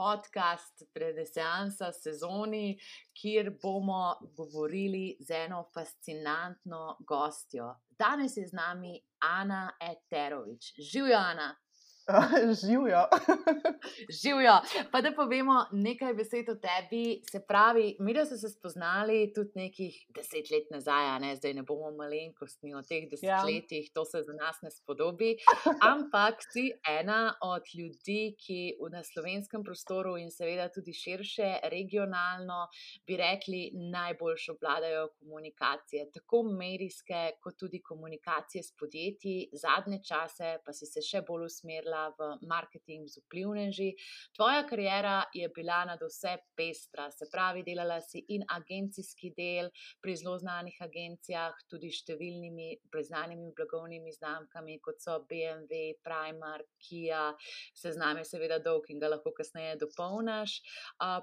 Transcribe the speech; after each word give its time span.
podcast 0.00 0.82
Predeseansa 0.94 1.92
sezoni, 1.92 2.78
kjer 3.20 3.50
bomo 3.62 4.14
govorili 4.36 5.16
z 5.20 5.44
eno 5.44 5.64
fascinantno 5.74 6.96
gostjo. 7.08 7.74
Danes 7.98 8.36
je 8.36 8.46
z 8.48 8.56
nami 8.56 8.94
Ana 9.18 9.66
Eterovič. 9.80 10.72
Živijo, 10.92 11.18
Ana. 11.18 11.50
Živijo. 12.60 13.02
Živijo. 14.22 14.56
Pa 14.92 15.00
da 15.00 15.12
povemo 15.16 15.64
nekaj 15.72 16.14
besed 16.14 16.48
o 16.48 16.54
tebi. 16.54 17.22
Se 17.30 17.40
pravi, 17.48 17.96
mi 18.00 18.14
smo 18.14 18.36
se 18.36 18.48
spoznali 18.48 19.32
tudi 19.34 19.50
nekih 19.54 20.06
deset 20.14 20.50
let 20.50 20.70
nazaj, 20.70 21.20
ne? 21.20 21.36
zdaj 21.36 21.54
ne 21.54 21.62
bomo 21.62 21.90
malenkostni 21.96 22.74
o 22.74 22.82
teh 22.82 23.08
desetletjih, 23.10 23.86
ja. 23.86 23.92
to 23.94 24.04
se 24.04 24.22
za 24.22 24.32
nas 24.32 24.62
ne 24.62 24.70
spodobi. 24.70 25.36
Ampak 25.92 26.42
si 26.52 26.70
ena 26.88 27.34
od 27.42 27.62
ljudi, 27.78 28.34
ki 28.38 28.60
v 28.80 29.04
slovenskem 29.04 29.64
prostoru 29.64 30.16
in 30.16 30.30
seveda 30.30 30.68
tudi 30.68 30.92
širše, 30.92 31.60
regionalno, 31.72 32.66
bi 33.06 33.16
rekli, 33.16 33.70
najbolj 33.74 34.36
obvladajo 34.50 35.08
komunikacije, 35.18 36.10
tako 36.14 36.42
medijske, 36.42 37.30
kot 37.42 37.56
tudi 37.58 37.82
komunikacije 37.82 38.62
s 38.62 38.72
podjetji. 38.76 39.48
Zadnje 39.52 40.00
čase 40.08 40.58
pa 40.64 40.72
si 40.72 40.86
se 40.86 41.02
še 41.02 41.22
bolj 41.26 41.46
usmerila 41.46 41.99
v 42.18 42.30
marketing 42.48 43.08
z 43.08 43.22
vplivneži. 43.24 43.90
Tvoja 44.36 44.64
karijera 44.66 45.24
je 45.34 45.48
bila 45.54 45.84
na 45.84 45.96
vse 46.00 46.36
pestra, 46.56 47.10
se 47.10 47.28
pravi, 47.32 47.62
delala 47.66 48.00
si 48.00 48.24
in 48.28 48.44
agencijski 48.48 49.32
del 49.36 49.70
pri 50.00 50.16
zelo 50.16 50.36
znanih 50.38 50.76
agencijah, 50.80 51.54
tudi 51.70 51.90
številnimi 51.92 52.70
priznanimi 52.92 53.52
blagovnimi 53.56 54.12
znamkami, 54.16 54.78
kot 54.84 55.00
so 55.02 55.18
BMW, 55.28 55.94
Primark, 56.04 56.68
Kia, 56.80 57.30
seznam 57.76 58.20
je 58.20 58.26
seveda 58.28 58.58
dolg 58.62 58.88
in 58.90 59.00
ga 59.02 59.10
lahko 59.12 59.32
kasneje 59.36 59.76
dopolniš. 59.80 60.56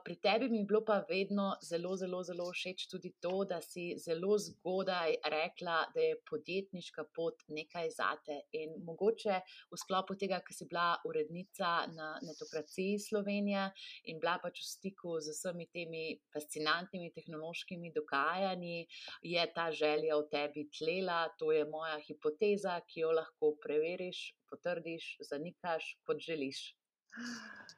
Pri 0.06 0.16
tebi 0.24 0.50
mi 0.52 0.62
je 0.62 0.68
bilo 0.70 0.84
pa 0.86 1.00
vedno 1.10 1.50
zelo, 1.64 1.96
zelo, 1.98 2.22
zelo 2.24 2.50
všeč 2.54 2.88
tudi 2.92 3.14
to, 3.24 3.44
da 3.50 3.60
si 3.62 3.90
zelo 4.02 4.38
zgodaj 4.42 5.18
rekla, 5.34 5.80
da 5.96 6.04
je 6.04 6.20
podjetniška 6.30 7.08
pot 7.16 7.44
nekaj 7.48 7.90
zate 7.96 8.42
in 8.58 8.78
mogoče 8.86 9.40
v 9.72 9.80
sklopu 9.82 10.18
tega, 10.20 10.42
kar 10.46 10.56
si 10.56 10.67
bila 10.70 10.98
urednica 11.06 11.88
na 11.96 12.20
Netokraciji 12.22 13.00
Slovenije 13.00 13.70
in 14.12 14.20
bila 14.20 14.38
pač 14.44 14.62
v 14.62 14.70
stiku 14.70 15.18
z 15.24 15.36
vsemi 15.36 15.68
temi 15.74 16.04
fascinantnimi 16.34 17.12
tehnološkimi 17.16 17.92
dogajanji, 17.96 18.88
je 19.24 19.46
ta 19.56 19.70
želja 19.72 20.18
v 20.18 20.28
tebi 20.32 20.68
tlela. 20.78 21.28
To 21.40 21.52
je 21.52 21.66
moja 21.66 21.98
hipoteza, 22.08 22.80
ki 22.88 23.06
jo 23.06 23.14
lahko 23.18 23.54
preveriš, 23.64 24.34
potrdiš, 24.50 25.16
zanikaš, 25.30 25.96
kot 26.08 26.20
želiš. 26.24 26.76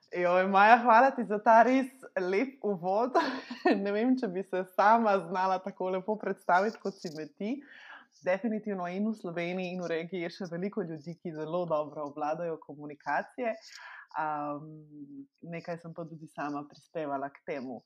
Joj, 0.10 0.48
Maja, 0.50 0.80
hvala 0.84 1.12
ti 1.16 1.24
za 1.30 1.38
ta 1.44 1.62
res 1.64 1.92
lep 2.18 2.58
uvod. 2.66 3.16
ne 3.84 3.92
vem, 3.94 4.18
če 4.18 4.28
bi 4.28 4.44
se 4.44 4.64
sama 4.74 5.20
znala 5.30 5.60
tako 5.64 5.94
lepo 5.96 6.18
predstaviti, 6.18 6.82
kot 6.82 6.98
si 6.98 7.14
me 7.16 7.28
ti. 7.30 7.60
Uh, 7.60 7.89
definitivno 8.26 8.88
in 8.88 9.08
v 9.10 9.14
Sloveniji, 9.16 9.74
in 9.74 9.82
v 9.84 9.88
regiji 9.88 10.26
je 10.26 10.30
še 10.36 10.50
veliko 10.52 10.84
ljudi, 10.84 11.16
ki 11.22 11.34
zelo 11.36 11.66
dobro 11.70 12.10
obvladajo 12.12 12.60
komunikacije. 12.66 13.56
Um, 14.20 14.70
nekaj 15.54 15.78
sem 15.84 15.94
pa 15.94 16.06
tudi 16.10 16.28
sama 16.34 16.64
prispevala 16.70 17.30
k 17.30 17.44
temu. 17.46 17.82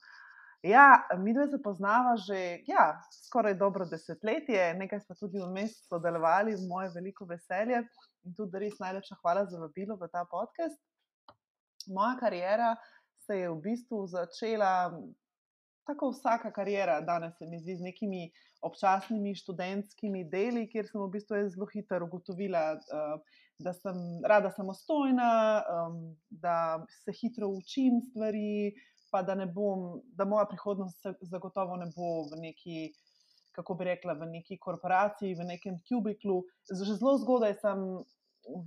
Ja, 0.63 1.03
mi 1.19 1.34
dve 1.35 1.50
se 1.52 1.59
poznava 1.63 2.16
že 2.16 2.63
ja, 2.68 3.02
skoraj 3.25 3.57
dobro 3.59 3.85
desetletje, 3.85 4.74
nekaj 4.80 5.02
smo 5.03 5.18
tudi 5.19 5.41
vmes 5.44 5.75
sodelovali, 5.90 6.56
v 6.56 6.68
moje 6.69 6.94
veliko 6.96 7.28
veselje 7.28 7.81
in 8.24 8.36
tudi 8.38 8.63
res 8.63 8.80
najlepša 8.80 9.19
hvala 9.19 9.44
za 9.52 9.59
vabilo 9.59 10.00
v 10.00 10.07
ta 10.13 10.24
podcast. 10.31 10.80
Moja 11.91 12.16
karijera 12.22 12.78
se 13.28 13.41
je 13.41 13.52
v 13.52 13.59
bistvu 13.66 14.06
začela 14.07 14.94
tako 15.86 16.09
vsaka 16.09 16.52
karijera 16.52 17.02
danes 17.02 17.38
se 17.38 17.46
mi 17.46 17.59
zdi 17.59 17.75
z 17.75 17.81
nekimi 17.81 18.31
občasnimi 18.63 19.35
študentskimi 19.35 20.24
deli, 20.31 20.68
kjer 20.72 20.88
sem 20.90 21.01
v 21.01 21.09
bistvu 21.13 21.41
zelo 21.53 21.68
hitro 21.74 22.07
ugotovila, 22.07 22.63
uh, 22.79 23.41
da 23.63 23.74
sem 23.74 23.96
rada 24.25 24.51
samostojna, 24.51 25.29
da 26.29 26.85
se 27.03 27.13
hitro 27.22 27.47
učim 27.47 28.01
stvari, 28.09 28.74
pa 29.12 29.22
da, 29.22 29.35
bom, 29.46 30.01
da 30.18 30.25
moja 30.25 30.46
prihodnost 30.50 31.06
zagotovo 31.22 31.78
ne 31.78 31.91
bo 31.96 32.24
v 32.31 32.41
neki. 32.47 32.91
Kako 33.53 33.75
bi 33.78 33.85
rekla, 33.85 34.16
v 34.18 34.25
neki 34.31 34.56
korporaciji, 34.57 35.35
v 35.38 35.45
nekem 35.45 35.75
kubiklu. 35.85 36.40
Že 36.66 36.95
zelo 36.97 37.19
zgodaj 37.22 37.53
sem 37.62 37.84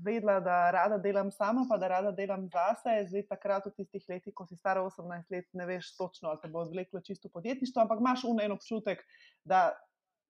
vedela, 0.04 0.40
da 0.40 0.70
rada 0.70 0.98
delam 0.98 1.30
sama, 1.30 1.66
pa 1.68 1.76
da 1.76 1.88
rada 1.88 2.12
delam 2.12 2.48
zase. 2.52 2.94
Zdaj, 3.08 3.26
takrat, 3.30 3.66
v 3.66 3.74
tistih 3.76 4.04
letih, 4.08 4.34
ko 4.34 4.46
si 4.46 4.56
stara 4.56 4.82
18 4.84 5.30
let, 5.30 5.48
ne 5.52 5.66
veš 5.66 5.92
točno, 5.96 6.30
ali 6.30 6.40
te 6.42 6.48
bo 6.48 6.64
odvleklo 6.64 7.00
čisto 7.00 7.28
podjetništvo, 7.32 7.82
ampak 7.82 8.00
imaš 8.00 8.24
umen 8.24 8.52
občutek, 8.52 9.04
da 9.44 9.70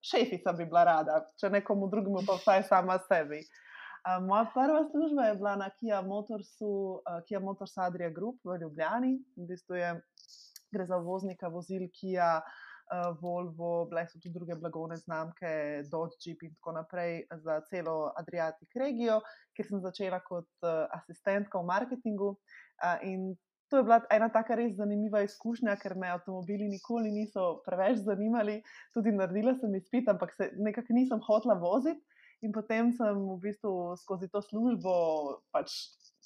šefica 0.04 0.52
bi 0.52 0.66
bila 0.66 0.84
rada, 0.84 1.20
če 1.40 1.50
nekomu 1.50 1.88
drugemu, 1.90 2.26
pa 2.26 2.38
vsaj 2.40 2.66
sama 2.68 2.98
sebi. 3.08 3.42
Uh, 4.06 4.20
moja 4.22 4.44
prva 4.54 4.84
služba 4.90 5.24
je 5.26 5.34
bila 5.34 5.56
na 5.58 5.70
Kia 5.80 6.02
Motorsu, 6.02 7.02
uh, 7.02 7.18
Kia 7.26 7.40
Motors 7.42 7.74
Adria 7.78 8.10
Group 8.10 8.38
v 8.44 8.60
Ljubljani. 8.62 9.16
V 9.34 9.48
bistvu 9.48 9.80
je, 9.80 9.88
gre 10.70 10.86
za 10.86 11.00
voznika 11.02 11.50
vozil 11.50 11.88
Kia. 11.90 12.36
Eh, 12.38 12.65
Volvo, 13.20 13.86
bile 13.90 14.04
so 14.06 14.20
tudi 14.20 14.30
druge 14.34 14.54
blagovne 14.60 14.96
znamke, 14.96 15.48
Dodge, 15.90 16.20
Jeep 16.22 16.44
in 16.46 16.52
tako 16.54 16.76
naprej 16.76 17.24
za 17.42 17.60
celo 17.70 18.12
Adriatic 18.20 18.76
regijo, 18.78 19.20
kjer 19.56 19.68
sem 19.70 19.82
začela 19.82 20.20
kot 20.22 20.46
uh, 20.62 20.86
asistentka 20.94 21.58
v 21.58 21.66
marketingu. 21.66 22.36
Uh, 22.78 23.02
in 23.02 23.32
to 23.70 23.80
je 23.80 23.82
bila 23.82 24.00
ena 24.14 24.28
taka 24.30 24.54
res 24.54 24.76
zanimiva 24.78 25.24
izkušnja, 25.26 25.74
ker 25.82 25.96
me 25.98 26.12
avtomobili 26.14 26.68
nikoli 26.70 27.10
niso 27.10 27.56
preveč 27.66 28.04
zanimali. 28.06 28.60
Tudi 28.94 29.14
naredila 29.14 29.56
sem 29.58 29.74
izpit, 29.74 30.08
ampak 30.08 30.36
se 30.36 30.52
nekako 30.54 30.94
nisem 30.94 31.22
hotla 31.26 31.58
voziti. 31.58 32.02
In 32.44 32.52
potem 32.52 32.92
sem 32.92 33.16
v 33.16 33.38
bistvu 33.42 33.96
skozi 33.96 34.28
to 34.28 34.42
službo 34.44 34.92
pač 35.50 35.72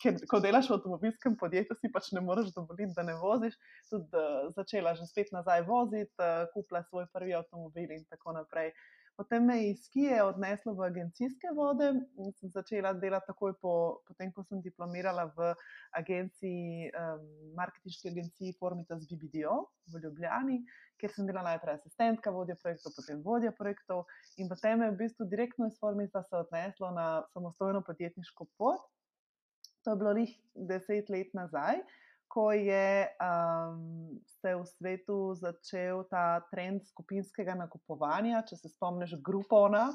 ker 0.01 0.17
ko 0.31 0.41
delaš 0.41 0.71
v 0.71 0.79
avtomobilskem 0.79 1.37
podjetju, 1.41 1.77
si 1.81 1.91
pač 1.93 2.13
ne 2.17 2.23
moreš 2.25 2.55
dovoliti, 2.57 2.95
da 2.97 3.05
ne 3.07 3.17
voziš. 3.21 3.59
Tudi 3.91 4.09
uh, 4.17 4.49
začela 4.57 4.95
že 4.99 5.09
spet 5.11 5.33
nazaj 5.37 5.67
voziti, 5.69 6.13
uh, 6.19 6.49
kupila 6.55 6.83
svoj 6.89 7.07
prvi 7.13 7.37
avtomobil 7.37 7.93
in 7.99 8.07
tako 8.09 8.37
naprej. 8.39 8.73
Potem 9.21 9.45
me 9.45 9.57
je 9.59 9.71
iz 9.71 9.89
Kije 9.93 10.23
odneslo 10.25 10.73
v 10.75 10.87
agencijske 10.87 11.51
vode 11.57 11.91
in 12.17 12.31
sem 12.39 12.49
začela 12.55 12.95
delati 12.97 13.29
takoj 13.29 13.53
po, 13.61 13.73
potem, 14.09 14.31
ko 14.33 14.41
sem 14.49 14.63
diplomirala 14.65 15.27
v 15.37 15.51
agenciji, 15.99 16.89
um, 16.89 17.27
marketinški 17.59 18.15
agenciji 18.15 18.55
Formitas 18.57 19.05
BBDO 19.11 19.59
v 19.93 20.01
Ljubljani, 20.05 20.57
kjer 20.97 21.13
sem 21.13 21.29
bila 21.29 21.43
najprej 21.45 21.77
asistentka 21.83 22.33
vodja 22.33 22.57
projektov, 22.63 22.97
potem 22.97 23.21
vodja 23.27 23.53
projektov 23.61 24.07
in 24.41 24.49
potem 24.49 24.81
me 24.81 24.89
je 24.89 24.97
v 24.97 25.01
bistvu 25.03 25.29
direktno 25.29 25.69
iz 25.69 25.77
Formita 25.83 26.25
se 26.25 26.41
odneslo 26.41 26.91
na 26.97 27.07
samostojno 27.35 27.85
podjetniško 27.85 28.49
pot. 28.57 28.89
To 29.85 29.91
je 29.91 29.97
bilo 29.97 30.13
jih 30.17 30.33
deset 30.55 31.09
let 31.09 31.35
nazaj, 31.35 31.81
ko 32.31 32.53
je 32.53 33.09
um, 33.19 34.21
se 34.41 34.55
v 34.55 34.67
svetu 34.67 35.19
začel 35.35 36.05
ta 36.11 36.41
trend 36.53 36.85
skupinskega 36.87 37.57
nakupovanja, 37.59 38.45
če 38.47 38.61
se 38.61 38.71
spomniš, 38.71 39.17
Groupona. 39.25 39.89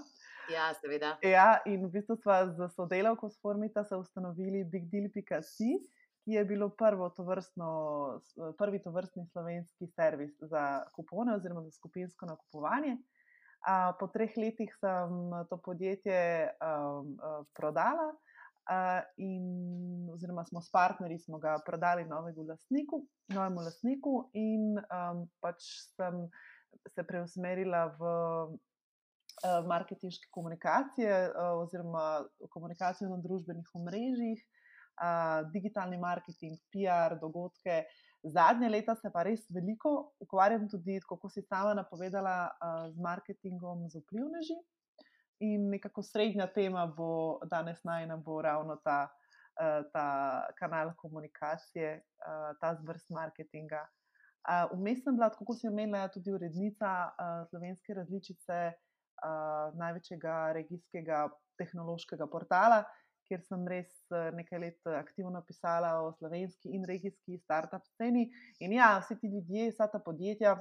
Ja, 0.51 0.69
seveda. 0.77 1.15
Ja, 1.25 1.61
in 1.65 1.87
v 1.87 1.93
bistvu 1.95 2.17
smo 2.19 2.35
z 2.53 2.67
sodelavko 2.75 3.29
s 3.31 3.39
Formita 3.41 3.85
ustanovili 3.97 4.65
BigDeal.com, 4.67 5.79
ki 6.25 6.33
je 6.33 6.43
bilo 6.45 6.69
to 6.75 7.23
vrstno, 7.23 7.69
prvi 8.57 8.81
to 8.81 8.91
vrstni 8.91 9.25
slovenski 9.31 9.87
servis 9.87 10.33
za 10.41 10.83
kupone 10.93 11.35
oziroma 11.35 11.61
za 11.61 11.71
skupinsko 11.71 12.25
nakupovanje. 12.25 12.97
A, 13.65 13.93
po 13.99 14.07
treh 14.07 14.33
letih 14.37 14.69
sem 14.77 15.31
to 15.49 15.57
podjetje 15.57 16.49
um, 16.61 17.17
prodala 17.53 18.11
in, 19.17 20.09
oziroma 20.13 20.45
smo 20.45 20.61
s 20.61 20.71
partnerji 20.71 21.19
smo 21.19 21.39
ga 21.39 21.57
prodali 21.65 22.05
lastniku, 22.49 23.05
novemu 23.27 23.61
lastniku 23.61 24.29
in 24.33 24.77
um, 24.77 25.25
pač 25.41 25.61
sem 25.95 26.25
se 26.95 27.03
preusmerila 27.03 27.85
v 27.99 28.01
uh, 28.05 29.61
marketinške 29.67 30.27
komunikacije 30.31 31.29
uh, 31.29 31.61
oziroma 31.61 32.25
komunikacijo 32.49 33.09
na 33.09 33.21
družbenih 33.21 33.69
omrežjih, 33.73 34.41
uh, 34.41 35.45
digitalni 35.53 35.97
marketing, 35.97 36.57
PR, 36.73 37.19
dogodke. 37.21 37.83
Zadnje 38.25 38.69
leta 38.69 38.95
se 38.95 39.11
pa 39.13 39.23
res 39.23 39.45
veliko 39.53 40.15
ukvarjam 40.19 40.65
tudi, 40.69 40.97
kako 41.09 41.29
si 41.29 41.45
sama 41.45 41.73
napovedala, 41.77 42.49
uh, 42.49 42.87
z 42.93 42.97
marketingom 42.97 43.85
z 43.89 44.01
vplivneži. 44.01 44.57
In 45.39 45.69
nekako 45.69 46.03
srednja 46.03 46.47
tema 46.47 46.85
bo 46.87 47.39
danes 47.51 47.83
najna 47.83 48.17
bo 48.17 48.41
ravno 48.41 48.77
ta, 48.83 49.07
uh, 49.59 49.83
ta 49.93 50.07
kanal 50.59 50.93
komunikacije, 50.97 51.95
uh, 51.99 52.51
ta 52.61 52.75
zvrst 52.75 53.09
marketinga. 53.09 53.83
Vmes 54.71 54.99
uh, 54.99 55.03
sem 55.03 55.15
bila, 55.17 55.29
kako 55.33 55.53
si 55.53 55.67
omenila, 55.67 56.07
tudi 56.13 56.31
urednica 56.31 56.91
uh, 57.09 57.47
slovenske 57.49 57.93
različice 57.93 58.59
uh, 58.71 59.73
največjega 59.79 60.51
regijskega 60.53 61.25
tehnološkega 61.57 62.27
portala, 62.31 62.83
kjer 63.29 63.41
sem 63.45 63.65
res 63.69 63.91
eh, 64.13 64.29
nekaj 64.37 64.61
let 64.61 64.89
eh, 64.89 64.97
aktivno 64.99 65.41
pisala 65.47 65.95
o 66.05 66.11
slovenski 66.19 66.73
in 66.77 66.85
regijski 66.87 67.39
start-up 67.43 67.85
sceni. 67.93 68.27
In 68.63 68.75
ja, 68.77 68.95
vsi 69.01 69.17
ti 69.21 69.31
ljudje, 69.33 69.71
vsa 69.73 69.89
ta 69.91 70.01
podjetja. 70.05 70.55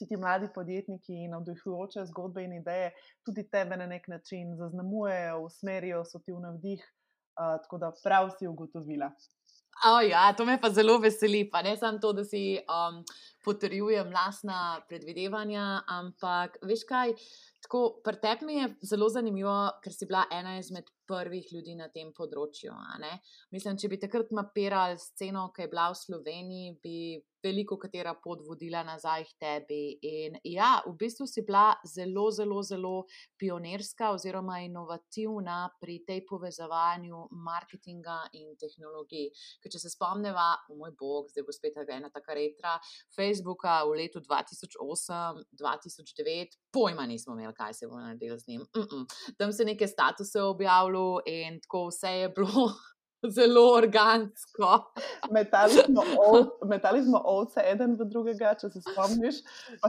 Vsi 0.00 0.06
ti 0.08 0.16
mladi 0.16 0.46
podjetniki 0.54 1.12
in 1.24 1.34
navdihujoče 1.36 2.06
zgodbe 2.08 2.40
in 2.46 2.54
ideje 2.56 2.86
tudi 3.28 3.42
tebe 3.52 3.76
na 3.76 3.86
nek 3.86 4.06
način 4.08 4.54
zaznamujejo, 4.56 5.34
usmerijo, 5.44 5.98
so 6.08 6.22
ti 6.24 6.32
v 6.32 6.40
navdih, 6.40 6.80
uh, 6.80 7.58
tako 7.64 7.78
da 7.82 7.90
prav 8.04 8.30
si 8.38 8.48
ugotovila. 8.48 9.10
Oh, 9.84 10.00
ja, 10.10 10.32
to 10.36 10.44
me 10.44 10.58
pa 10.60 10.68
zelo 10.70 10.98
veseli. 11.00 11.50
Pa 11.50 11.62
ne 11.62 11.76
samo 11.76 11.98
to, 11.98 12.12
da 12.12 12.24
si 12.24 12.58
um, 12.60 12.98
potrjujem 13.44 14.10
lastna 14.12 14.80
predvidevanja, 14.88 15.82
ampak 15.88 16.58
veš 16.68 16.84
kaj, 16.88 17.14
tako 17.64 17.80
pri 18.04 18.20
tebi 18.20 18.58
je 18.58 18.66
zelo 18.92 19.08
zanimivo, 19.08 19.54
ker 19.84 19.92
si 19.96 20.08
bila 20.08 20.26
ena 20.36 20.58
izmed 20.58 20.88
prvih 21.08 21.48
ljudi 21.52 21.78
na 21.78 21.88
tem 21.88 22.12
področju. 22.12 22.76
Mislim, 23.56 23.80
če 23.80 23.88
bi 23.88 24.00
takrat 24.00 24.32
mapirali 24.36 25.00
sceno, 25.00 25.48
ki 25.56 25.64
je 25.64 25.72
bila 25.72 25.88
v 25.94 26.00
Sloveniji, 26.02 26.76
bi 26.84 26.96
veliko 27.42 27.78
katera 27.78 28.14
pot 28.24 28.42
vodila 28.46 28.82
nazaj 28.84 29.24
k 29.24 29.36
tebi. 29.40 29.80
In 30.02 30.38
ja, 30.44 30.80
v 30.86 30.94
bistvu 31.00 31.26
si 31.26 31.44
bila 31.46 31.72
zelo, 31.84 32.28
zelo, 32.30 32.62
zelo 32.62 32.94
pionirska 33.40 34.10
oziroma 34.14 34.60
inovativna 34.64 35.62
pri 35.80 36.00
tej 36.06 36.24
povezovanju 36.28 37.26
marketinga 37.46 38.18
in 38.38 38.54
tehnologij. 38.60 39.30
Ker 39.62 39.72
če 39.72 39.82
se 39.82 39.92
spomneva, 39.92 40.48
o 40.70 40.78
moj 40.80 40.94
bog, 40.98 41.30
zdaj 41.32 41.46
bo 41.46 41.54
spet 41.54 41.80
ena 41.88 42.10
taka 42.12 42.36
retra, 42.36 42.76
Facebooka 43.16 43.80
v 43.88 44.02
letu 44.02 44.20
2008, 44.24 45.44
2009, 45.60 46.58
pojma 46.72 47.06
nismo 47.06 47.34
imeli, 47.34 47.54
kaj 47.56 47.74
se 47.74 47.88
bo 47.90 48.00
naredilo 48.00 48.38
z 48.38 48.48
njim. 48.48 48.66
Mm 48.76 48.86
-mm. 48.86 49.34
Tam 49.38 49.52
se 49.52 49.64
neke 49.64 49.86
statuse 49.86 50.42
objavljalo 50.42 51.20
in 51.26 51.60
tako 51.60 51.88
vse 51.88 52.08
je 52.08 52.28
bilo 52.28 52.72
zelo 53.28 53.72
organsko. 53.74 54.92
Metali 56.64 57.02
smo 57.04 57.22
ovce, 57.36 57.60
eden 57.72 57.96
v 57.98 58.06
drugega, 58.08 58.54
če 58.60 58.70
se 58.70 58.82
spomniš. 58.84 59.42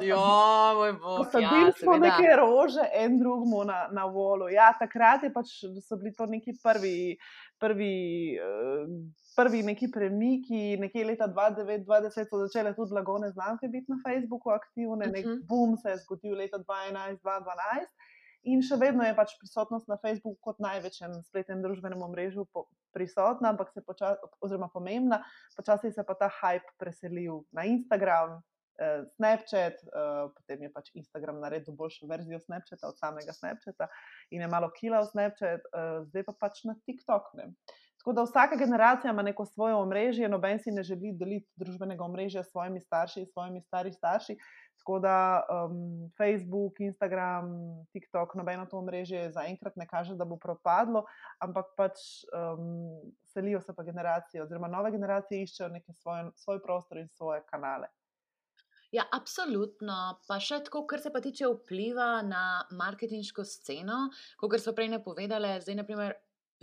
Ja, 0.03 0.73
moj 0.75 0.93
bog. 0.99 1.25
Sadili 1.31 1.69
ja, 1.69 1.77
smo 1.79 1.97
neke 2.01 2.35
rože, 2.39 2.85
en 2.93 3.19
drugemu 3.19 3.63
na, 3.69 3.79
na 3.91 4.05
volu. 4.11 4.49
Ja, 4.51 4.71
takrat 4.79 5.25
pač, 5.33 5.61
so 5.85 5.97
bili 6.01 6.13
to 6.17 6.27
neki 6.27 6.57
prvi. 6.63 7.17
prvi 7.61 7.95
uh, 8.41 8.85
Prvi 9.31 9.61
neki 9.63 9.87
premiki, 9.87 10.75
nekje 10.75 11.05
leta 11.07 11.23
2009-2010 11.31 12.25
so 12.27 12.39
začele 12.41 12.73
tudi 12.75 12.91
blagovne 12.91 13.29
znamke 13.31 13.69
biti 13.71 13.87
na 13.93 13.95
Facebooku 14.03 14.51
aktivne, 14.51 15.07
nek 15.07 15.25
uh 15.25 15.31
-huh. 15.31 15.45
boom 15.47 15.77
se 15.77 15.89
je 15.89 16.01
zgodil 16.03 16.35
leta 16.35 16.59
2011-2012. 16.59 17.87
In 18.49 18.63
še 18.65 18.77
vedno 18.81 19.05
je 19.05 19.13
pač 19.13 19.35
prisotnost 19.37 19.89
na 19.91 19.99
Facebooku 20.01 20.39
kot 20.41 20.61
največjem 20.63 21.13
spletnem 21.27 21.61
družbenem 21.61 22.01
omrežju 22.01 22.47
prisotna, 22.95 23.51
ampak 23.53 23.69
se 23.69 23.83
počasi, 23.85 24.31
oziroma 24.41 24.69
pomembna, 24.73 25.21
počasi 25.57 25.91
se 25.93 26.05
pa 26.07 26.15
ta 26.17 26.29
hype 26.41 26.73
preselil 26.81 27.43
na 27.53 27.67
Instagram, 27.69 28.39
eh, 28.81 29.05
Snapchat, 29.13 29.77
eh, 29.85 30.23
potem 30.33 30.65
je 30.65 30.71
pač 30.73 30.89
Instagram 30.97 31.37
naredil 31.43 31.77
boljšo 31.77 32.09
verzijo 32.09 32.41
Snapchata 32.41 32.89
od 32.89 32.97
samega 32.97 33.33
Snapchata 33.33 33.87
in 34.31 34.41
je 34.41 34.49
malo 34.49 34.71
kilal 34.73 35.05
Snapchat, 35.05 35.61
eh, 35.61 36.01
zdaj 36.09 36.25
pa 36.25 36.33
pač 36.41 36.65
na 36.65 36.73
TikTok. 36.81 37.29
Ne. 37.37 37.53
Tako 38.01 38.13
da 38.17 38.23
vsaka 38.25 38.55
generacija 38.57 39.11
ima 39.11 39.21
neko 39.21 39.45
svoje 39.45 39.75
omrežje, 39.75 40.29
noben 40.29 40.57
si 40.59 40.71
ne 40.71 40.81
želi 40.83 41.13
deliti 41.13 41.45
družbenega 41.55 42.03
omrežja 42.03 42.41
s 42.43 42.49
svojimi 42.49 42.81
starši, 42.81 43.25
s 43.25 43.33
svojimi 43.33 43.61
starimi 43.61 43.93
starši. 43.93 44.37
Tako 44.81 44.97
da 44.99 45.45
um, 45.45 46.09
Facebook, 46.17 46.79
Instagram, 46.81 47.51
TikTok, 47.93 48.33
nobeno 48.35 48.65
to 48.65 48.81
mreže 48.81 49.27
zaenkrat 49.29 49.75
ne 49.77 49.85
kaže, 49.85 50.15
da 50.17 50.25
bo 50.25 50.39
propadlo, 50.41 51.03
ampak 51.37 51.75
pač 51.77 52.01
um, 52.33 52.97
selijo 53.29 53.61
se 53.61 53.75
pa 53.77 53.85
generacije, 53.85 54.41
oziroma 54.41 54.71
nove 54.71 54.89
generacije 54.91 55.43
iščejo 55.45 55.69
neki 55.69 55.93
svoj, 55.93 56.31
svoj 56.35 56.63
prostor 56.65 56.97
in 56.97 57.11
svoje 57.13 57.43
kanale. 57.45 57.91
Ja, 58.91 59.05
absolutno. 59.13 59.99
Pa 60.27 60.39
še 60.43 60.63
tako, 60.65 60.81
kar 60.89 60.99
se 60.99 61.13
pa 61.13 61.21
tiče 61.23 61.47
vpliva 61.53 62.09
na 62.25 62.65
marketinško 62.75 63.45
sceno, 63.45 64.07
kot 64.41 64.57
so 64.59 64.73
prej 64.75 64.89
napovedali, 64.97 65.53
zdaj, 65.61 65.77
naprimer, 65.83 66.17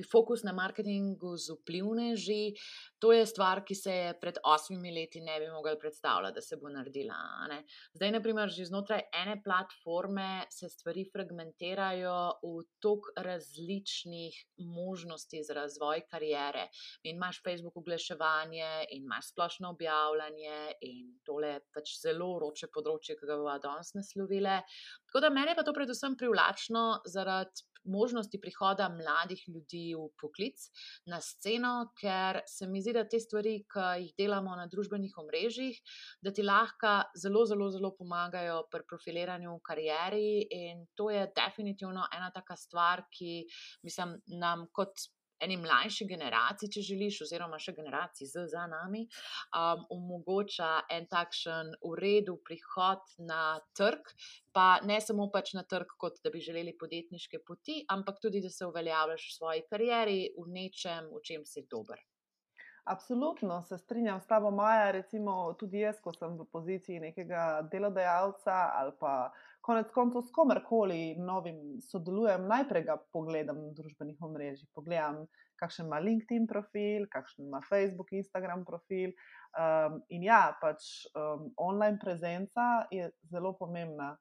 fokus 0.04 0.42
na 0.46 0.52
marketingu 0.52 1.36
z 1.36 1.56
vplivneži, 1.58 2.54
to 2.98 3.12
je 3.12 3.26
stvar, 3.26 3.62
ki 3.66 3.74
se 3.74 3.94
je 3.94 4.14
pred 4.20 4.38
osmimi 4.44 4.92
leti 4.94 5.20
ne 5.20 5.38
bi 5.40 5.50
mogli 5.50 5.74
predstavljati, 5.80 6.34
da 6.34 6.40
se 6.40 6.56
bo 6.56 6.70
naredila. 6.72 7.18
Ne? 7.50 7.62
Zdaj, 7.94 8.12
naprimer, 8.18 8.50
že 8.50 8.68
znotraj 8.68 9.02
ene 9.22 9.38
platforme 9.44 10.46
se 10.50 10.68
stvari 10.68 11.06
fragmentirajo 11.12 12.18
v 12.42 12.64
tok 12.82 13.10
različnih 13.16 14.36
možnosti 14.58 15.42
za 15.44 15.54
razvoj 15.54 16.04
karijere. 16.10 16.68
In 17.02 17.16
imaš 17.16 17.42
Facebook 17.42 17.76
oglaševanje, 17.76 18.86
in 18.90 19.04
imaš 19.04 19.32
splošno 19.32 19.70
objavljanje, 19.70 20.74
in 20.80 21.18
tole 21.26 21.54
je 21.56 21.64
pač 21.74 21.94
zelo 22.02 22.30
roče 22.42 22.70
področje, 22.74 23.16
ki 23.18 23.26
ga 23.26 23.38
bomo 23.38 23.58
danes 23.62 23.94
naslovili. 23.96 24.58
Tako 25.08 25.24
da 25.24 25.30
meni 25.34 25.52
je 25.52 25.58
pa 25.58 25.64
to 25.66 25.74
predvsem 25.76 26.16
privlačno 26.18 26.84
zaradi 27.06 27.64
možnosti 27.88 28.40
prihoda 28.40 28.88
mladih 28.92 29.42
ljudi 29.48 29.94
v 29.96 30.06
poklic 30.20 30.68
na 31.06 31.20
sceno, 31.24 31.90
ker 31.98 32.42
se 32.46 32.68
mi 32.68 32.82
zdi, 32.84 32.94
da 32.96 33.06
te 33.08 33.20
stvari, 33.20 33.56
ki 33.68 33.86
jih 34.04 34.14
delamo 34.18 34.56
na 34.56 34.68
družbenih 34.70 35.16
omrežjih, 35.22 35.80
da 36.22 36.32
ti 36.34 36.44
lahko 36.46 36.94
zelo, 37.18 37.44
zelo, 37.48 37.70
zelo 37.74 37.92
pomagajo 37.98 38.62
pri 38.72 38.86
profiliranju 38.88 39.56
v 39.56 39.62
karieri. 39.64 40.30
In 40.62 40.86
to 40.94 41.10
je 41.10 41.26
definitivno 41.36 42.06
ena 42.14 42.30
taka 42.34 42.56
stvar, 42.56 43.06
ki 43.12 43.42
mislim, 43.86 44.18
nam 44.38 44.68
kot 44.72 45.08
eni 45.44 45.56
mlajši 45.60 46.06
generaciji, 46.08 46.72
če 46.76 46.84
želiš, 46.90 47.20
oziroma 47.26 47.60
še 47.62 47.74
generaciji 47.76 48.28
z 48.30 48.46
za 48.52 48.66
nami, 48.70 49.04
um, 49.54 49.84
omogoča 49.94 50.70
en 50.94 51.08
takšen 51.10 51.74
uredu 51.90 52.38
prihod 52.44 53.16
na 53.30 53.60
trg, 53.78 54.12
pa 54.52 54.68
ne 54.88 55.00
samo 55.04 55.28
pač 55.34 55.54
na 55.58 55.64
trg, 55.68 55.96
kot 55.98 56.20
da 56.24 56.34
bi 56.34 56.44
želeli 56.44 56.76
podjetniške 56.78 57.42
poti, 57.46 57.80
ampak 57.88 58.22
tudi, 58.22 58.42
da 58.44 58.50
se 58.50 58.66
uveljavljaš 58.66 59.26
v 59.30 59.34
svoji 59.38 59.66
karieri, 59.70 60.20
v 60.38 60.46
nečem, 60.54 61.10
v 61.14 61.24
čem 61.24 61.44
si 61.46 61.66
dober. 61.70 62.02
Absolutno 62.88 63.62
se 63.62 63.78
strinjam 63.78 64.20
s 64.20 64.26
tabo, 64.26 64.50
Maja. 64.50 64.90
Recimo, 64.90 65.52
tudi 65.60 65.82
jaz, 65.82 65.98
ko 66.00 66.12
sem 66.16 66.38
v 66.38 66.46
poziciji 66.48 67.02
nekega 67.02 67.42
delodajalca 67.72 68.54
ali 68.80 68.94
pa 69.00 69.12
konec 69.68 69.90
koncev 69.92 70.24
s 70.24 70.32
komerkoli 70.32 71.16
novim 71.20 71.58
sodelujem, 71.84 72.46
najprej 72.48 72.86
ga 72.88 72.96
pogledam 73.12 73.60
na 73.66 73.74
družbenih 73.76 74.22
omrežjih. 74.24 74.68
Pogledam, 74.74 75.26
kakšen 75.60 75.90
ima 75.90 75.98
LinkedIn 76.00 76.46
profil, 76.48 77.04
kakšen 77.12 77.50
ima 77.50 77.60
Facebook, 77.68 78.14
Instagram 78.16 78.64
profil. 78.64 79.12
Um, 79.58 80.00
in 80.14 80.24
ja, 80.24 80.40
pač 80.62 80.88
um, 81.12 81.50
online 81.56 81.98
prezenca 82.00 82.86
je 82.94 83.10
zelo 83.32 83.52
pomembna 83.60 84.14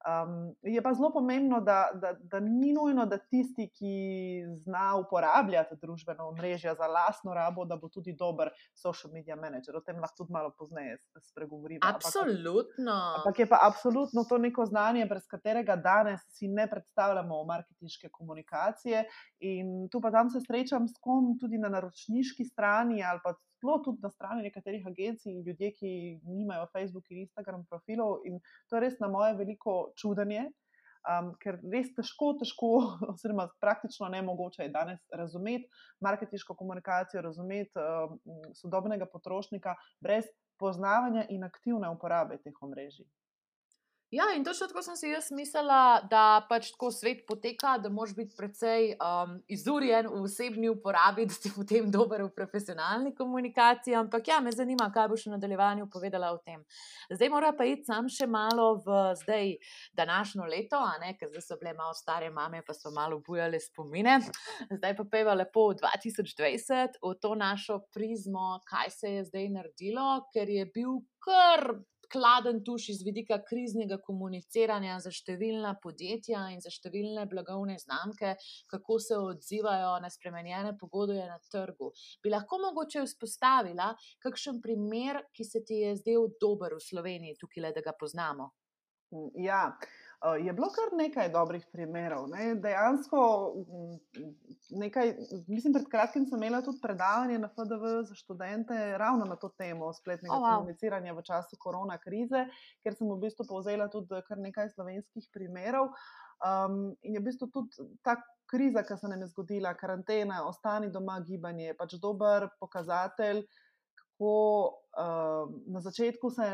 Um, 0.00 0.54
je 0.62 0.82
pa 0.82 0.94
zelo 0.94 1.10
pomembno, 1.12 1.60
da, 1.60 1.90
da, 1.94 2.14
da 2.20 2.40
ni 2.40 2.72
nujno, 2.72 3.06
da 3.06 3.18
tisti, 3.18 3.68
ki 3.68 3.94
zna 4.64 4.94
uporabljati 4.96 5.76
družbeno 5.82 6.28
omrežje 6.28 6.74
za 6.74 6.86
lastno 6.86 7.34
rabo, 7.34 7.64
da 7.64 7.76
bo 7.76 7.88
tudi 7.88 8.14
dober 8.16 8.48
social 8.74 9.12
media 9.12 9.36
manager. 9.36 9.76
O 9.76 9.84
tem 9.84 10.00
lahko 10.00 10.22
tudi 10.22 10.32
malo 10.32 10.54
pozneje 10.58 10.96
spregovorimo. 11.30 11.80
Absolutno. 11.82 12.92
Ampak, 12.92 13.26
ampak 13.26 13.38
je 13.38 13.48
pa 13.48 13.58
absolutno 13.62 14.24
to 14.28 14.38
neko 14.38 14.66
znanje, 14.66 15.06
brez 15.06 15.26
katerega 15.26 15.76
danes 15.76 16.24
si 16.28 16.48
ne 16.48 16.66
predstavljamo 16.70 17.44
marketinške 17.44 18.08
komunikacije. 18.08 19.04
In 19.40 19.88
tu 19.92 20.00
pa 20.00 20.10
tam 20.10 20.30
se 20.30 20.40
srečam 20.40 20.88
s 20.88 20.96
kom 21.00 21.36
tudi 21.40 21.58
na 21.58 21.68
naročniški 21.68 22.44
strani 22.44 23.04
ali 23.04 23.20
pa 23.24 23.34
sploh 23.60 23.82
tudi 23.84 24.00
na 24.02 24.10
strani 24.10 24.48
nekaterih 24.48 24.86
agencij 24.88 25.32
in 25.32 25.44
ljudje, 25.44 25.74
ki 25.76 25.92
nimajo 26.24 26.66
Facebook 26.72 27.10
in 27.12 27.26
Instagram 27.26 27.66
profilov. 27.68 28.24
In 28.24 28.40
to 28.68 28.76
je 28.76 28.80
res 28.86 28.98
na 29.00 29.08
moje 29.12 29.36
veliko 29.36 29.92
čudenje, 30.00 30.48
um, 31.04 31.32
ker 31.42 31.60
res 31.72 31.92
težko, 31.96 32.32
težko, 32.40 32.72
oziroma 33.12 33.50
praktično 33.60 34.08
ne 34.08 34.22
mogoče 34.24 34.64
je 34.64 34.74
danes 34.74 35.00
razumeti 35.12 35.68
marketinško 36.00 36.56
komunikacijo, 36.56 37.22
razumeti 37.28 37.76
um, 37.76 38.18
sodobnega 38.56 39.06
potrošnika 39.12 39.76
brez 40.00 40.32
poznavanja 40.60 41.26
in 41.28 41.44
aktivne 41.44 41.88
uporabe 41.92 42.40
teh 42.40 42.56
omrežij. 42.64 43.08
Ja, 44.10 44.24
in 44.36 44.44
točno 44.44 44.66
tako 44.66 44.82
sem 44.82 44.96
si 44.96 45.08
jaz 45.08 45.28
mislila, 45.30 46.00
da 46.10 46.42
pač 46.48 46.72
tako 46.72 46.88
svet 46.90 47.20
poteka, 47.28 47.76
da 47.78 47.88
moraš 47.88 48.16
biti 48.16 48.34
precej 48.36 48.96
um, 48.98 49.36
izurjen 49.46 50.08
v 50.10 50.22
osebni 50.26 50.66
uporabi, 50.68 51.28
da 51.30 51.36
si 51.36 51.52
potem 51.54 51.86
dober 51.94 52.24
v 52.24 52.32
profesionalni 52.34 53.12
komunikaciji. 53.14 53.94
Ampak 53.94 54.32
ja, 54.32 54.40
me 54.42 54.50
zanima, 54.50 54.88
kaj 54.90 55.06
boš 55.12 55.28
v 55.28 55.36
nadaljevanju 55.36 55.86
povedala 55.92 56.32
o 56.34 56.40
tem. 56.42 56.64
Zdaj 57.12 57.30
mora 57.30 57.52
pa 57.54 57.68
iti 57.70 57.86
sam 57.86 58.08
še 58.10 58.26
malo 58.26 58.80
v 58.82 58.98
zdaj 59.22 59.54
današnjo 60.02 60.50
leto, 60.50 60.82
ker 61.20 61.30
zdaj 61.30 61.46
so 61.46 61.60
bile 61.62 61.76
malo 61.78 61.94
stare 61.94 62.32
mame, 62.34 62.64
pa 62.66 62.74
so 62.74 62.90
malo 62.90 63.20
bujale 63.22 63.62
spomine. 63.62 64.18
Zdaj 64.80 64.96
pa 64.98 65.06
peva 65.06 65.38
lepo 65.38 65.68
v 65.70 65.78
2020, 65.84 66.98
v 66.98 67.14
to 67.22 67.36
našo 67.38 67.78
prizmo, 67.94 68.58
kaj 68.66 68.90
se 68.90 69.14
je 69.14 69.24
zdaj 69.30 69.48
naredilo, 69.54 70.26
ker 70.34 70.50
je 70.50 70.66
bil 70.74 70.98
kar 71.22 71.78
skladen 72.10 72.64
tuš 72.64 72.88
iz 72.88 73.02
vidika 73.06 73.38
kriznega 73.48 73.98
komuniciranja 74.02 74.98
za 75.00 75.12
številna 75.14 75.76
podjetja 75.82 76.48
in 76.54 76.60
za 76.62 76.72
številne 76.74 77.26
blagovne 77.30 77.78
znamke, 77.78 78.34
kako 78.70 78.98
se 78.98 79.18
odzivajo 79.18 79.94
na 80.02 80.10
spremenjene 80.10 80.74
pogodbe 80.80 81.22
na 81.22 81.38
trgu. 81.52 81.92
Bi 82.22 82.34
lahko 82.34 82.58
mogoče 82.58 83.06
vzpostavila 83.06 83.92
kakšen 84.24 84.60
primer, 84.64 85.22
ki 85.32 85.46
se 85.46 85.62
ti 85.62 85.82
je 85.84 85.96
zdel 86.02 86.32
dober 86.42 86.74
v 86.74 86.82
Sloveniji, 86.82 87.38
tukaj 87.38 87.68
le 87.68 87.74
da 87.78 87.84
ga 87.86 87.94
poznamo? 87.94 88.50
Ja. 89.38 89.64
Uh, 89.70 90.09
je 90.20 90.52
bilo 90.52 90.68
kar 90.68 90.92
nekaj 90.98 91.28
dobrih 91.32 91.64
primerov. 91.72 92.26
Ne? 92.28 92.54
Dejansko, 92.60 93.20
nekaj, 94.70 95.14
mislim, 95.48 95.72
pred 95.72 95.86
kratkim 95.88 96.26
sem 96.28 96.36
imela 96.38 96.60
tudi 96.64 96.80
predavanje 96.82 97.38
na 97.38 97.48
FDV 97.48 97.94
za 98.08 98.14
študente 98.14 98.98
ravno 98.98 99.24
na 99.24 99.36
to 99.36 99.48
temo 99.48 99.92
spletnega 99.92 100.34
oh, 100.34 100.42
wow. 100.42 100.58
komuniciranja 100.58 101.14
v 101.16 101.24
času 101.24 101.56
korona 101.58 101.96
krize, 101.98 102.44
ker 102.84 102.96
sem 102.96 103.08
v 103.08 103.16
bistvu 103.22 103.46
povzela 103.48 103.88
tudi 103.88 104.20
kar 104.28 104.38
nekaj 104.38 104.68
slovenskih 104.74 105.30
primerov. 105.32 105.94
Um, 106.40 106.92
in 107.00 107.16
je 107.16 107.20
v 107.20 107.24
bistvu 107.24 107.48
tudi 107.52 107.88
ta 108.04 108.18
kriza, 108.50 108.82
ki 108.84 108.96
se 109.00 109.08
nam 109.08 109.24
je 109.24 109.30
zgodila, 109.32 109.72
karantena, 109.74 110.42
ostani 110.48 110.90
doma, 110.92 111.20
gibanje, 111.24 111.72
pač 111.78 111.96
dober 112.02 112.48
pokazatelj, 112.60 113.44
kako 113.96 114.36
uh, 114.68 115.48
na 115.72 115.80
začetku 115.80 116.30
se 116.30 116.50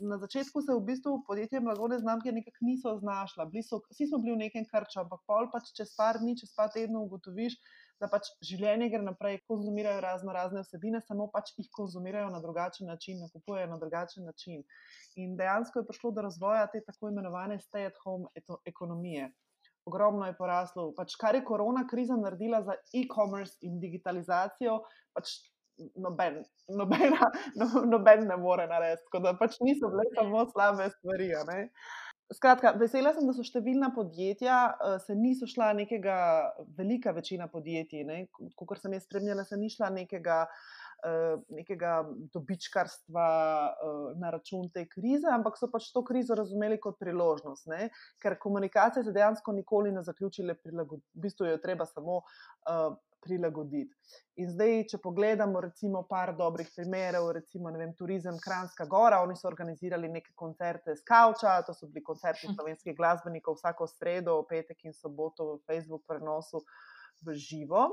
na 0.00 0.18
začetku 0.18 0.62
se 0.62 0.74
v 0.74 0.80
bistvu 0.80 1.22
podjetje 1.26 1.60
blagovne 1.60 1.98
znamke 1.98 2.32
nekako 2.32 2.64
niso 2.66 2.96
znašla. 2.98 3.46
So, 3.68 3.80
vsi 3.90 4.06
smo 4.06 4.18
bili 4.18 4.34
v 4.34 4.42
nekem 4.46 4.64
krču, 4.66 5.00
ampak 5.00 5.20
pol 5.26 5.50
pač 5.52 5.70
čez 5.76 5.94
par 5.96 6.18
dni, 6.18 6.36
čez 6.38 6.50
par 6.56 6.72
tednov 6.74 7.06
ugotoviš, 7.06 7.54
da 8.00 8.08
pač 8.08 8.30
življenje 8.42 8.88
gre 8.90 9.02
naprej, 9.04 9.42
konzumirajo 9.50 10.00
razno 10.00 10.32
razne 10.32 10.64
vsebine, 10.64 11.02
samo 11.04 11.28
pač 11.30 11.52
jih 11.58 11.68
konzumirajo 11.76 12.30
na 12.32 12.40
drugačen 12.40 12.88
način, 12.88 13.20
nakupujejo 13.20 13.68
na 13.70 13.78
drugačen 13.78 14.24
način. 14.24 14.64
In 15.20 15.36
dejansko 15.36 15.82
je 15.82 15.86
prišlo 15.86 16.14
do 16.16 16.24
razvoja 16.26 16.66
te 16.72 16.82
tako 16.86 17.12
imenovane 17.12 17.60
stay-at-home 17.60 18.32
ekonomije. 18.64 19.30
Ogromno 19.86 20.26
je 20.26 20.36
poraslo. 20.36 20.90
Pač, 20.96 21.14
kar 21.20 21.36
je 21.36 21.44
korona 21.44 21.86
kriza 21.88 22.16
naredila 22.16 22.62
za 22.64 22.76
e-commerce 22.96 23.58
in 23.66 23.78
digitalizacijo, 23.80 24.80
pač 25.16 25.38
noben, 25.96 26.42
nobena, 26.68 27.30
no, 27.60 27.84
noben 27.84 28.26
ne 28.28 28.36
more 28.36 28.66
narediti. 28.70 29.06
Tako 29.08 29.24
da 29.24 29.34
pač 29.38 29.58
niso 29.64 29.90
bile 29.92 30.06
samo 30.16 30.44
slabe 30.52 30.90
stvari. 30.96 31.32
Skratka, 32.30 32.76
vesela 32.78 33.10
sem, 33.10 33.26
da 33.26 33.34
so 33.34 33.42
številna 33.42 33.88
podjetja, 33.90 34.58
uh, 34.70 34.98
se 35.02 35.16
niso 35.18 35.48
šla 35.50 35.72
nekega, 35.80 36.18
velika 36.78 37.10
večina 37.16 37.48
podjetij, 37.50 38.04
kot 38.54 38.78
sem 38.78 38.94
jaz 38.94 39.08
spremljala, 39.08 39.42
se 39.48 39.58
ni 39.58 39.66
šla 39.72 39.88
nekega, 39.96 40.44
uh, 41.08 41.42
nekega 41.50 41.96
dobičkarstva 42.30 43.26
uh, 43.66 43.98
na 44.22 44.30
račun 44.30 44.70
te 44.70 44.86
krize, 44.86 45.26
ampak 45.26 45.58
so 45.58 45.66
pač 45.74 45.90
to 45.90 46.04
krizo 46.06 46.38
razumeli 46.38 46.78
kot 46.78 47.00
priložnost, 47.02 47.66
ne? 47.72 47.90
ker 48.22 48.38
komunikacije 48.38 49.08
se 49.08 49.16
dejansko 49.16 49.56
nikoli 49.58 49.90
ne 49.96 50.06
zaključile, 50.06 50.54
v 50.70 51.02
bistvu 51.26 51.50
jo 51.50 51.58
treba 51.58 51.88
samo 51.90 52.22
prilagoditi. 53.22 53.94
In 54.42 54.50
zdaj, 54.50 54.76
če 54.92 55.00
pogledamo, 55.02 55.60
recimo, 55.60 56.02
par 56.08 56.32
dobrih 56.36 56.68
primerov, 56.74 57.30
recimo, 57.36 57.72
vem, 57.76 57.92
turizem 57.98 58.38
Kranska 58.40 58.86
Gora, 58.90 59.20
oni 59.22 59.36
so 59.36 59.48
organizirali 59.50 60.08
neke 60.08 60.32
koncerte 60.34 60.96
s 60.96 61.04
Kauča, 61.06 61.58
to 61.66 61.74
so 61.76 61.88
bili 61.88 62.04
koncerti 62.04 62.48
slovenskih 62.54 62.96
glasbenikov 62.96 63.58
vsako 63.60 63.88
sredo, 63.90 64.40
petek 64.48 64.88
in 64.88 64.96
soboto 64.96 65.52
v 65.52 65.60
Facebook 65.68 66.06
prenosu 66.08 66.64
v 67.26 67.34
živo. 67.38 67.86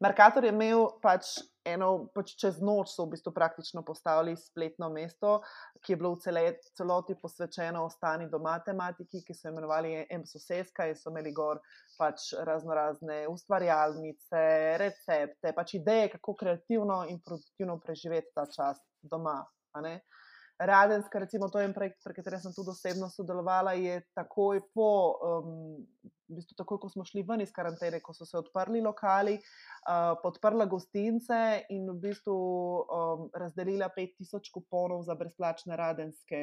Merkator 0.00 0.44
je 0.44 0.50
imel 0.52 0.86
pač 1.02 1.34
eno, 1.68 2.06
pač 2.16 2.32
čez 2.40 2.56
noč 2.64 2.94
so 2.94 3.04
v 3.04 3.12
bistvu 3.14 3.34
praktično 3.36 3.82
postavili 3.84 4.32
spletno 4.38 4.88
mesto, 4.94 5.42
ki 5.84 5.92
je 5.92 5.98
bilo 6.00 6.14
v 6.14 6.22
cele, 6.24 6.44
celoti 6.78 7.16
posvečeno 7.20 7.82
ostani 7.84 8.30
doma 8.32 8.54
tematiki, 8.64 9.20
ki 9.26 9.36
so 9.36 9.52
imenovali 9.52 10.06
M-soseska 10.16 10.88
in 10.88 10.96
so 10.96 11.12
imeli 11.12 11.34
gor 11.36 11.60
pač 11.98 12.30
razno 12.48 12.76
razne 12.78 13.26
ustvarjalnice, 13.28 14.44
recepte, 14.80 15.52
pač 15.52 15.76
ideje, 15.82 16.14
kako 16.16 16.36
kreativno 16.44 17.02
in 17.12 17.20
produktivno 17.20 17.76
preživeti 17.84 18.32
ta 18.34 18.48
čas 18.48 18.80
doma. 19.02 19.42
Radenska, 20.60 21.18
recimo, 21.18 21.48
to 21.48 21.58
je 21.58 21.64
en 21.64 21.72
projekt, 21.72 22.02
pri 22.04 22.14
katerem 22.14 22.40
sem 22.40 22.52
tudi 22.52 22.68
osebno 22.74 23.06
sodelovala, 23.08 23.72
je 23.80 23.94
takoj 24.12 24.60
po, 24.76 24.88
um, 25.24 25.54
v 26.28 26.36
bistvu 26.36 26.58
takoj, 26.58 26.76
ko 26.82 26.90
smo 26.92 27.04
šli 27.08 27.22
ven 27.24 27.40
iz 27.40 27.52
karantene, 27.56 28.02
ko 28.04 28.12
so 28.12 28.28
se 28.28 28.36
odprli 28.36 28.82
lokali, 28.84 29.38
uh, 29.40 30.18
podprla 30.20 30.66
gostince 30.68 31.40
in 31.72 31.88
v 31.88 31.96
bistvu 32.04 32.36
um, 32.36 33.24
razdelila 33.32 33.88
5000 33.96 34.52
kuponov 34.52 35.06
za 35.08 35.16
brezplačne 35.16 35.80
radenske 35.80 36.42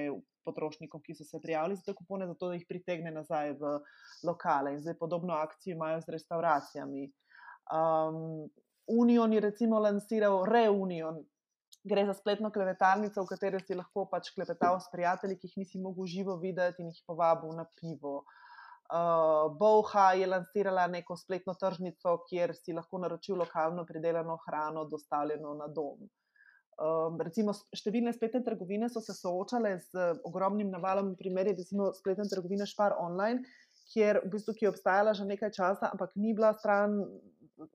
potrošnikom, 0.50 1.06
ki 1.06 1.14
so 1.14 1.28
se 1.28 1.38
prijavili 1.44 1.78
za 1.78 1.86
te 1.86 1.94
kupone, 1.94 2.26
zato 2.34 2.50
da 2.50 2.58
jih 2.58 2.66
pritegne 2.66 3.14
nazaj 3.14 3.54
v 3.62 3.78
lokale. 4.26 4.74
In 4.74 4.82
zdaj 4.82 4.98
podobno 4.98 5.38
akcijo 5.38 5.78
imajo 5.78 6.02
z 6.02 6.18
restauracijami. 6.18 7.06
Um, 7.70 8.50
Union 8.88 9.34
je 9.34 9.46
recimo 9.46 9.80
lansiral 9.80 10.46
Reunion, 10.46 11.22
gre 11.88 12.06
za 12.06 12.14
spletno 12.18 12.52
klepetalnico, 12.54 13.24
v 13.24 13.32
kateri 13.32 13.62
si 13.64 13.78
lahko 13.78 14.06
pač 14.12 14.30
klepetal 14.36 14.80
s 14.84 14.92
prijatelji, 14.94 15.40
ki 15.40 15.50
jih 15.50 15.64
nisi 15.64 15.82
mogel 15.82 16.10
živo 16.12 16.38
videti 16.42 16.84
in 16.84 16.92
jih 16.92 17.02
povabil 17.08 17.56
na 17.58 17.66
pivo. 17.80 18.20
Uh, 18.88 19.48
Boha 19.60 20.14
je 20.16 20.28
lansirala 20.28 20.86
neko 20.88 21.18
spletno 21.20 21.58
tržnico, 21.60 22.14
kjer 22.30 22.54
si 22.56 22.76
lahko 22.76 23.02
naročil 23.04 23.36
lokalno 23.36 23.84
pridelano 23.88 24.38
hrano, 24.46 24.86
dostavljeno 24.88 25.58
na 25.60 25.68
dom. 25.68 26.08
Um, 26.78 27.18
recimo, 27.26 27.56
številne 27.74 28.14
spletne 28.14 28.44
trgovine 28.46 28.88
so 28.94 29.02
se 29.02 29.16
soočale 29.18 29.74
z 29.90 30.12
ogromnim 30.30 30.70
navalom, 30.70 31.16
primer 31.18 31.50
je 31.50 31.58
recimo 31.58 31.90
spletna 31.98 32.28
trgovina 32.30 32.68
Špar 32.70 32.94
online, 33.02 33.42
kjer 33.92 34.22
v 34.24 34.30
bistvu 34.36 34.54
je 34.62 34.70
obstajala 34.70 35.16
že 35.18 35.26
nekaj 35.26 35.52
časa, 35.56 35.90
ampak 35.90 36.14
ni 36.16 36.36
bila 36.38 36.54
stran 36.54 37.00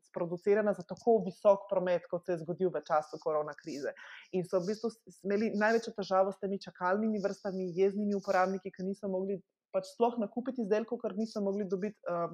sproducirana 0.08 0.74
za 0.74 0.84
tako 0.86 1.18
visok 1.26 1.66
promet, 1.70 2.06
kot 2.10 2.26
se 2.26 2.36
je 2.36 2.42
zgodil 2.42 2.70
v 2.70 2.82
času 2.86 3.18
korona 3.22 3.54
krize. 3.58 3.94
In 4.32 4.46
so 4.48 4.60
v 4.60 4.72
bistvu 4.72 4.92
imeli 5.26 5.52
največjo 5.58 5.94
težavo 5.96 6.32
s 6.32 6.40
temi 6.42 6.60
čakalnimi 6.62 7.22
vrstami, 7.22 7.72
jeznimi 7.76 8.16
uporabniki, 8.18 8.72
ki 8.72 8.86
niso 8.86 9.10
mogli 9.12 9.40
pač 9.72 9.92
sploh 9.94 10.18
nakupiti 10.20 10.62
izdelkov, 10.62 11.00
ker 11.02 11.16
niso 11.18 11.44
mogli 11.44 11.68
dobiti. 11.68 11.98
Uh, 12.08 12.32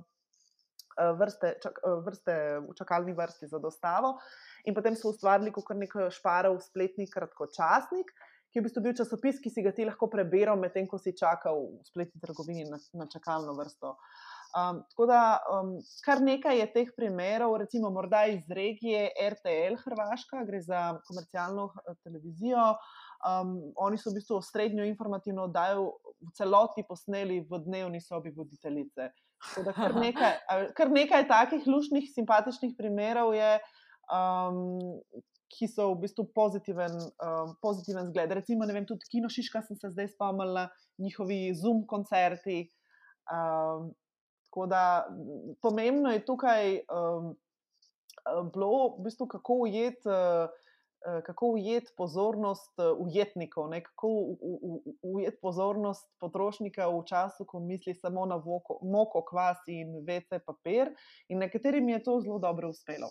Vrste, 0.98 1.52
čak, 1.62 1.76
vrste 2.02 2.32
v 2.58 2.72
čakalni 2.74 3.12
vrsti 3.14 3.46
za 3.46 3.60
dostavo, 3.62 4.16
in 4.66 4.74
potem 4.74 4.96
so 4.98 5.12
ustvarili 5.12 5.52
kot 5.54 5.70
nekaj 5.70 6.08
šparov, 6.10 6.56
spletni 6.58 7.06
kratkočasnik, 7.06 8.10
ki 8.50 8.58
je 8.58 8.62
v 8.64 8.66
bistvu 8.66 8.82
bil 8.82 8.96
časopis, 8.98 9.38
ki 9.38 9.52
si 9.54 9.62
ga 9.62 9.70
ti 9.70 9.86
lahko 9.86 10.08
preberal, 10.10 10.58
medtem 10.58 10.88
ko 10.90 10.98
si 10.98 11.14
čakal 11.14 11.54
v 11.54 11.86
spletni 11.86 12.18
trgovini 12.18 12.66
na, 12.66 12.82
na 12.98 13.06
čakalno 13.06 13.54
vrsto. 13.54 13.94
Uh, 13.94 14.37
Um, 14.56 14.80
tako 14.88 15.06
da 15.06 15.38
um, 15.52 15.74
kar 16.04 16.22
nekaj 16.24 16.56
je 16.58 16.66
teh 16.72 16.92
primerov, 16.96 17.56
recimo 17.60 17.90
morda 17.92 18.22
iz 18.32 18.46
regije 18.48 19.10
RTL 19.34 19.76
Hrvaška, 19.82 20.40
gre 20.48 20.62
za 20.64 20.80
komercialno 21.04 21.66
eh, 21.68 21.94
televizijo. 22.04 22.70
Um, 23.28 23.58
oni 23.76 23.98
so 24.00 24.08
v 24.08 24.16
bistvu 24.16 24.40
srednjo 24.46 24.86
informativno 24.88 25.44
oddajo 25.50 25.90
v 26.24 26.32
celoti 26.38 26.86
posneli 26.88 27.42
v 27.50 27.60
dnevni 27.66 28.00
sobi 28.00 28.32
voditeljice. 28.32 29.10
Kar 29.76 29.94
nekaj, 29.94 30.32
kar 30.74 30.90
nekaj 30.96 31.28
takih 31.28 31.68
lušnih, 31.68 32.08
simpatičnih 32.14 32.72
primerov 32.78 33.36
je, 33.36 33.52
um, 34.08 34.80
ki 35.52 35.68
so 35.68 35.92
v 35.92 36.06
bistvu 36.06 36.24
pozitiven, 36.32 36.96
um, 37.20 37.52
pozitiven 37.60 38.08
zgled. 38.08 38.32
Recimo, 38.40 38.64
ne 38.64 38.72
vem, 38.72 38.88
tudi 38.88 39.12
Kino 39.12 39.28
Šiška 39.28 39.62
sem 39.68 39.76
se 39.76 39.92
zdaj 39.92 40.14
spomnila, 40.16 40.68
njihovi 41.04 41.52
Zoom 41.52 41.84
koncerti. 41.86 42.64
Um, 43.28 43.92
Tako 44.48 44.66
da 44.66 45.08
pomembno 45.62 46.10
je 46.10 46.24
tukaj 46.24 46.80
um, 46.88 47.36
bilo, 48.52 48.96
v 48.96 49.04
bistvu, 49.04 49.26
kako 49.26 49.62
ujeti. 49.68 50.08
Uh, 50.08 50.48
Kako 51.24 51.46
ujeti 51.46 51.92
pozornost 51.96 52.74
ujetnikov, 52.98 53.68
ne? 53.70 53.78
kako 53.84 54.08
ujeti 55.02 55.38
pozornost 55.42 56.08
potrošnika 56.20 56.88
v 56.90 57.04
času, 57.06 57.44
ko 57.46 57.60
misli 57.62 57.94
samo 57.94 58.26
na 58.26 58.34
voko, 58.36 58.80
moko, 58.82 59.22
kvas 59.22 59.62
in 59.70 59.94
vece 60.02 60.40
papir, 60.42 60.90
in 61.28 61.38
nekaterim 61.38 61.88
je 61.88 62.02
to 62.02 62.18
zelo 62.20 62.40
dobro 62.42 62.68
uspelo. 62.74 63.06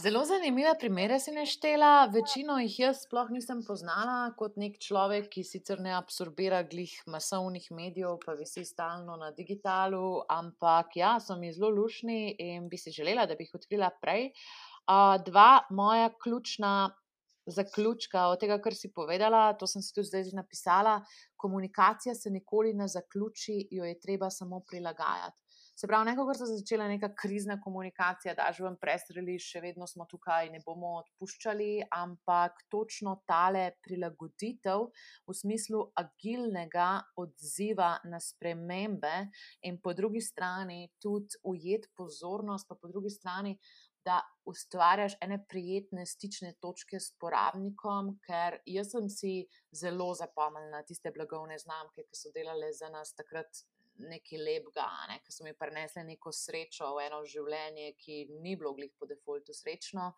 Zelo 0.00 0.20
zanimive 0.24 0.70
primere 0.78 1.18
si 1.20 1.32
naštela, 1.34 2.06
večino 2.14 2.54
jih 2.62 2.76
jaz 2.78 3.02
sploh 3.04 3.28
nisem 3.34 3.58
poznala 3.66 4.30
kot 4.38 4.54
nek 4.56 4.78
človek, 4.80 5.26
ki 5.34 5.42
sicer 5.44 5.82
ne 5.84 5.92
absorbira 5.92 6.62
glih 6.70 6.94
masovnih 7.14 7.66
medijev, 7.76 8.14
pa 8.22 8.32
visi 8.38 8.64
stalno 8.64 9.18
na 9.20 9.28
digitalu, 9.36 10.22
ampak 10.36 10.96
ja, 10.96 11.10
so 11.20 11.36
mi 11.36 11.52
zelo 11.52 11.68
lušni 11.74 12.36
in 12.46 12.70
bi 12.72 12.80
si 12.80 12.94
želela, 12.96 13.26
da 13.28 13.36
bi 13.36 13.44
jih 13.44 13.58
odkrila 13.60 13.90
prej. 14.00 14.30
Uh, 14.30 15.18
dva 15.26 15.66
moja 15.68 16.08
ključna 16.22 16.72
zaključka 17.60 18.24
od 18.32 18.40
tega, 18.40 18.56
kar 18.64 18.78
si 18.78 18.92
povedala, 18.94 19.52
to 19.52 19.68
sem 19.68 19.84
si 19.84 19.92
tudi 19.92 20.08
zdaj 20.08 20.32
napisala. 20.40 20.96
Komunikacija 21.36 22.14
se 22.14 22.32
nikoli 22.32 22.72
ne 22.72 22.88
zaključi, 22.88 23.66
jo 23.70 23.84
je 23.84 24.00
treba 24.00 24.30
samo 24.30 24.64
prilagajati. 24.64 25.49
Se 25.80 25.86
pravi, 25.86 26.10
nekako, 26.10 26.26
ko 26.28 26.34
se 26.34 26.44
je 26.44 26.58
začela 26.58 26.86
neka 26.88 27.08
krizna 27.16 27.54
komunikacija, 27.60 28.34
da 28.36 28.50
že 28.52 28.66
vam 28.66 28.74
presreli, 28.76 29.38
še 29.40 29.62
vedno 29.64 29.86
smo 29.88 30.04
tukaj, 30.10 30.50
ne 30.52 30.58
bomo 30.60 30.90
odpuščali, 30.98 31.68
ampak 31.96 32.58
točno 32.68 33.14
tale 33.30 33.62
prilagoditev 33.86 34.84
v 35.30 35.36
smislu 35.38 35.80
agilnega 36.02 36.90
odziva 37.24 37.94
na 38.12 38.20
spremembe 38.20 39.14
in 39.64 39.80
po 39.80 39.96
drugi 39.96 40.20
strani 40.20 40.82
tudi 41.00 41.40
ujet 41.48 41.88
pozornost, 41.96 42.68
pa 42.68 42.76
po 42.76 42.92
drugi 42.92 43.16
strani. 43.16 43.56
Da 44.04 44.20
ustvarjaš 44.48 45.16
ene 45.24 45.40
prijetne 45.48 46.04
stične 46.08 46.54
točke 46.60 47.00
s 47.00 47.16
porabnikom, 47.20 48.18
ker 48.24 48.60
jaz 48.68 48.92
sem 48.92 49.08
si 49.12 49.34
zelo 49.72 50.12
zapomnila 50.16 50.84
tiste 50.88 51.12
blagovne 51.12 51.56
znamke, 51.60 52.04
ki 52.04 52.16
so 52.16 52.32
delale 52.36 52.72
za 52.76 52.88
nas 52.92 53.16
takrat 53.16 53.64
nekaj 53.98 54.38
lepega, 54.38 54.86
ne? 55.10 55.18
ki 55.24 55.32
so 55.34 55.44
mi 55.44 55.54
prinesli 55.56 56.04
neko 56.04 56.32
srečo 56.32 56.92
v 56.96 57.06
eno 57.08 57.20
življenje, 57.24 57.92
ki 58.00 58.20
ni 58.44 58.56
bilo 58.56 58.72
glih 58.76 58.92
po 58.98 59.08
defaultu 59.10 59.56
srečno. 59.56 60.12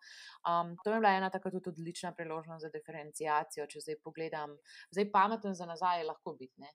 Um, 0.47 0.75
to 0.83 0.93
je 0.93 1.01
bila 1.01 1.15
ena 1.17 1.31
tako 1.33 1.51
tudi 1.57 1.73
odlična 1.73 2.13
priložnost 2.17 2.67
za 2.67 2.71
diferencijacijo, 2.73 3.67
če 3.67 3.83
zdaj 3.87 3.99
pogledam. 4.03 4.57
Zdaj 4.91 5.11
pameten 5.11 5.55
za 5.55 5.67
nazaj 5.69 6.01
je 6.01 6.09
lahko 6.11 6.37
biti. 6.39 6.73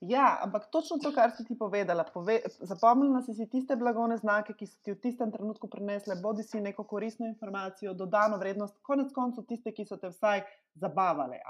Ja, 0.00 0.38
ampak 0.42 0.70
točno 0.72 0.96
to, 0.96 1.12
kar 1.12 1.30
si 1.36 1.44
ti 1.44 1.58
povedala. 1.58 2.04
Pove, 2.14 2.38
zapomnila 2.60 3.20
si 3.22 3.34
si 3.34 3.46
tiste 3.50 3.76
blagovne 3.76 4.16
znake, 4.16 4.54
ki 4.56 4.66
so 4.66 4.78
ti 4.80 4.94
v 4.94 5.00
tistem 5.00 5.32
trenutku 5.32 5.68
prinesle, 5.68 6.16
bodi 6.22 6.42
si 6.42 6.60
neko 6.60 6.86
koristno 6.88 7.28
informacijo, 7.28 7.92
dodano 7.94 8.38
vrednost, 8.40 8.78
konec 8.82 9.12
koncev 9.12 9.44
tiste, 9.44 9.74
ki 9.76 9.84
so 9.84 10.00
te 10.00 10.08
vsaj 10.08 10.40
zabavale. 10.74 11.40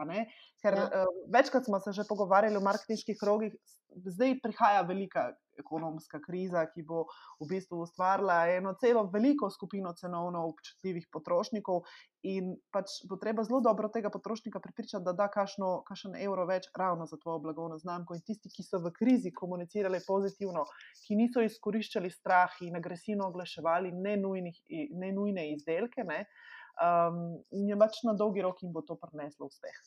Ker 0.62 0.76
ja. 0.76 0.86
uh, 0.86 1.20
večkrat 1.32 1.64
smo 1.64 1.80
se 1.80 1.92
že 1.92 2.08
pogovarjali 2.08 2.56
o 2.56 2.64
marketinških 2.64 3.18
rogih, 3.26 3.54
zdaj 3.96 4.38
prihaja 4.42 4.82
velika 4.82 5.32
ekonomska 5.58 6.20
kriza, 6.24 6.62
ki 6.72 6.82
bo 6.88 7.04
v 7.40 7.48
bistvu 7.50 7.82
ustvarila 7.84 8.46
eno 8.48 8.72
celo 8.80 9.02
veliko 9.12 9.50
skupino 9.50 9.92
cenovno 9.98 10.46
občutljivih 10.48 11.08
potrošnikov, 11.12 11.82
in 12.22 12.54
pač 12.72 13.00
bo 13.08 13.16
treba 13.20 13.44
zelo 13.44 13.60
dobro 13.64 13.88
tega 13.92 14.10
potrošnika 14.12 14.60
pripričati, 14.60 15.04
da 15.04 15.12
da 15.16 15.28
kašno, 15.32 15.82
kašen 15.88 16.16
evro 16.20 16.46
več 16.46 16.68
ravno 16.76 17.06
za 17.06 17.16
tvojo 17.16 17.38
blagovno 17.46 17.78
znamko. 17.78 18.14
In 18.14 18.24
tisti, 18.26 18.52
ki 18.52 18.64
so 18.64 18.80
v 18.84 18.92
krizi 18.96 19.32
komunicirali 19.32 20.00
pozitivno, 20.06 20.64
ki 21.06 21.16
niso 21.16 21.44
izkoriščali 21.44 22.10
strah 22.10 22.56
in 22.66 22.76
agresivno 22.76 23.28
oglaševali 23.28 23.92
nenujne 23.92 25.50
izdelke, 25.52 26.04
ne, 26.04 26.24
um, 26.80 27.38
je 27.50 27.78
pač 27.78 28.02
na 28.08 28.14
dolgi 28.18 28.42
rok 28.42 28.62
jim 28.62 28.72
bo 28.72 28.82
to 28.82 28.96
prineslo 28.96 29.46
uspeh. 29.46 29.80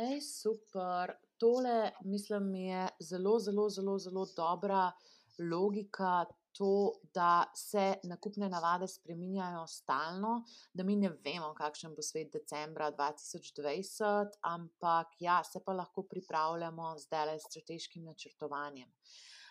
Ej, 0.00 0.20
super. 0.20 1.14
Tole, 1.38 1.92
mislim, 2.04 2.54
je 2.54 2.88
zelo, 3.00 3.38
zelo, 3.38 3.68
zelo, 3.68 3.98
zelo 3.98 4.26
dobra 4.36 4.90
logika. 5.38 6.26
To, 6.58 6.92
da 7.14 7.44
se 7.54 7.94
nakupne 8.04 8.48
navade 8.50 8.88
spreminjajo 8.88 9.66
stalno, 9.70 10.32
da 10.74 10.82
mi 10.84 10.96
ne 10.98 11.08
vemo, 11.24 11.52
kakšen 11.54 11.94
bo 11.94 12.02
svet 12.02 12.32
decembra 12.34 12.90
2020, 12.90 14.34
ampak 14.50 15.14
ja, 15.22 15.38
se 15.46 15.62
pa 15.64 15.72
lahko 15.78 16.02
pripravljamo 16.10 16.96
zdaj 16.98 17.26
le 17.26 17.38
s 17.38 17.46
strateškim 17.46 18.04
načrtovanjem. 18.04 18.90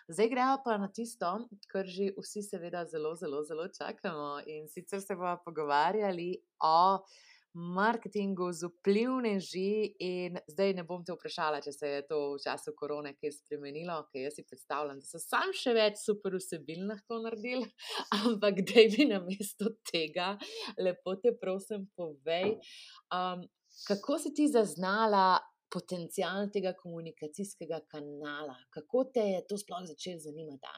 Zdaj 0.10 0.30
gremo 0.30 0.58
pa 0.66 0.78
na 0.82 0.88
tisto, 0.90 1.28
kar 1.70 1.86
že 1.86 2.08
vsi, 2.18 2.42
seveda, 2.42 2.82
zelo, 2.90 3.12
zelo, 3.16 3.44
zelo 3.46 3.68
čakamo. 3.70 4.40
In 4.50 4.66
sicer 4.68 5.02
se 5.06 5.16
bomo 5.16 5.36
pogovarjali 5.46 6.32
o 6.66 6.98
marketingu 7.54 8.48
z 8.52 8.72
vplivneži. 8.72 9.94
In 10.00 10.40
zdaj 10.48 10.74
ne 10.80 10.84
bom 10.84 11.04
te 11.06 11.14
vprašala, 11.14 11.60
če 11.62 11.74
se 11.76 11.92
je 11.92 12.02
to 12.10 12.20
v 12.34 12.40
času 12.42 12.74
korone 12.80 13.14
kaj 13.20 13.36
spremenilo, 13.38 14.00
ker 14.10 14.26
jaz 14.26 14.40
si 14.40 14.48
predstavljam, 14.50 14.98
da 14.98 15.06
so 15.06 15.22
sam 15.22 15.54
še 15.54 15.76
več 15.78 16.02
super 16.02 16.40
vsebin 16.40 16.90
lahko 16.90 17.22
naredili, 17.28 17.70
ampak 18.24 18.64
da 18.66 18.88
bi 18.90 19.10
na 19.12 19.22
mesto 19.22 19.76
tega, 19.92 20.32
lepo 20.82 21.20
te 21.22 21.36
prosim, 21.38 21.86
povej, 21.94 22.58
um, 23.14 23.46
kako 23.86 24.18
si 24.26 24.34
ti 24.34 24.50
zaznala. 24.50 25.36
Potencial 25.70 26.50
tega 26.54 26.74
komunikacijskega 26.78 27.80
kanala, 27.92 28.56
kako 28.74 29.04
te 29.14 29.26
je 29.34 29.44
to 29.50 29.58
sploh 29.62 29.84
začelo 29.86 30.24
zanimati, 30.24 30.72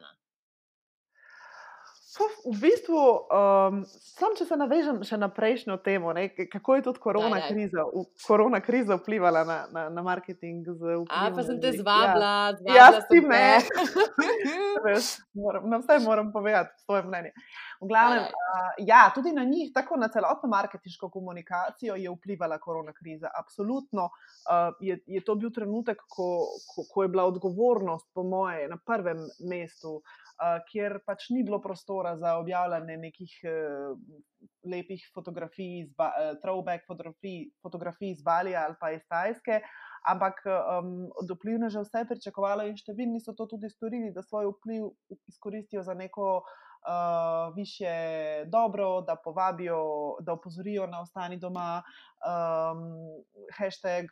Dana? 2.19 2.29
V 2.45 2.59
bistvu, 2.59 2.97
um, 2.97 3.83
sam 3.87 4.33
če 4.35 4.45
se 4.45 4.55
navežem 4.59 4.99
še 5.07 5.17
na 5.21 5.29
prejšnjo 5.31 5.77
temo, 5.85 6.11
ne, 6.13 6.27
kako 6.33 6.75
je 6.75 6.83
tudi 6.89 6.99
korona, 6.99 7.37
daj, 7.37 7.43
daj. 7.45 7.51
Kriza, 7.53 7.85
v, 7.87 8.03
korona 8.25 8.59
kriza 8.61 8.97
vplivala 8.99 9.43
na, 9.47 9.57
na, 9.71 9.83
na 9.93 10.03
marketing. 10.03 10.67
A 11.07 11.29
pa 11.31 11.45
sem 11.47 11.61
te 11.61 11.71
zvabila, 11.77 12.51
da 12.59 12.75
ja. 12.75 12.89
ja, 12.91 13.01
si 13.07 13.21
me. 13.23 13.61
Na 15.63 15.79
vse 15.79 15.99
moram 16.03 16.31
povedati 16.33 16.83
svoje 16.83 17.05
mnenje. 17.07 17.31
Glavnem, 17.81 18.27
uh, 18.27 18.73
ja, 18.85 19.05
tudi 19.15 19.31
na 19.33 19.45
njih, 19.47 19.71
tako 19.73 19.97
na 19.97 20.09
celotno 20.11 20.49
marketinško 20.49 21.09
komunikacijo, 21.09 21.95
je 21.95 22.11
vplivala 22.11 22.59
korona 22.61 22.93
kriza. 22.93 23.31
Absolutno 23.39 24.09
uh, 24.09 24.75
je, 24.83 24.99
je 25.07 25.23
to 25.23 25.35
bil 25.39 25.53
trenutek, 25.53 26.03
ko, 26.09 26.27
ko, 26.75 26.85
ko 26.91 27.05
je 27.05 27.13
bila 27.13 27.25
odgovornost, 27.31 28.11
po 28.13 28.27
moje, 28.27 28.67
na 28.69 28.77
prvem 28.77 29.23
mestu. 29.39 30.01
Uh, 30.01 30.30
kjer 30.71 30.99
pač 31.05 31.29
ni 31.29 31.43
bilo 31.43 31.61
prostora 31.61 32.15
za 32.17 32.35
objavljanje 32.37 32.97
nekih 32.97 33.33
uh, 33.45 33.97
lepih 34.71 35.03
fotografij, 35.13 35.91
uh, 35.99 36.33
throwback 36.43 36.87
fotografij, 36.87 37.51
fotografij 37.61 38.11
iz 38.11 38.23
Balija 38.23 38.65
ali 38.65 38.75
pa 38.79 38.91
iz 38.91 39.05
Tajske, 39.09 39.61
ampak 40.07 40.41
um, 40.45 41.09
od 41.21 41.35
vplivne 41.37 41.69
že 41.69 41.83
vse 41.85 42.05
pričakovalo 42.09 42.65
in 42.65 42.77
številni 42.77 43.21
so 43.21 43.35
to 43.37 43.45
tudi 43.45 43.69
storili, 43.69 44.13
da 44.13 44.25
svoj 44.25 44.49
vpliv 44.55 44.89
izkoristijo 45.29 45.83
za 45.85 45.93
neko 45.93 46.41
uh, 46.41 47.53
više 47.55 47.91
dobro, 48.49 49.01
da 49.01 49.15
povabijo, 49.15 50.17
da 50.21 50.33
opozorijo 50.33 50.87
na 50.87 51.01
ostani 51.01 51.37
doma, 51.37 51.83
um, 52.25 52.81
hashtag 53.57 54.09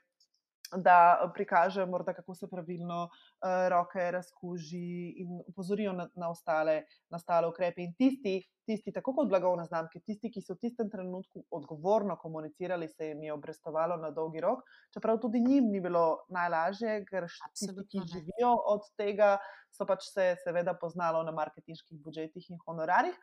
da 0.77 1.31
prikaže, 1.33 1.85
morda, 1.85 2.13
kako 2.13 2.35
se 2.35 2.47
pravilno 2.49 3.03
uh, 3.03 3.67
roke 3.69 4.11
razkuži 4.11 5.13
in 5.17 5.41
upozorijo 5.47 5.93
na, 5.93 6.07
na 6.15 6.29
ostale, 6.29 6.83
ostale 7.09 7.47
ukrepe. 7.47 7.81
In 7.81 7.93
tisti, 7.97 8.41
tisti, 8.65 8.93
tako 8.93 9.15
kot 9.17 9.29
blagovne 9.29 9.65
znamke, 9.65 9.99
tisti, 10.05 10.31
ki 10.31 10.43
so 10.45 10.53
v 10.53 10.61
tistem 10.67 10.91
trenutku 10.91 11.43
odgovorno 11.51 12.17
komunicirali, 12.21 12.87
se 12.87 13.09
jim 13.09 13.23
je 13.23 13.33
obrestovalo 13.33 13.97
na 13.97 14.11
dolgi 14.11 14.41
rok, 14.45 14.61
čeprav 14.93 15.17
tudi 15.19 15.41
njim 15.41 15.71
ni 15.73 15.81
bilo 15.81 16.25
najlažje, 16.29 17.03
ker 17.09 17.25
tisti, 17.53 17.87
ki 17.89 18.05
živijo 18.13 18.53
od 18.75 18.85
tega, 18.97 19.37
so 19.73 19.89
pač 19.89 20.11
se 20.13 20.35
seveda 20.43 20.77
poznalo 20.77 21.23
na 21.23 21.31
marketinških 21.31 22.01
budžetih 22.05 22.49
in 22.49 22.61
honorarjih. 22.65 23.17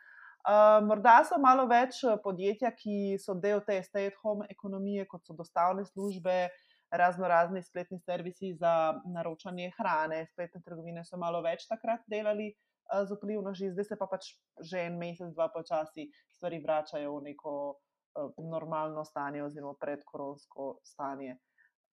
Uh, 0.46 0.78
morda 0.86 1.24
so 1.26 1.40
malo 1.42 1.64
več 1.66 2.04
podjetja, 2.22 2.70
ki 2.70 3.16
so 3.18 3.34
del 3.34 3.64
te 3.66 3.80
stay-at-home 3.82 4.46
ekonomije, 4.50 5.06
kot 5.10 5.26
so 5.26 5.34
dostavne 5.34 5.82
službe, 5.88 6.36
uh, 6.46 6.65
razno 6.96 7.28
razni 7.28 7.62
spletni 7.62 7.98
servisi 8.00 8.54
za 8.54 9.00
naročanje 9.14 9.70
hrane, 9.78 10.26
spletne 10.32 10.60
trgovine 10.64 11.04
so 11.04 11.16
malo 11.16 11.42
več 11.42 11.66
takrat 11.68 12.04
delali 12.10 12.50
uh, 12.52 13.02
z 13.06 13.16
vplivnoži, 13.16 13.72
zdaj 13.74 13.88
se 13.90 13.98
pa 14.00 14.08
pač 14.10 14.30
že 14.60 14.86
en 14.86 14.98
mesec, 14.98 15.34
dva 15.34 15.48
počasi 15.54 16.08
stvari 16.36 16.60
vračajo 16.62 17.16
v 17.18 17.24
neko 17.30 17.54
uh, 17.70 18.30
normalno 18.50 19.04
stanje 19.04 19.44
oziroma 19.44 19.76
predkoronsko 19.80 20.78
stanje, 20.84 21.38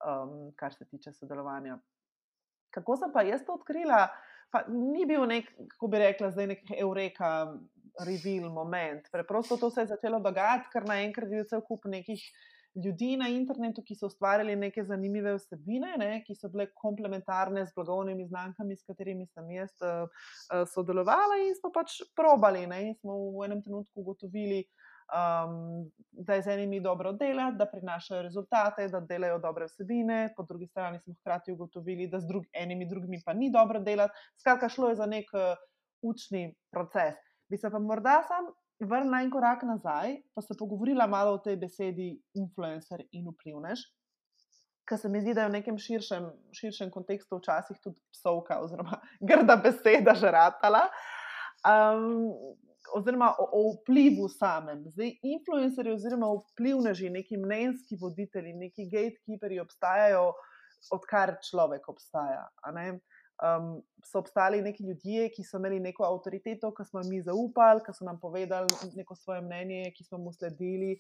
um, 0.06 0.52
kar 0.56 0.74
se 0.74 0.88
tiče 0.90 1.14
sodelovanja. 1.14 1.80
Kako 2.74 2.98
sem 2.98 3.14
pa 3.14 3.22
jaz 3.22 3.46
to 3.46 3.54
odkrila? 3.60 4.08
Pa 4.54 4.64
ni 4.70 5.06
bil 5.10 5.26
nek, 5.26 5.48
kako 5.76 5.88
bi 5.90 6.00
rekla, 6.02 6.30
zdaj 6.34 6.48
nek 6.48 6.68
eureka, 6.78 7.30
reveal 8.06 8.50
moment. 8.50 9.08
Preprosto 9.12 9.58
to 9.58 9.70
se 9.70 9.82
je 9.82 9.94
začelo 9.94 10.20
dogajati, 10.20 10.70
ker 10.74 10.86
naenkrat 10.86 11.32
je 11.32 11.46
cel 11.50 11.62
kup 11.62 11.86
nekih 11.86 12.22
ljudi 12.76 13.18
na 13.18 13.28
internetu, 13.30 13.84
ki 13.86 13.96
so 13.96 14.08
ustvarjali 14.10 14.56
neke 14.56 14.84
zanimive 14.86 15.36
vsebine, 15.38 15.94
ne, 16.02 16.12
ki 16.26 16.36
so 16.36 16.50
bile 16.50 16.68
komplementarne 16.74 17.66
z 17.68 17.76
blagovnimi 17.76 18.26
znamkami, 18.28 18.78
s 18.78 18.88
katerimi 18.88 19.28
sem 19.30 19.52
jaz 19.54 19.74
uh, 19.86 20.08
sodelovala, 20.74 21.38
in 21.46 21.54
smo 21.60 21.70
pač 21.74 22.00
probali. 22.18 22.66
Ne, 22.68 22.82
in 22.90 22.96
smo 22.98 23.18
v 23.38 23.46
enem 23.46 23.62
trenutku 23.62 24.02
ugotovili, 24.02 24.64
um, 25.14 25.86
da 26.12 26.40
je 26.40 26.48
z 26.48 26.56
enimi 26.56 26.82
dobro 26.82 27.14
delati, 27.14 27.60
da 27.62 27.70
prinašajo 27.70 28.24
rezultate, 28.26 28.88
da 28.90 29.04
delajo 29.06 29.38
dobre 29.44 29.70
vsebine, 29.70 30.34
po 30.38 30.48
drugi 30.50 30.68
strani 30.68 31.00
smo 31.00 31.14
hkrati 31.20 31.54
ugotovili, 31.54 32.10
da 32.10 32.20
z 32.20 32.32
drug, 32.32 32.50
enimi 32.54 32.90
drugimi 32.90 33.22
pa 33.26 33.34
ni 33.38 33.52
dobro 33.52 33.80
delati. 33.80 34.18
Skratka, 34.42 34.70
šlo 34.70 34.90
je 34.90 34.98
za 35.02 35.06
nek 35.06 35.30
uh, 35.38 35.54
učni 36.02 36.56
proces. 36.72 37.22
Bi 37.50 37.58
se 37.58 37.70
pa 37.70 37.80
morda 37.80 38.24
sam 38.28 38.50
vrnila 38.80 39.22
en 39.24 39.32
korak 39.32 39.64
nazaj, 39.64 40.18
pa 40.36 40.42
se 40.42 40.58
pogovorila 40.60 41.08
malo 41.08 41.36
o 41.38 41.42
tej 41.42 41.58
besedi 41.62 42.14
influencer 42.34 43.06
in 43.12 43.30
vplivnež. 43.32 43.84
Ker 44.90 45.00
se 45.00 45.10
mi 45.10 45.22
zdi, 45.22 45.34
da 45.34 45.46
je 45.46 45.52
v 45.52 45.56
nekem 45.60 45.78
širšem, 45.80 46.26
širšem 46.60 46.92
kontekstu 46.92 47.40
včasih 47.40 47.78
tudi 47.84 48.00
psovka, 48.12 48.60
oziroma 48.60 49.00
grda 49.30 49.56
beseda, 49.64 50.16
že 50.16 50.32
ratala. 50.32 50.88
Um, 51.64 52.34
oziroma 52.98 53.30
o, 53.40 53.46
o 53.56 53.62
vplivu 53.78 54.28
samem. 54.30 54.84
Zdaj, 54.92 55.14
influencerji, 55.24 55.94
oziroma 55.94 56.34
vplivneži, 56.36 57.10
neki 57.10 57.40
mnenjski 57.40 57.98
voditelji, 58.02 58.54
neki 58.60 58.90
gatekeeperi 58.92 59.62
obstajajo, 59.64 60.34
odkar 60.92 61.38
človek 61.48 61.88
obstaja. 61.90 62.44
Um, 63.44 63.82
so 64.04 64.20
obstali 64.20 64.62
neki 64.62 64.84
ljudje, 64.84 65.30
ki 65.36 65.44
so 65.44 65.58
imeli 65.60 65.80
neko 65.84 66.06
avtoriteto, 66.08 66.70
ki 66.72 66.86
smo 66.88 67.02
jim 67.02 67.10
mi 67.12 67.22
zaupali, 67.22 67.82
ki 67.84 67.92
so 67.92 68.06
nam 68.08 68.20
povedali 68.20 68.72
neko 68.96 69.16
svoje 69.16 69.42
mnenje, 69.42 69.92
ki 69.98 70.04
smo 70.04 70.18
mu 70.18 70.32
sledili, 70.32 70.94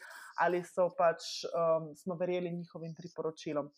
ali 0.44 0.60
so 0.68 0.90
pač 0.98 1.46
um, 1.48 1.94
smo 1.96 2.18
verjeli 2.20 2.52
njihovim 2.52 2.96
priporočilom. 2.96 3.70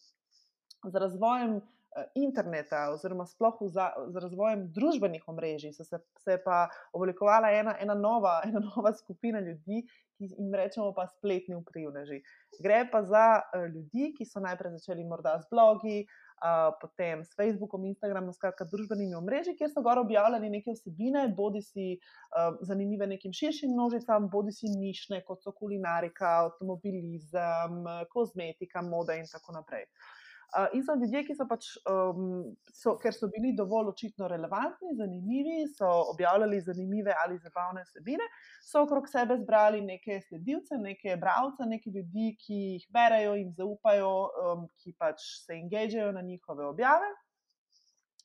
Z 0.82 1.04
razvojem 1.04 1.56
uh, 1.60 2.10
interneta, 2.16 2.88
oziroma 2.94 3.28
sploh 3.30 3.62
za, 3.70 3.92
z 4.10 4.26
razvojem 4.26 4.66
družbenih 4.74 5.30
omrežij, 5.30 5.74
se, 5.74 5.86
se 5.86 6.32
je 6.32 6.42
pa 6.44 6.66
oblikovala 6.94 7.54
ena, 7.54 7.78
ena, 7.80 7.94
nova, 7.94 8.40
ena 8.50 8.66
nova 8.66 8.96
skupina 8.98 9.46
ljudi, 9.46 9.84
ki 10.18 10.32
jim 10.32 10.54
rečemo 10.58 10.90
pa 10.96 11.06
spletni 11.14 11.62
vplivneži. 11.62 12.24
Gre 12.64 12.86
pa 12.92 13.06
za 13.06 13.28
uh, 13.44 13.70
ljudi, 13.70 14.16
ki 14.18 14.26
so 14.26 14.42
najprej 14.42 14.80
začeli 14.80 15.06
morda 15.06 15.38
z 15.46 15.54
blogi, 15.54 16.08
uh, 16.42 16.74
potem 16.82 17.24
s 17.24 17.36
Facebookom, 17.38 17.86
Instagramom, 17.92 18.34
skratka, 18.34 18.68
družbenimi 18.72 19.16
omrežji, 19.16 19.56
kjer 19.60 19.72
so 19.74 19.84
gor 19.86 20.02
objavljali 20.02 20.50
neke 20.50 20.76
vsebine, 20.76 21.28
bodi 21.38 21.62
si 21.66 21.88
uh, 21.96 22.60
zanimive 22.66 23.08
nekim 23.08 23.34
širšim 23.34 23.74
množicam, 23.74 24.30
bodi 24.32 24.56
si 24.56 24.72
nišne, 24.72 25.22
kot 25.28 25.44
so 25.44 25.56
kulinarika, 25.56 26.36
avtomobilizem, 26.46 27.82
kozmetika, 28.12 28.84
moda 28.86 29.18
in 29.20 29.28
tako 29.32 29.60
naprej. 29.60 29.88
Uh, 29.90 30.25
in 30.74 30.84
so 30.84 30.96
ljudje, 30.96 31.24
ki 31.28 31.36
so 31.36 31.48
pač, 31.50 31.68
um, 31.90 32.44
so, 32.74 32.96
ker 33.02 33.14
so 33.16 33.28
bili 33.34 33.54
dovolj 33.58 33.92
očitno 33.92 34.28
relevantni, 34.32 34.94
zanimivi, 35.00 35.66
so 35.76 35.90
objavljali 36.14 36.62
zanimive 36.62 37.16
ali 37.24 37.38
zabavne 37.44 37.84
vsebine, 37.88 38.28
so 38.64 38.86
okrog 38.86 39.10
sebe 39.12 39.38
zbrali 39.42 39.82
neke 39.86 40.22
sledilce, 40.28 40.80
neke 40.82 41.18
bralce, 41.22 41.68
neke 41.68 41.92
ljudi, 41.92 42.32
ki 42.40 42.62
jih 42.64 42.88
berejo 42.94 43.36
in 43.42 43.52
zaupajo, 43.58 44.16
um, 44.46 44.66
ki 44.82 44.96
pač 45.00 45.28
se 45.46 45.60
engagejo 45.60 46.12
na 46.16 46.24
njihove 46.26 46.66
objave. 46.66 47.12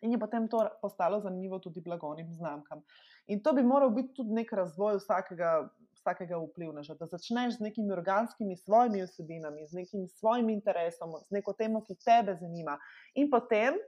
In 0.00 0.12
je 0.14 0.18
potem 0.18 0.48
to 0.48 0.62
postalo 0.80 1.20
zanimivo 1.20 1.58
tudi 1.58 1.82
blagovnim 1.84 2.32
znamkam. 2.32 2.80
In 3.26 3.42
to 3.42 3.52
bi 3.52 3.62
moral 3.62 3.90
biti 3.92 4.14
tudi 4.16 4.32
nek 4.32 4.52
razvoj 4.52 4.96
vsakega, 5.02 5.68
vsakega 6.00 6.40
vplivneža, 6.40 6.96
da 6.98 7.06
začneš 7.06 7.58
z 7.58 7.66
nekimi 7.68 7.92
organskimi 7.92 8.56
svojimi 8.56 9.04
vsebinami, 9.04 9.68
z 9.68 9.80
nekim 9.82 10.08
svojim 10.08 10.50
interesom, 10.50 11.14
z 11.28 11.36
neko 11.36 11.54
temo, 11.58 11.84
ki 11.84 11.98
tebe 12.00 12.36
zanima. 12.40 12.78
In 13.14 13.30
potem, 13.30 13.78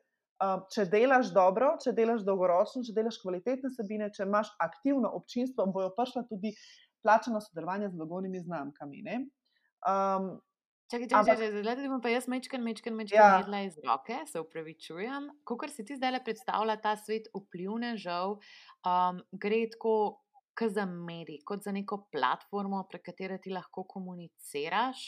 če 0.75 0.87
delaš 0.91 1.33
dobro, 1.35 1.75
če 1.83 1.95
delaš 1.97 2.25
dolgoročno, 2.27 2.85
če 2.87 2.95
delaš 2.97 3.21
kvalitetne 3.23 3.73
vsebine, 3.73 4.11
če 4.15 4.27
imaš 4.27 4.53
aktivno 4.61 5.13
občinstvo, 5.19 5.69
bojo 5.73 5.93
prišla 5.97 6.27
tudi 6.31 6.55
plačano 7.03 7.41
sodelovanje 7.43 7.91
z 7.91 7.99
blagovnimi 7.99 8.41
znamkami. 8.43 9.05
Um, 9.83 10.35
Čakaj, 10.93 11.09
čakaj, 11.09 11.25
čakaj, 11.25 11.63
zdaj 11.63 11.77
da 11.79 11.89
bom 11.89 12.01
pa 12.05 12.11
jaz 12.13 12.27
mečken, 12.29 12.61
mečken, 12.61 12.93
mečken 12.93 13.17
ja. 13.17 13.39
jedla 13.41 13.63
iz 13.65 13.79
roke, 13.81 14.19
se 14.29 14.41
upravičujem. 14.41 15.31
Kako 15.49 15.69
si 15.73 15.87
ti 15.89 15.97
zdaj 15.97 16.19
predstavlja 16.25 16.77
ta 16.85 16.93
svet 17.01 17.31
vplivnežev, 17.33 18.35
um, 18.37 19.23
gre 19.33 19.63
tako 19.73 19.95
kot 20.59 20.75
za 20.77 20.87
medij, 20.87 21.41
kot 21.45 21.65
za 21.65 21.73
neko 21.73 22.07
platformo, 22.13 22.85
prek 22.91 23.07
katere 23.11 23.39
ti 23.43 23.53
lahko 23.53 23.85
komuniciraš. 23.89 25.07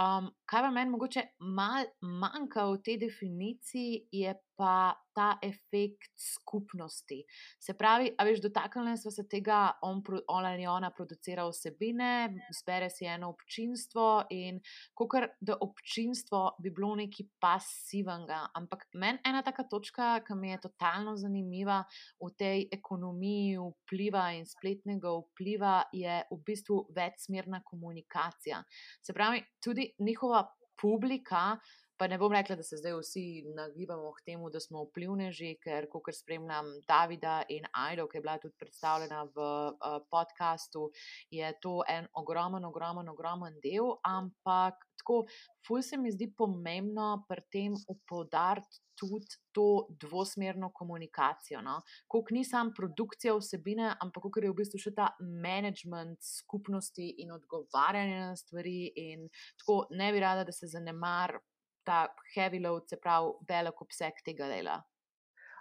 Um, 0.00 0.30
kaj 0.46 0.62
pa 0.64 0.70
meni 0.70 0.92
mogoče 0.92 1.24
mal 1.58 1.88
manjka 2.00 2.68
v 2.70 2.78
tej 2.86 2.98
definiciji, 3.02 4.04
je 4.12 4.34
pa 4.60 4.92
ta 5.16 5.38
efekt 5.42 6.12
skupnosti. 6.20 7.22
Se 7.58 7.72
pravi, 7.74 8.10
a 8.18 8.24
veš, 8.28 8.42
dotaknili 8.44 8.92
smo 9.00 9.10
se 9.10 9.24
tega, 9.28 9.72
on, 9.82 10.02
on 10.28 10.46
ali 10.46 10.66
ona 10.68 10.90
producira 10.92 11.46
vsebine, 11.48 12.28
zbere 12.60 12.90
si 12.92 13.08
eno 13.08 13.30
občinstvo 13.32 14.26
in 14.36 14.60
kot 14.94 15.16
da 15.40 15.56
občinstvo 15.64 16.42
bi 16.60 16.74
bilo 16.76 16.92
nekaj 17.00 17.26
pasivnega. 17.40 18.42
Ampak 18.60 18.84
meni 19.00 19.22
ena 19.24 19.40
taka 19.42 19.64
točka, 19.64 20.12
ki 20.26 20.36
mi 20.36 20.52
je 20.52 20.60
totalno 20.68 21.16
zanimiva 21.16 21.80
v 22.20 22.30
tej 22.36 22.68
ekonomiji 22.76 23.56
vpliva 23.64 24.28
in 24.36 24.44
spletnega 24.46 25.16
vpliva, 25.24 25.76
je 25.92 26.20
v 26.30 26.42
bistvu 26.46 26.84
večsmerna 26.96 27.64
komunikacija. 27.64 28.60
Se 29.00 29.16
pravi, 29.16 29.40
tudi 29.64 29.88
njihova 29.98 30.44
publika. 30.80 31.56
Pa 32.00 32.06
ne 32.08 32.16
bom 32.18 32.32
rekla, 32.32 32.56
da 32.56 32.62
se 32.64 32.78
zdaj 32.80 32.94
vsi 32.96 33.22
nagibamo 33.56 34.12
k 34.16 34.22
temu, 34.24 34.48
da 34.50 34.60
smo 34.60 34.86
vplivneži, 34.86 35.50
ker, 35.60 35.84
ko 35.92 36.00
spremljam 36.16 36.70
Davida 36.88 37.42
in 37.52 37.66
Aido, 37.76 38.06
ki 38.08 38.16
je 38.16 38.22
bila 38.24 38.38
tudi 38.40 38.56
predstavljena 38.56 39.26
v 39.34 39.40
uh, 39.44 39.98
podkastu, 40.08 40.86
je 41.30 41.50
to 41.60 41.82
en 41.88 42.08
ogromen, 42.16 42.64
ogromen, 42.64 43.10
ogromen 43.12 43.58
del. 43.60 43.92
Ampak 44.08 44.80
tako, 44.96 45.26
ful 45.66 45.84
se 45.84 45.98
mi 46.00 46.12
zdi 46.16 46.30
pomembno 46.38 47.26
pri 47.28 47.44
tem 47.52 47.76
upodariti 47.88 48.80
tudi 49.00 49.36
to 49.52 49.86
dvosmerno 50.00 50.72
komunikacijo. 50.72 51.60
No? 51.64 51.80
Kot 52.08 52.32
ni 52.36 52.44
sam 52.44 52.72
produkcija 52.76 53.36
vsebine, 53.36 53.94
ampak 54.00 54.28
kot 54.28 54.44
je 54.44 54.50
v 54.52 54.56
bistvu 54.56 54.80
še 54.80 54.92
ta 54.96 55.12
management 55.20 56.20
skupnosti 56.24 57.12
in 57.24 57.32
odgovarjanje 57.36 58.18
na 58.24 58.34
stvari. 58.36 58.92
In 59.04 59.28
tako 59.60 59.82
ne 59.96 60.12
bi 60.12 60.20
rada, 60.20 60.44
da 60.48 60.52
se 60.52 60.68
zanemar 60.68 61.38
ta 61.84 62.06
heavy 62.34 62.62
load, 62.62 62.88
se 62.88 62.96
pravi, 62.96 63.32
velik 63.48 63.82
obseg 63.82 64.24
tega 64.24 64.48
dela. 64.48 64.80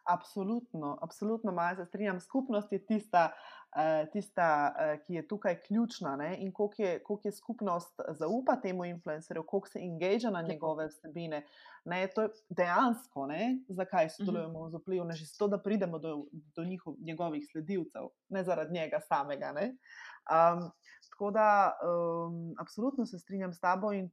Absolutno, 0.10 0.98
absolutno, 1.02 1.52
malo 1.52 1.76
se 1.76 1.86
strinjam. 1.86 2.20
Skupnost 2.20 2.72
je 2.72 2.86
tista, 2.86 3.32
uh, 3.76 4.12
tista 4.12 4.74
uh, 4.74 5.06
ki 5.06 5.14
je 5.14 5.28
tukaj 5.28 5.56
ključna. 5.62 6.16
Ne? 6.16 6.38
In 6.40 6.54
koliko 6.54 6.82
je, 6.82 7.04
koliko 7.04 7.28
je 7.28 7.32
skupnost 7.32 8.02
zaupa 8.10 8.56
temu 8.56 8.86
influencerju, 8.86 9.44
koliko 9.44 9.68
se 9.68 9.80
engage 9.80 10.32
na 10.32 10.42
njegove 10.42 10.88
vsebine. 10.88 11.46
Ne? 11.86 12.08
To 12.08 12.22
je 12.22 12.30
dejansko, 12.50 13.28
ne? 13.28 13.60
zakaj 13.70 14.06
mhm. 14.06 14.14
sodelujemo 14.26 14.60
uh 14.60 14.66
-huh. 14.66 14.72
z 14.72 14.82
vplivom, 14.82 15.12
že 15.12 15.26
zato, 15.26 15.48
da 15.48 15.62
pridemo 15.62 16.00
do, 16.00 16.26
do 16.56 16.64
njihov, 16.64 16.96
njegovih 17.00 17.48
sledilcev, 17.52 18.10
ne 18.30 18.44
zaradi 18.44 18.74
njega 18.74 19.00
samega. 19.00 19.54
Um, 19.60 20.72
tako 21.10 21.32
da, 21.32 21.78
um, 21.84 22.56
absolutno 22.60 23.06
se 23.06 23.20
strinjam 23.20 23.54
s 23.54 23.60
tabo 23.60 23.94
in 23.94 24.10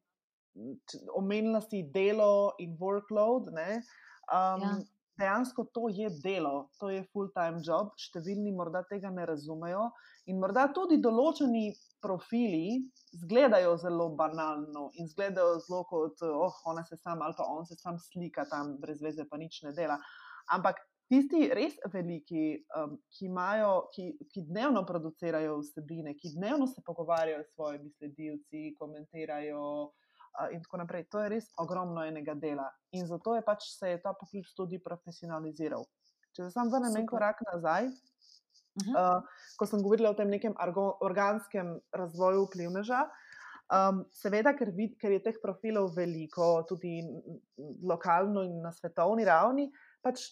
omenila 1.15 1.61
si 1.61 1.83
delo 1.95 2.55
in 2.59 2.77
workload. 2.81 3.51
Um, 3.53 4.63
ja. 4.63 4.77
Dejansko 5.17 5.65
to 5.73 5.89
je 5.89 6.11
delo, 6.21 6.69
to 6.79 6.91
je 6.93 7.01
full-time 7.13 7.63
job, 7.65 7.95
številni 7.97 8.53
morda 8.53 8.83
tega 8.85 9.09
ne 9.09 9.25
razumejo. 9.25 9.87
In 10.29 10.43
morda 10.43 10.67
tudi 10.77 10.99
določeni 11.01 11.71
profili 12.05 12.83
izgledajo 13.17 13.79
zelo 13.81 14.11
banalno 14.19 14.91
in 14.99 15.09
izgledajo 15.09 15.57
zelo 15.65 15.87
kot, 15.89 16.21
oh, 16.27 16.61
ona 16.69 16.85
se 16.85 16.99
sam 17.01 17.25
ali 17.25 17.37
pa 17.39 17.49
on 17.49 17.65
se 17.65 17.79
sam 17.81 17.97
slika 18.11 18.45
tam, 18.51 18.77
brez 18.83 19.01
veze, 19.01 19.25
pa 19.31 19.41
nič 19.41 19.63
ne 19.65 19.73
dela. 19.73 19.97
Ampak 20.53 20.85
tisti 21.09 21.49
res 21.55 21.79
veliki, 21.93 22.45
um, 22.77 22.99
ki, 23.09 23.31
imajo, 23.31 23.87
ki, 23.95 24.11
ki 24.33 24.45
dnevno 24.51 24.85
producirajo 24.87 25.61
vsebine, 25.63 26.13
ki 26.19 26.35
dnevno 26.37 26.69
se 26.69 26.85
pogovarjajo 26.85 27.45
s 27.45 27.55
svojimi 27.55 27.93
sledilci, 27.97 28.75
komentirajo 28.79 29.63
in 30.53 30.63
tako 30.63 30.83
naprej. 30.83 31.07
To 31.13 31.23
je 31.23 31.29
res 31.33 31.49
ogromno 31.63 32.05
enega 32.05 32.35
dela 32.35 32.69
in 32.93 33.07
zato 33.07 33.35
je 33.37 33.45
pač 33.45 33.69
se 33.79 33.95
je 33.95 34.01
ta 34.03 34.15
poklic 34.15 34.49
tudi 34.57 34.81
profesionaliziral. 34.83 35.87
Če 36.37 36.47
se 36.47 36.51
sam 36.53 36.71
vrnem 36.73 36.97
en 37.01 37.07
korak 37.09 37.41
nazaj, 37.53 37.87
uh 37.89 38.87
-huh. 38.87 39.19
uh, 39.19 39.23
ko 39.57 39.67
sem 39.67 39.83
govorila 39.83 40.11
o 40.11 40.15
tem 40.15 40.29
nekem 40.29 40.55
organskem 41.01 41.81
razvoju 41.93 42.45
vplivneža. 42.47 43.07
Um, 43.67 44.05
seveda, 44.15 44.53
ker, 44.55 44.71
vid, 44.71 44.93
ker 45.01 45.11
je 45.11 45.23
teh 45.23 45.39
profilov 45.43 45.97
veliko, 45.97 46.63
tudi 46.69 47.01
lokalno 47.83 48.45
in 48.47 48.61
na 48.63 48.71
svetovni 48.73 49.25
ravni, 49.25 49.73
pač 50.03 50.23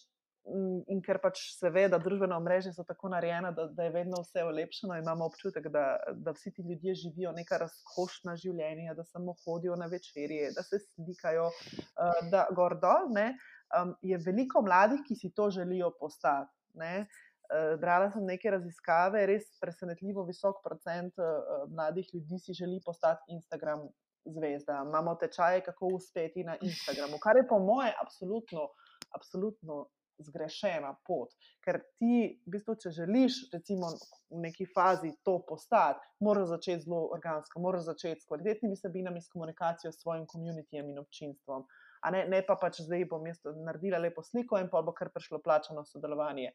in 0.44 1.00
ker 1.04 1.18
pač 1.22 1.40
seveda 1.56 1.98
družbena 2.02 2.36
mreža 2.42 2.74
so 2.76 2.84
tako 2.84 3.08
narejena, 3.14 3.50
da, 3.56 3.64
da 3.72 3.86
je 3.86 3.94
vedno 3.94 4.20
vse 4.20 4.44
olepšeno, 4.44 4.98
imamo 5.00 5.28
občutek, 5.30 5.70
da, 5.72 5.84
da 6.12 6.34
vsi 6.36 6.52
ti 6.52 6.64
ljudje 6.68 6.94
živijo 7.06 7.32
neka 7.32 7.58
razkošna 7.62 8.36
življenja, 8.42 8.94
da 8.94 9.06
samo 9.08 9.34
hodijo 9.44 9.76
na 9.80 9.88
večerje, 9.88 10.52
da 10.56 10.62
se 10.66 10.82
slikajo, 10.84 11.48
uh, 11.48 12.20
da 12.32 12.46
gor 12.52 12.76
dol. 12.82 13.08
Um, 13.14 13.94
je 14.04 14.20
veliko 14.20 14.62
mladih, 14.62 15.00
ki 15.08 15.16
si 15.16 15.32
to 15.32 15.48
želijo 15.50 15.90
postati. 16.00 16.52
Uh, 16.74 17.74
brala 17.80 18.10
sem 18.12 18.24
neke 18.28 18.52
raziskave, 18.52 19.24
res 19.30 19.48
presenetljivo 19.60 20.26
visok 20.28 20.60
procent 20.64 21.16
uh, 21.20 21.64
mladih 21.72 22.08
ljudi 22.12 22.38
si 22.44 22.56
želi 22.56 22.82
postati 22.84 23.32
Instagram 23.32 23.88
zvezda. 24.28 24.82
Imamo 24.84 25.16
tečaje, 25.20 25.64
kako 25.64 25.96
uspeti 25.96 26.44
na 26.44 26.56
Instagramu, 26.60 27.20
kar 27.22 27.36
je 27.36 27.48
po 27.48 27.58
moje 27.58 27.92
absolutno, 28.02 28.68
absolutno 29.16 29.86
zgrešena 30.18 30.94
pot. 31.06 31.32
Ker 31.64 31.80
ti, 31.98 32.40
v 32.46 32.52
bistvu, 32.54 32.76
če 32.82 32.92
želiš, 32.94 33.38
recimo, 33.52 33.90
v 34.30 34.42
neki 34.44 34.66
fazi 34.74 35.14
to 35.26 35.38
postati, 35.48 36.02
moraš 36.24 36.52
začeti 36.54 36.84
zelo 36.86 37.06
organsko, 37.14 37.62
moraš 37.62 37.88
začeti 37.90 38.20
s 38.20 38.28
kvalitetnimi 38.28 38.76
sabinami, 38.76 39.22
s 39.22 39.32
komunikacijo 39.32 39.92
s 39.92 40.02
svojim 40.02 40.26
komunitijem 40.30 40.90
in 40.90 41.00
občinstvom. 41.02 41.66
Ne, 42.12 42.26
ne 42.28 42.42
pa 42.44 42.56
pač 42.60 42.82
zdaj 42.84 43.06
bom 43.08 43.22
jaz 43.26 43.40
naredila 43.64 43.98
lepo 44.02 44.22
sliko 44.22 44.58
in 44.60 44.68
pa 44.68 44.82
bo 44.84 44.92
kar 44.92 45.08
prišlo 45.12 45.40
plačano 45.44 45.86
sodelovanje. 45.88 46.52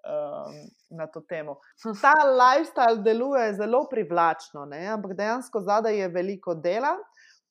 Um, 0.00 0.54
na 0.96 1.04
to 1.12 1.20
temo. 1.28 1.58
Ta 2.02 2.14
lifestyle 2.24 3.02
deluje 3.04 3.50
zelo 3.58 3.82
privlačno, 3.90 4.64
ne? 4.64 4.86
ampak 4.88 5.12
dejansko 5.12 5.60
zadaj 5.60 5.98
je 5.98 6.08
veliko 6.08 6.54
dela. 6.56 6.94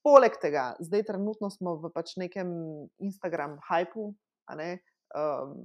Poleg 0.02 0.40
tega, 0.42 0.72
zdaj 0.80 1.04
trenutno 1.12 1.52
smo 1.54 1.76
v 1.78 1.92
pač 1.94 2.16
nekem 2.18 2.50
Instagram 3.04 3.60
hypu, 3.68 4.16
um, 5.16 5.56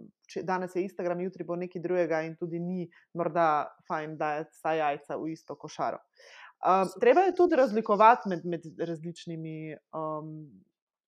danes 0.43 0.77
je 0.77 0.83
Instagram, 0.83 1.21
jutri 1.21 1.45
bo 1.45 1.57
nekaj 1.57 1.83
drugega, 1.83 2.23
in 2.27 2.37
tudi 2.37 2.61
ni 2.61 2.89
morda 3.15 3.67
fajn 3.89 4.17
dajati 4.21 4.57
vsa 4.57 4.73
jajca 4.79 5.19
v 5.21 5.33
isto 5.33 5.57
košaro. 5.57 6.01
Um, 6.65 6.89
treba 7.01 7.27
je 7.27 7.35
tudi 7.37 7.57
razlikovati 7.57 8.29
med, 8.29 8.47
med 8.49 8.63
različnimi 8.81 9.75
um, 9.93 10.31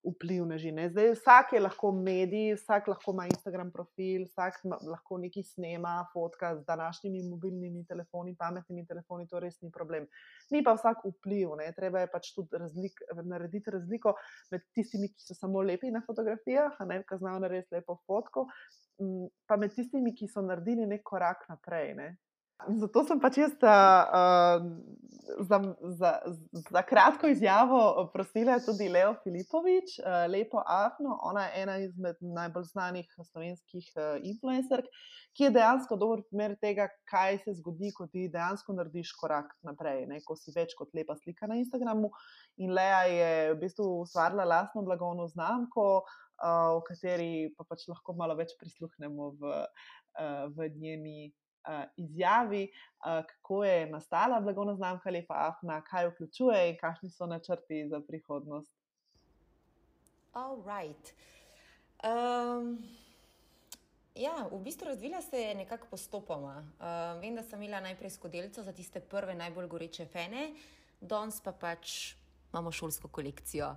vplivneži. 0.06 0.72
Ne? 0.72 0.88
Zdaj, 0.90 1.10
vsak 1.16 1.52
je 1.56 1.60
lahko 1.60 1.90
medij, 1.92 2.54
vsak 2.56 2.88
lahko 2.88 3.14
ima 3.14 3.26
Instagram 3.26 3.70
profil, 3.74 4.26
vsak 4.30 4.60
lahko 4.86 5.18
nekaj 5.22 5.44
snema, 5.50 5.94
fotka 6.12 6.52
z 6.56 6.64
današnjimi 6.66 7.22
mobilnimi 7.30 7.84
telefoni, 7.88 8.36
pametnimi 8.38 8.86
telefoni, 8.86 9.28
to 9.28 9.40
res 9.42 9.60
ni 9.62 9.70
problem. 9.70 10.06
Ni 10.50 10.62
pa 10.64 10.76
vsak 10.76 11.04
vpliv, 11.04 11.56
ne? 11.60 11.70
treba 11.76 12.04
je 12.04 12.10
pač 12.12 12.32
tudi 12.36 12.60
razlik, 12.62 13.02
narediti 13.22 13.70
razliko 13.70 14.14
med 14.52 14.66
tistimi, 14.74 15.10
ki 15.12 15.28
so 15.28 15.34
samo 15.34 15.62
lepi 15.62 15.90
na 15.90 16.02
fotografijah, 16.06 16.78
ki 16.78 17.20
znajo 17.22 17.42
narediti 17.42 17.78
lepo 17.78 17.98
fotko, 18.06 18.46
pa 19.46 19.58
med 19.60 19.74
tistimi, 19.74 20.14
ki 20.16 20.28
so 20.28 20.44
naredili 20.44 20.86
nek 20.86 21.02
korak 21.04 21.48
naprej. 21.50 21.94
Ne? 21.98 22.14
Zato 22.64 23.02
sem 23.04 23.18
pač 23.20 23.36
jaz 23.36 23.52
uh, 23.60 24.62
za, 25.48 25.58
za, 25.98 26.12
za 26.70 26.82
kratko 26.88 27.28
izjavo 27.28 28.08
prosila 28.12 28.56
tudi 28.64 28.88
Leo 28.88 29.12
Filipovič, 29.22 29.98
uh, 30.00 30.24
Lepo 30.32 30.62
Afno. 30.64 31.18
Ona 31.28 31.44
je 31.46 31.62
ena 31.62 31.76
izmed 31.84 32.16
najbolj 32.20 32.64
znanih 32.72 33.12
slovenskih 33.30 33.92
uh, 33.96 34.16
influencerk, 34.22 34.88
ki 35.36 35.46
je 35.46 35.52
dejansko 35.58 36.00
dober 36.00 36.24
primer 36.30 36.56
tega, 36.62 36.88
kaj 37.10 37.42
se 37.44 37.58
zgodi, 37.60 37.92
ko 37.92 38.08
ti 38.08 38.24
dejansko 38.32 38.72
narediš 38.80 39.12
korak 39.20 39.52
naprej, 39.66 40.06
ne? 40.08 40.22
ko 40.24 40.38
si 40.40 40.54
več 40.56 40.72
kot 40.78 40.96
lepa 40.96 41.18
slika 41.20 41.50
na 41.50 41.60
Instagramu. 41.60 42.10
In 42.64 42.72
Lea 42.72 43.02
je 43.12 43.32
v 43.52 43.60
bistvu 43.66 43.90
ustvarila 44.00 44.48
lastno 44.48 44.82
blagovno 44.86 45.28
znamko, 45.28 45.88
uh, 46.40 46.76
v 46.80 46.84
kateri 46.88 47.32
pa 47.52 47.68
pač 47.68 47.84
lahko 47.92 48.16
malo 48.16 48.38
več 48.40 48.56
prisluhnemo 48.60 49.34
v, 49.42 49.58
uh, 50.16 50.46
v 50.56 50.72
njeni 50.80 51.34
izjavi, 51.96 52.72
kako 53.02 53.64
je 53.64 53.86
nastala 53.90 54.40
blagovna 54.40 54.74
znamka 54.74 55.10
Lepa 55.10 55.34
Afna, 55.48 55.80
kaj 55.84 56.08
vključuje 56.08 56.70
in 56.70 56.76
kakšni 56.80 57.10
so 57.10 57.26
načrti 57.26 57.88
za 57.88 58.00
prihodnost. 58.00 58.72
Right. 60.66 61.14
Um, 62.04 62.78
ja, 64.14 64.48
v 64.52 64.58
bistvu 64.60 64.88
razvila 64.88 65.22
se 65.22 65.40
je 65.40 65.54
nekako 65.54 65.86
postopoma. 65.90 66.56
Uh, 66.56 67.20
vem, 67.20 67.34
da 67.34 67.42
sem 67.42 67.62
imela 67.62 67.80
najprej 67.80 68.10
skodelco 68.10 68.62
za 68.62 68.72
tiste 68.72 69.00
prve 69.00 69.34
najbolj 69.34 69.66
goreče 69.66 70.06
fene, 70.06 70.50
danes 71.00 71.40
pa 71.40 71.52
pač 71.52 72.14
imamo 72.52 72.72
šolsko 72.72 73.08
kolekcijo. 73.08 73.70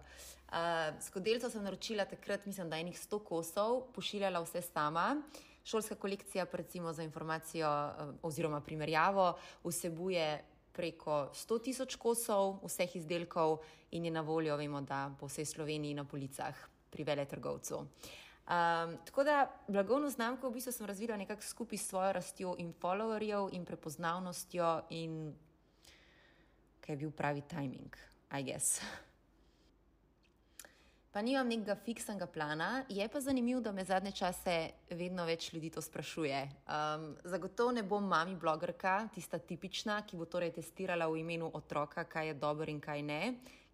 Uh, 0.50 1.00
skodelco 1.02 1.50
sem 1.50 1.64
naročila 1.64 2.06
takrat, 2.06 2.46
mislim, 2.46 2.70
da 2.70 2.76
je 2.76 2.82
enih 2.82 3.00
100 3.00 3.24
kosov, 3.24 3.82
pošiljala 3.96 4.44
vse 4.44 4.62
sama. 4.62 5.16
Uh, 5.16 5.49
Šolska 5.70 5.96
kolekcija, 5.96 6.46
recimo 6.52 6.94
za 6.94 7.04
informacijo 7.04 7.68
eh, 7.68 8.12
oziroma 8.22 8.62
primerjavo, 8.62 9.38
vsebuje 9.64 10.44
preko 10.72 11.30
100 11.34 11.62
tisoč 11.64 11.96
kosov 11.96 12.64
vseh 12.64 12.96
izdelkov 12.96 13.60
in 13.92 14.06
je 14.06 14.12
na 14.12 14.22
voljo, 14.22 14.58
vemo, 14.58 14.82
da 14.82 15.12
po 15.20 15.28
vsej 15.28 15.46
Sloveniji 15.46 15.94
na 15.94 16.06
policah 16.06 16.56
pri 16.90 17.04
veletrgovcu. 17.04 17.78
Um, 17.78 18.96
tako 19.06 19.24
da 19.24 19.52
blagovno 19.68 20.10
znamko 20.10 20.50
v 20.50 20.54
bistvu 20.54 20.72
sem 20.72 20.88
razvila 20.90 21.18
nekako 21.18 21.42
skupaj 21.42 21.78
s 21.78 21.88
svojo 21.88 22.14
rastjo 22.14 22.56
in 22.58 22.74
followerjev 22.74 23.50
in 23.54 23.66
prepoznavnostjo 23.66 24.72
in 24.90 25.36
kaj 26.82 26.94
je 26.94 26.98
bil 26.98 27.12
pravi 27.12 27.42
timing, 27.42 27.94
I 28.32 28.44
guess. 28.44 28.82
Pa 31.10 31.24
nimam 31.26 31.48
nekega 31.50 31.74
fiksnega 31.74 32.28
plana, 32.30 32.84
je 32.90 33.08
pa 33.10 33.20
zanimivo, 33.20 33.62
da 33.66 33.72
me 33.72 33.82
zadnje 33.84 34.12
čase 34.12 34.56
vedno 34.94 35.24
več 35.26 35.48
ljudi 35.54 35.72
to 35.74 35.82
sprašuje. 35.82 36.42
Um, 36.70 37.08
zagotovo 37.26 37.72
ne 37.74 37.82
bom 37.84 38.06
mami 38.06 38.36
blogerka, 38.38 39.08
tista 39.16 39.40
tipična, 39.42 40.04
ki 40.06 40.20
bo 40.22 40.28
torej 40.30 40.54
testirala 40.60 41.08
v 41.10 41.24
imenu 41.24 41.50
otroka, 41.58 42.04
kaj 42.06 42.28
je 42.28 42.36
dobro 42.38 42.70
in 42.70 42.78
kaj 42.78 43.02
ne, 43.02 43.22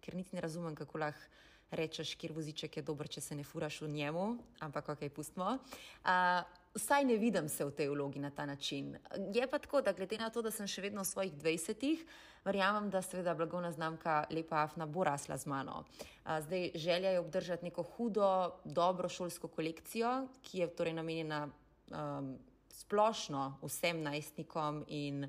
ker 0.00 0.16
niti 0.16 0.32
ne 0.32 0.40
razumem, 0.40 0.74
kako 0.74 1.04
lahko 1.04 1.28
rečeš, 1.76 2.14
kjer 2.16 2.32
voziček 2.32 2.76
je 2.78 2.82
dober, 2.86 3.08
če 3.08 3.20
se 3.20 3.36
ne 3.36 3.44
furaš 3.44 3.82
v 3.82 3.90
njemu, 3.92 4.26
ampak 4.64 4.88
ok, 4.94 5.04
pustimo. 5.12 5.58
Uh, 6.06 6.40
vsaj 6.76 7.04
ne 7.04 7.16
vidim 7.16 7.48
se 7.48 7.64
v 7.64 7.72
tej 7.72 7.88
vlogi 7.88 8.20
na 8.20 8.30
ta 8.30 8.46
način. 8.46 8.96
Je 9.34 9.46
pa 9.46 9.58
tako, 9.58 9.80
da 9.80 9.92
glede 9.92 10.18
na 10.18 10.30
to, 10.30 10.42
da 10.42 10.50
sem 10.50 10.68
še 10.68 10.84
vedno 10.84 11.02
v 11.02 11.08
svojih 11.08 11.32
20-ih, 11.32 12.04
verjamem, 12.44 12.90
da 12.90 13.02
seveda 13.02 13.34
blagovna 13.34 13.72
znamka 13.72 14.24
Lepa 14.30 14.62
Afna 14.62 14.86
bo 14.86 15.04
rasla 15.04 15.36
z 15.36 15.46
mano. 15.46 15.84
Zdaj 16.24 16.70
želja 16.74 17.10
je 17.10 17.20
obdržati 17.20 17.64
neko 17.64 17.82
hudo, 17.82 18.52
dobro 18.64 19.08
šolsko 19.08 19.48
kolekcijo, 19.48 20.28
ki 20.42 20.58
je 20.58 20.68
torej 20.76 20.94
namenjena 20.94 21.46
um, 21.48 22.36
splošno 22.70 23.58
vsem 23.62 24.02
najstnikom 24.02 24.84
in 24.88 25.26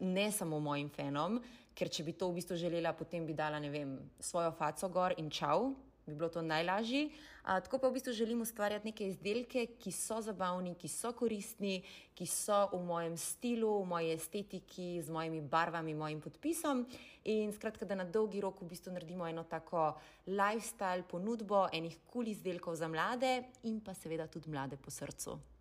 ne 0.00 0.32
samo 0.32 0.60
mojim 0.60 0.88
fenom, 0.90 1.38
ker 1.74 1.88
če 1.88 2.04
bi 2.04 2.12
to 2.12 2.28
v 2.28 2.40
bistvu 2.40 2.56
želela, 2.56 2.92
potem 2.92 3.26
bi 3.26 3.36
dala 3.36 3.60
vem, 3.60 3.98
svojo 4.20 4.50
faco 4.52 4.88
gor 4.88 5.14
in 5.16 5.30
čau, 5.30 5.74
bi 6.06 6.14
bilo 6.14 6.28
to 6.28 6.42
najlažje. 6.42 7.08
Tako 7.44 7.78
pa 7.78 7.88
v 7.88 7.92
bistvu 7.92 8.12
želim 8.12 8.40
ustvarjati 8.40 8.86
neke 8.86 9.08
izdelke, 9.08 9.66
ki 9.80 9.92
so 9.92 10.20
zabavni, 10.20 10.74
ki 10.74 10.88
so 10.88 11.12
koristni, 11.12 11.82
ki 12.14 12.26
so 12.26 12.68
v 12.72 12.82
mojem 12.84 13.16
stilu, 13.16 13.82
v 13.82 13.86
moji 13.88 14.12
estetiki, 14.12 15.02
z 15.02 15.10
mojimi 15.10 15.40
barvami, 15.40 15.94
mojim 15.94 16.20
podpisom. 16.20 16.84
In 17.24 17.52
skratka, 17.52 17.84
da 17.84 17.94
na 17.94 18.04
dolgi 18.04 18.40
rok 18.40 18.60
v 18.62 18.68
bistvu 18.72 18.92
naredimo 18.92 19.28
eno 19.28 19.44
tako 19.44 19.94
lifestyle 20.26 21.02
ponudbo 21.08 21.66
enih 21.72 21.96
kul 22.06 22.20
cool 22.20 22.28
izdelkov 22.28 22.76
za 22.76 22.88
mlade 22.88 23.44
in 23.62 23.80
pa 23.80 23.94
seveda 23.94 24.26
tudi 24.26 24.50
mlade 24.50 24.76
po 24.76 24.90
srcu. 24.90 25.59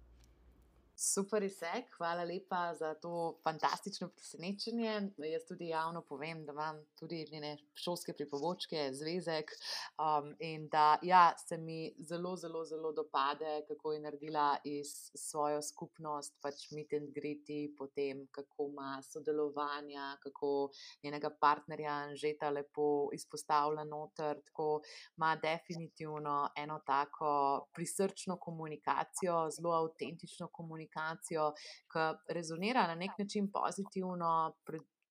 Super 1.00 1.44
izsek, 1.44 1.94
hvala 1.96 2.26
lepa 2.28 2.74
za 2.76 2.90
to 3.00 3.40
fantastično 3.44 4.10
presenečenje. 4.10 5.12
Jaz 5.32 5.46
tudi 5.48 5.70
javno 5.70 6.02
povem, 6.02 6.42
da 6.46 6.52
imam 6.52 6.82
tudi 7.00 7.22
njene 7.32 7.54
šolske 7.74 8.14
pripomočke, 8.14 8.82
zvezek 8.94 9.54
um, 9.96 10.34
in 10.40 10.68
da 10.68 10.98
ja, 11.02 11.22
se 11.38 11.58
mi 11.58 11.94
zelo, 12.00 12.36
zelo, 12.36 12.66
zelo 12.66 12.92
dopade, 12.92 13.62
kako 13.68 13.94
je 13.94 14.00
naredila 14.00 14.58
iz 14.64 14.92
svojo 15.16 15.62
skupnost, 15.62 16.36
pač 16.42 16.66
meet 16.76 16.92
and 17.00 17.14
greeti, 17.16 17.74
potem 17.78 18.28
kako 18.32 18.68
ima 18.68 19.00
sodelovanja, 19.02 20.18
kako 20.24 20.70
njenega 21.04 21.30
partnerja 21.30 21.96
že 22.16 22.34
ta 22.40 22.50
lepo 22.50 23.08
izpostavlja 23.14 23.88
noter. 23.88 24.44
Tako 24.52 24.82
ima 25.18 25.32
definitivno 25.36 26.50
eno 26.58 26.82
tako 26.86 27.32
prisrčno 27.74 28.36
komunikacijo, 28.40 29.48
zelo 29.56 29.72
avtentično 29.80 30.48
komunikacijo 30.52 30.89
komunikacijo, 30.90 31.54
ki 31.92 32.34
rezonira 32.34 32.88
na 32.88 32.96
nek 32.96 33.18
način 33.18 33.52
pozitivno. 33.52 34.56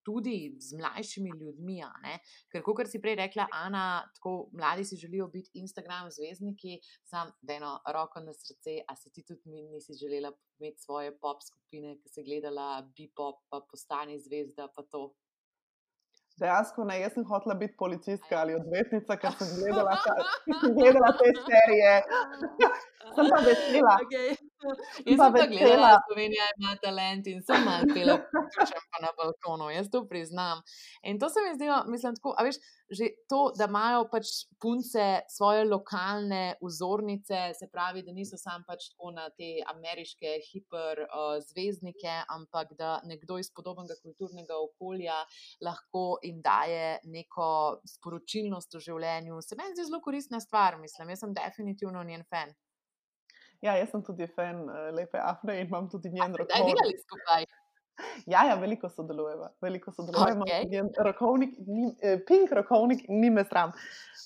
Tudi 0.05 0.55
z 0.57 0.77
mlajšimi 0.79 1.29
ljudmi. 1.39 1.83
Ker, 2.49 2.63
kot 2.63 2.87
si 2.87 3.01
prej 3.01 3.15
rekla, 3.19 3.45
Ana, 3.53 4.01
tako 4.15 4.49
mladi 4.53 4.85
si 4.85 4.95
želijo 4.95 5.27
biti 5.27 5.51
Instagram 5.53 6.09
zvezdniki, 6.09 6.79
sam 7.05 7.31
da 7.41 7.53
eno 7.53 7.73
roko 7.93 8.19
na 8.19 8.33
srce, 8.33 8.79
a 8.87 8.95
si 8.95 9.11
ti 9.11 9.25
tudi 9.27 9.41
mi 9.45 9.61
nisi 9.61 9.93
želela 9.93 10.31
imeti 10.59 10.81
svoje 10.81 11.11
pop 11.19 11.43
skupine, 11.43 11.97
ki 12.01 12.09
si 12.09 12.23
gledala 12.23 12.81
Bipop, 12.95 13.43
pa 13.49 13.61
postani 13.71 14.19
zvezda, 14.19 14.71
pa 14.75 14.83
to. 14.91 15.13
Dejansko 16.39 16.85
ne, 16.87 17.01
jaz 17.01 17.13
sem 17.13 17.25
hotela 17.27 17.55
biti 17.59 17.75
policistka 17.77 18.39
ali 18.39 18.55
odvetnica, 18.55 19.17
ker 19.19 19.35
sem 19.41 19.49
gledala, 19.59 19.97
sem 20.61 20.75
gledala 20.79 21.11
te 21.19 21.33
serije. 21.43 21.95
sem 23.15 23.33
pa 23.33 23.41
vesela. 23.45 23.97
Okay. 24.05 24.48
Jaz 25.05 25.17
pa 25.17 25.27
vesela, 25.29 25.87
da 25.87 25.99
Slovenija 26.07 26.47
ima 26.57 26.75
talent 26.83 27.27
in 27.31 27.39
sem 27.47 27.63
malo 27.63 27.87
pela, 27.93 28.17
če 28.67 28.81
pa 28.91 29.01
na 29.03 29.11
balkonu, 29.17 29.69
jaz 29.71 29.87
to 29.91 30.03
priznam. 30.09 30.61
In 31.07 31.19
to 31.19 31.29
se 31.31 31.43
mi 31.45 31.53
zdi, 31.55 31.69
mislim, 31.87 32.17
tako, 32.19 32.33
a 32.37 32.43
veš, 32.43 32.59
že 32.91 33.11
to, 33.31 33.41
da 33.57 33.69
imajo 33.69 34.03
pač 34.11 34.33
punce 34.61 35.07
svoje 35.31 35.63
lokalne 35.69 36.57
vzornice, 36.61 37.41
se 37.59 37.69
pravi, 37.71 38.03
da 38.03 38.15
niso 38.15 38.37
sam 38.41 38.65
pač 38.67 38.89
tako 38.91 39.13
na 39.15 39.29
te 39.29 39.51
ameriške 39.73 40.35
hiperzvezdnike, 40.49 42.15
uh, 42.17 42.35
ampak 42.35 42.73
da 42.79 42.97
nekdo 43.07 43.39
iz 43.39 43.51
podobnega 43.55 43.95
kulturnega 44.03 44.59
okolja 44.59 45.21
lahko 45.63 46.17
jim 46.23 46.41
daje 46.43 46.97
neko 47.07 47.79
sporočilnost 47.95 48.75
v 48.75 48.87
življenju. 48.89 49.39
Se 49.45 49.55
meni 49.55 49.77
zdi 49.77 49.87
zelo 49.87 50.01
koristna 50.03 50.41
stvar, 50.43 50.79
mislim, 50.81 51.13
jaz 51.13 51.23
sem 51.23 51.37
definitivno 51.37 52.03
njen 52.03 52.27
fan. 52.27 52.51
Ja, 53.61 53.75
jaz 53.75 53.89
sem 53.91 54.03
tudi 54.07 54.27
fan 54.31 54.61
uh, 54.69 54.87
lepe 54.95 55.19
Afne 55.19 55.57
in 55.59 55.67
imam 55.67 55.89
tudi 55.91 56.11
njen 56.13 56.35
rok. 56.39 56.47
Kaj 56.51 56.63
delali 56.67 56.99
skupaj? 57.01 57.47
Ja, 58.25 58.45
ja, 58.45 58.55
veliko 58.55 58.89
sodelujemo. 58.89 59.49
Veliko 59.61 59.91
sodelujemo. 59.91 60.45
Okay. 60.45 60.89
Rokovnik, 61.05 61.55
ni, 61.67 61.95
eh, 62.01 62.19
pink 62.27 62.51
rokovnik, 62.51 63.05
ni 63.09 63.29
me 63.29 63.45
sram. 63.45 63.71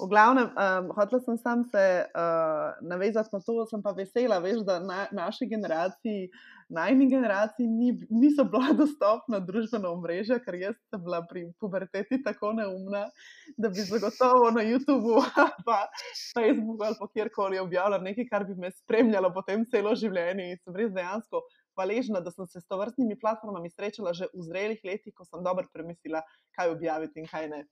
V 0.02 0.08
glavnem, 0.10 0.50
um, 0.58 0.90
hotel 0.98 1.22
sem 1.22 1.38
sam 1.38 1.64
se 1.70 2.06
uh, 2.18 2.74
navezati 2.82 3.30
na 3.34 3.40
to, 3.40 3.66
sem 3.70 3.82
pa 3.82 3.94
vesela, 3.94 4.40
veš, 4.42 4.64
da 4.66 4.80
na, 4.82 5.06
naši 5.14 5.46
generaciji, 5.46 6.32
najni 6.74 7.10
generaciji, 7.10 7.68
ni, 7.68 7.92
niso 8.10 8.46
bila 8.50 8.74
dostopna 8.82 9.40
družbena 9.40 9.92
omrežja, 9.94 10.40
ker 10.42 10.58
jaz 10.58 10.78
sem 10.90 11.04
bila 11.04 11.22
pri 11.30 11.46
puberteti 11.62 12.24
tako 12.26 12.56
neumna, 12.58 13.06
da 13.58 13.70
bi 13.70 13.86
zagotovo 13.86 14.50
na 14.56 14.66
YouTubu 14.66 15.20
ali 15.22 15.78
Facebooku 16.34 16.84
ali 16.90 17.12
kjerkoli 17.14 17.60
objavila 17.60 18.02
nekaj, 18.02 18.28
kar 18.32 18.48
bi 18.50 18.58
me 18.58 18.72
spremljalo 18.72 19.34
potem 19.34 19.66
celo 19.70 19.94
življenje 19.96 20.50
in 20.50 20.58
sem 20.64 20.76
res 20.76 20.90
dejansko 20.96 21.44
hvaležna, 21.76 22.24
da 22.24 22.32
sem 22.32 22.48
se 22.48 22.62
s 22.62 22.68
to 22.68 22.80
vrstnimi 22.80 23.20
platformami 23.20 23.72
srečala 23.74 24.14
že 24.14 24.30
v 24.34 24.48
zrelih 24.50 24.82
letih, 24.84 25.14
ko 25.14 25.26
sem 25.26 25.44
dobro 25.44 25.68
premislila, 25.74 26.24
kaj 26.58 26.76
objaviti 26.76 27.24
in 27.24 27.30
kaj 27.30 27.50
ne. 27.50 27.64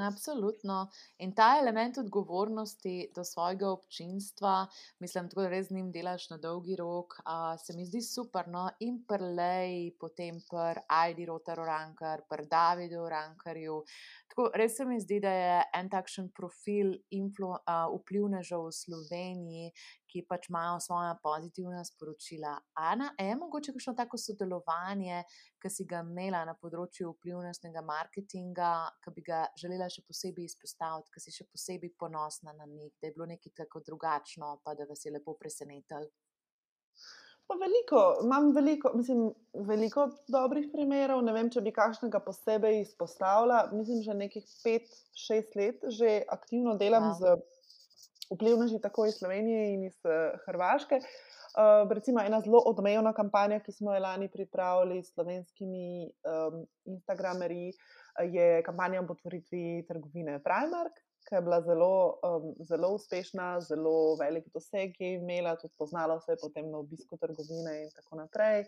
Absolutno. 0.00 0.88
In 1.18 1.32
ta 1.34 1.58
element 1.60 1.98
odgovornosti 1.98 3.10
do 3.14 3.24
svojega 3.24 3.68
občinstva, 3.70 4.66
mislim, 4.98 5.28
da 5.34 5.48
res 5.48 5.70
njim 5.70 5.90
delaš 5.92 6.28
na 6.30 6.38
dolgi 6.38 6.76
rok, 6.76 7.18
uh, 7.18 7.58
se 7.60 7.76
mi 7.76 7.84
zdi 7.84 8.00
super. 8.02 8.48
No? 8.48 8.68
In 8.80 9.02
prelej, 9.08 9.90
potem 10.00 10.40
pr 10.50 10.80
Aidi 11.00 11.26
Rotaru 11.26 11.66
Rankar, 11.66 12.22
pr 12.30 12.46
Davidu 12.46 13.08
Rankarju. 13.08 13.82
Tako, 14.30 14.44
res 14.54 14.76
se 14.76 14.84
mi 14.86 14.94
zdi, 15.02 15.16
da 15.18 15.30
je 15.34 15.54
en 15.74 15.88
takšen 15.90 16.28
profil 16.36 16.92
influ, 17.16 17.48
uh, 17.50 17.88
vplivnežev 17.90 18.68
v 18.68 18.76
Sloveniji, 18.76 19.72
ki 20.06 20.22
pač 20.30 20.46
imajo 20.52 20.76
svoje 20.84 21.16
pozitivna 21.24 21.82
sporočila. 21.86 22.52
Ana, 22.78 23.10
je 23.18 23.34
mogoče 23.40 23.74
kakšno 23.74 23.96
tako 23.98 24.20
sodelovanje, 24.22 25.24
ki 25.58 25.72
si 25.74 25.86
ga 25.90 26.04
imela 26.06 26.44
na 26.46 26.54
področju 26.54 27.10
vplivnostnega 27.16 27.82
marketinga, 27.90 28.70
ki 29.02 29.16
bi 29.18 29.26
ga 29.26 29.42
želela 29.58 29.90
še 29.90 30.06
posebej 30.06 30.46
izpostaviti, 30.46 31.10
ki 31.10 31.26
si 31.26 31.34
še 31.34 31.50
posebej 31.50 31.96
ponosna 31.98 32.54
na 32.54 32.70
njih, 32.70 32.94
da 33.02 33.10
je 33.10 33.16
bilo 33.18 33.26
nekaj 33.34 33.56
tako 33.64 33.82
drugačno, 33.82 34.60
pa 34.62 34.78
da 34.78 34.86
vas 34.86 35.02
je 35.06 35.14
lepo 35.18 35.34
presenetilo. 35.42 36.06
Pa 37.50 37.56
veliko, 37.58 38.00
imam 38.22 38.52
veliko, 38.54 38.92
mislim, 38.94 39.32
veliko 39.66 40.04
dobrih 40.30 40.68
primerov. 40.70 41.24
Ne 41.26 41.32
vem, 41.34 41.48
če 41.50 41.64
bi 41.64 41.72
kakšnega 41.74 42.20
posebej 42.22 42.78
izpostavila. 42.84 43.64
Mislim, 43.74 44.04
že 44.06 44.14
nekih 44.14 44.44
pet, 44.62 44.86
šest 45.18 45.56
let 45.58 45.82
že 45.98 46.20
aktivno 46.30 46.76
delam 46.78 47.08
wow. 47.10 47.16
z 47.18 48.30
vplivneži 48.30 48.78
tako 48.78 49.08
iz 49.10 49.18
Slovenije 49.18 49.74
in 49.74 49.82
iz 49.88 49.98
uh, 50.06 50.38
Hrvaške. 50.46 51.00
Uh, 51.02 51.90
recimo 51.90 52.22
ena 52.22 52.38
zelo 52.40 52.62
odmejna 52.70 53.10
kampanja, 53.18 53.58
ki 53.66 53.74
smo 53.74 53.98
jo 53.98 54.04
lani 54.06 54.30
pripravili 54.30 55.02
s 55.02 55.10
slovenskimi 55.18 56.06
um, 56.06 56.62
Instagramerji, 56.86 57.72
je 58.30 58.62
kampanja 58.62 59.02
o 59.02 59.06
potvoritvi 59.10 59.84
trgovine 59.88 60.38
Primark, 60.46 61.02
ki 61.28 61.34
je 61.36 61.42
bila 61.46 61.60
zelo, 61.62 61.92
um, 62.26 62.52
zelo 62.68 62.94
uspešna, 62.96 63.48
zelo 63.60 64.16
velik 64.20 64.48
doseg 64.54 64.96
je 65.00 65.14
imela, 65.18 65.56
tudi 65.56 65.74
poznala 65.78 66.20
se 66.20 66.32
je 66.32 66.40
potem 66.42 66.70
na 66.70 66.78
obisku 66.78 67.18
trgovine 67.20 67.76
in 67.84 67.92
tako 67.96 68.22
naprej. 68.22 68.64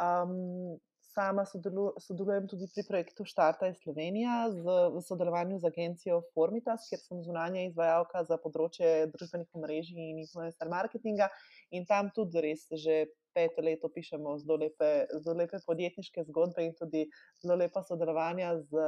Um, 0.00 0.80
sama 1.14 1.44
sodelu, 1.44 1.92
sodelujem 2.00 2.46
tudi 2.48 2.66
pri 2.72 2.84
projektu 2.88 3.24
Štarta 3.28 3.68
iz 3.68 3.76
Slovenije 3.82 4.36
z, 4.56 4.76
v 4.94 5.02
sodelovanju 5.04 5.58
z 5.60 5.68
agencijo 5.68 6.20
Formitas, 6.34 6.86
kjer 6.88 7.00
sem 7.00 7.22
zunanja 7.26 7.66
izvajalka 7.68 8.24
za 8.28 8.38
področje 8.40 8.92
družbenih 9.12 9.58
omrežij 9.58 9.98
in 10.00 10.22
influencer 10.24 10.70
marketinga. 10.72 11.28
In 11.76 11.84
tam 11.88 12.10
tudi 12.16 12.40
res 12.44 12.64
že 12.72 13.04
peto 13.36 13.64
leto 13.64 13.88
pišemo 13.92 14.38
zelo 14.40 14.58
lepe, 14.64 14.92
zelo 15.20 15.36
lepe 15.40 15.60
podjetniške 15.66 16.24
zgodbe 16.28 16.64
in 16.64 16.76
tudi 16.76 17.06
zelo 17.44 17.58
lepa 17.60 17.84
sodelovanja 17.84 18.56
z, 18.68 18.86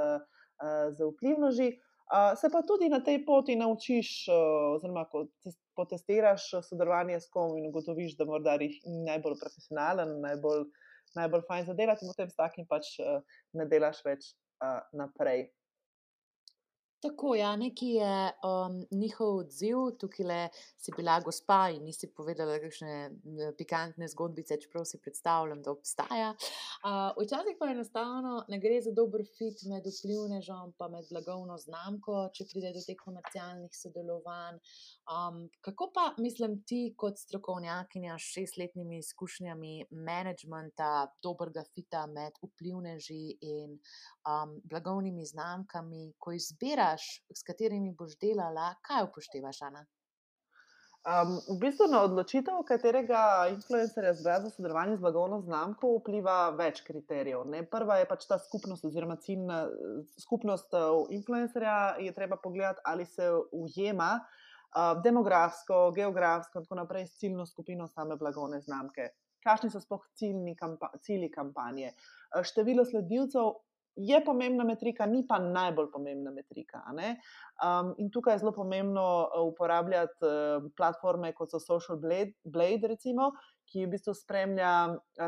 z 0.97 1.11
vplivnoži. 1.13 1.75
Se 2.37 2.51
pa 2.53 2.61
tudi 2.69 2.89
na 2.93 3.01
tej 3.01 3.23
poti 3.25 3.57
naučiš, 3.57 4.29
oziroma 4.77 5.07
ko 5.09 5.25
potestiraš 5.75 6.51
sodelovanje 6.69 7.21
s 7.25 7.31
kom 7.33 7.57
in 7.59 7.71
ugotoviš, 7.71 8.19
da 8.19 8.27
morda 8.29 8.59
jih 8.61 8.77
najbolj 9.07 9.39
profesionalen, 9.41 10.21
najbolj 10.23 10.67
najbolj 11.15 11.43
fajn 11.49 11.67
za 11.67 11.75
delati, 11.75 12.05
in 12.05 12.13
potem 12.13 12.31
s 12.31 12.39
takim 12.39 12.67
pač 12.71 12.97
uh, 13.03 13.21
ne 13.59 13.67
delaš 13.71 14.03
več 14.07 14.33
uh, 14.65 14.81
naprej. 14.97 15.49
Tako, 17.05 17.35
ja, 17.35 17.57
neki 17.57 17.87
je 17.87 18.33
um, 18.49 18.79
njihov 18.91 19.37
odziv, 19.37 19.77
tukaj 20.01 20.27
le 20.27 20.39
si 20.81 20.93
bila 20.97 21.19
gospa 21.21 21.59
in 21.75 21.83
nisi 21.85 22.09
povedala 22.09 22.55
kakšne 22.63 22.95
pikantne 23.59 24.09
zgodbice, 24.09 24.57
čeprav 24.63 24.87
si 24.89 24.97
predstavljam, 25.05 25.61
da 25.63 25.75
obstaja. 25.75 26.31
Uh, 26.33 27.11
včasih 27.21 27.59
pa 27.61 27.69
enostavno 27.75 28.39
ne 28.49 28.59
gre 28.63 28.79
za 28.87 28.95
dober 28.97 29.21
fit 29.37 29.67
med 29.69 29.85
vplivnežom 29.85 30.73
in 30.73 30.95
med 30.95 31.11
blagovno 31.11 31.59
znamko, 31.61 32.31
če 32.33 32.47
pride 32.49 32.73
do 32.73 32.81
teh 32.87 32.97
komercialnih 32.97 33.77
sodelovanj. 33.77 34.57
Um, 35.05 35.43
kako 35.61 35.91
pa, 35.93 36.07
mislim, 36.19 36.63
ti 36.65 36.95
kot 36.97 37.21
strokovnjakinja 37.21 38.17
s 38.17 38.33
šestletnimi 38.39 39.03
izkušnjami 39.05 39.75
menedžmenta, 39.91 40.91
dobrega 41.23 41.67
fita 41.75 42.07
med 42.09 42.41
vplivneži 42.41 43.37
in 43.45 43.77
um, 43.77 44.57
blagovnimi 44.65 45.29
znamkami, 45.29 46.15
ko 46.19 46.33
izbiraš, 46.95 47.23
s 47.35 47.43
katerimi 47.43 47.95
boš 47.99 48.19
delala, 48.21 48.75
kaj 48.83 49.05
upoštevaš, 49.05 49.63
Ana? 49.63 49.85
Um, 51.05 51.37
v 51.53 51.59
bistvu 51.61 51.87
na 51.93 52.01
odločitev, 52.03 52.63
katerega 52.65 53.49
influencerja 53.53 54.15
zbira 54.15 54.41
za 54.41 54.51
sodelovanje 54.51 54.97
z 54.97 55.01
blagovno 55.01 55.41
znamko, 55.45 55.99
vpliva 55.99 56.51
več 56.57 56.81
kriterijev. 56.81 57.45
Ne? 57.45 57.61
Prva 57.69 57.99
je 57.99 58.07
pač 58.09 58.25
ta 58.25 58.39
skupnost, 58.39 58.87
oziroma 58.89 59.17
ciljna 59.17 59.67
skupnost 60.23 60.73
uh, 60.73 61.05
influencerja. 61.11 61.97
Je 62.01 62.15
treba 62.15 62.37
pogledati, 62.37 62.81
ali 62.85 63.05
se 63.05 63.29
ujema 63.53 64.25
demografsko, 65.05 65.93
geografsko 65.95 66.59
in 66.59 66.65
tako 66.65 66.75
naprej 66.81 67.05
s 67.07 67.21
ciljno 67.21 67.45
skupino 67.47 67.87
same 67.87 68.17
blagovne 68.17 68.59
znamke. 68.61 69.13
Kakšni 69.45 69.71
so 69.71 69.79
sploh 69.79 70.03
kampa 70.59 70.89
cilji 71.05 71.31
kampanje? 71.31 71.93
Število 72.43 72.83
sledilcev 72.85 73.53
je 73.97 74.19
pomembna 74.25 74.65
metrika, 74.65 75.07
ni 75.07 75.23
pa 75.27 75.39
najbolj 75.39 75.91
pomembna 75.93 76.31
metrika. 76.35 76.83
Um, 76.91 77.95
in 77.99 78.11
tukaj 78.11 78.35
je 78.35 78.43
zelo 78.43 78.53
pomembno 78.53 79.05
uporabljati 79.47 80.27
uh, 80.27 80.71
platforme 80.77 81.33
kot 81.35 81.51
so 81.51 81.61
Social 81.61 81.99
Blade, 81.99 82.35
Blade 82.45 82.91
recimo, 82.91 83.31
ki 83.71 83.87
v 83.87 83.93
bistvu 83.95 84.15
spremlja 84.19 84.73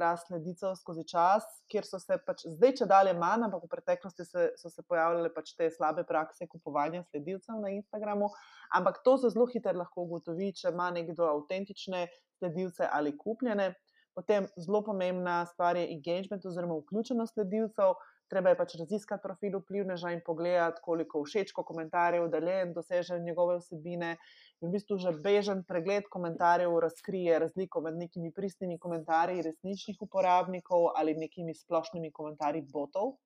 rast 0.02 0.28
sledilcev 0.28 0.74
skozi 0.78 1.06
čas, 1.08 1.46
kjer 1.70 1.86
so 1.86 2.00
se 2.02 2.18
pač 2.26 2.44
zdaj, 2.44 2.74
če 2.80 2.88
dalje 2.90 3.14
manj, 3.16 3.46
ampak 3.46 3.64
v 3.64 3.70
preteklosti 3.72 4.26
se, 4.26 4.50
so 4.60 4.70
se 4.70 4.84
pojavljale 4.86 5.30
pač 5.34 5.54
te 5.56 5.70
slabe 5.72 6.04
prakse 6.08 6.48
kupovanja 6.50 7.04
sledilcev 7.08 7.62
na 7.62 7.72
Instagramu. 7.74 8.28
Ampak 8.76 9.00
to 9.06 9.16
se 9.22 9.32
zelo 9.32 9.46
hitro 9.52 9.76
lahko 9.78 10.04
ugotovi, 10.04 10.52
če 10.58 10.74
ima 10.74 10.90
nekdo 10.94 11.30
avtentične 11.30 12.06
sledilce 12.38 12.88
ali 12.92 13.14
kupljene. 13.16 13.72
Potem 14.16 14.46
zelo 14.56 14.80
pomembna 14.84 15.42
stvar 15.46 15.76
je 15.76 15.90
engagement 15.92 16.44
oziroma 16.48 16.78
vključenost 16.80 17.34
sledilcev 17.36 17.96
treba 18.30 18.52
je 18.52 18.58
pač 18.58 18.74
raziskati 18.80 19.22
profil 19.22 19.58
vplivneža 19.60 20.12
in 20.14 20.22
pogledati, 20.26 20.82
koliko 20.82 21.22
všečko 21.24 21.64
komentarjev, 21.64 22.28
da 22.32 22.40
le 22.42 22.56
doseže 22.74 23.18
njegove 23.20 23.58
vsebine. 23.60 24.16
In 24.62 24.70
v 24.70 24.72
bistvu 24.72 24.98
že 25.02 25.12
bežen 25.24 25.62
pregled 25.68 26.08
komentarjev 26.12 26.78
razkrije 26.86 27.38
razliko 27.44 27.80
med 27.84 27.98
nekimi 28.00 28.32
pristnimi 28.32 28.78
komentarji 28.78 29.44
resničnih 29.44 30.02
uporabnikov 30.08 30.90
ali 30.96 31.14
nekimi 31.14 31.54
splošnimi 31.54 32.12
komentarji 32.12 32.66
botov. 32.72 33.16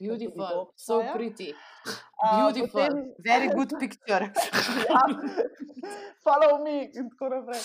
Beautiful, 0.00 0.72
so 0.76 1.02
pretty. 1.12 1.52
Beautiful, 2.22 2.80
uh, 2.80 2.88
potem, 2.88 3.14
very 3.18 3.48
good 3.52 3.78
picture. 3.78 4.32
ja, 4.88 5.02
follow 6.24 6.62
me 6.64 6.88
in 6.94 7.10
tako 7.10 7.28
naprej. 7.28 7.60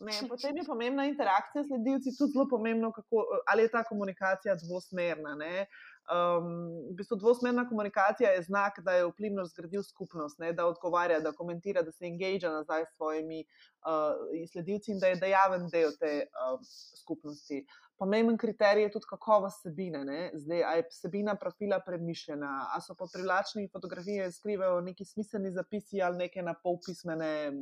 Ne, 0.00 0.28
potem 0.28 0.56
je 0.56 0.64
pomembna 0.64 1.04
interakcija 1.04 1.64
s 1.64 1.68
sledilci, 1.68 2.16
tudi 2.16 2.32
zelo 2.32 2.46
pomembno, 2.48 2.92
kako, 2.92 3.26
ali 3.52 3.62
je 3.62 3.70
ta 3.76 3.84
komunikacija 3.84 4.56
dvosmerna. 4.64 5.34
Ne? 5.34 5.66
Um, 6.04 6.48
v 6.90 6.98
bistvu 6.98 7.16
dvosmerna 7.16 7.62
komunikacija 7.68 8.30
je 8.30 8.42
znak, 8.42 8.80
da 8.84 8.92
je 8.92 9.06
vplivno 9.06 9.44
zgradil 9.48 9.82
skupnost, 9.82 10.38
ne, 10.38 10.52
da 10.52 10.66
odgovarja, 10.66 11.20
da 11.24 11.32
komentira, 11.32 11.82
da 11.82 11.92
se 11.92 12.04
engažira 12.04 12.50
nazaj 12.52 12.84
s 12.84 12.96
svojimi 12.96 13.44
uh, 13.88 14.44
sledilci 14.52 14.92
in 14.92 15.00
da 15.00 15.06
je 15.06 15.16
dejaven 15.16 15.64
del 15.72 15.96
te 16.00 16.12
uh, 16.28 16.60
skupnosti. 17.00 17.64
Uh, 17.94 18.04
Pomemben 18.04 18.36
kriterij 18.36 18.82
je 18.82 18.90
tudi 18.90 19.06
kakovost 19.06 19.58
vsebine. 19.58 20.30
Zdaj, 20.34 20.64
ali 20.64 20.78
je 20.78 20.86
vsebina 20.90 21.34
profila 21.34 21.80
premišljena, 21.80 22.66
ali 22.74 22.82
so 22.82 22.94
pod 22.94 23.10
privlačnimi 23.12 23.68
fotografijami 23.72 24.32
skrivajo 24.32 24.80
neki 24.80 25.04
smiselni 25.04 25.52
zapisi 25.52 26.02
ali 26.02 26.16
neke 26.16 26.42
na 26.42 26.54
pol 26.62 26.78
pismene 26.86 27.52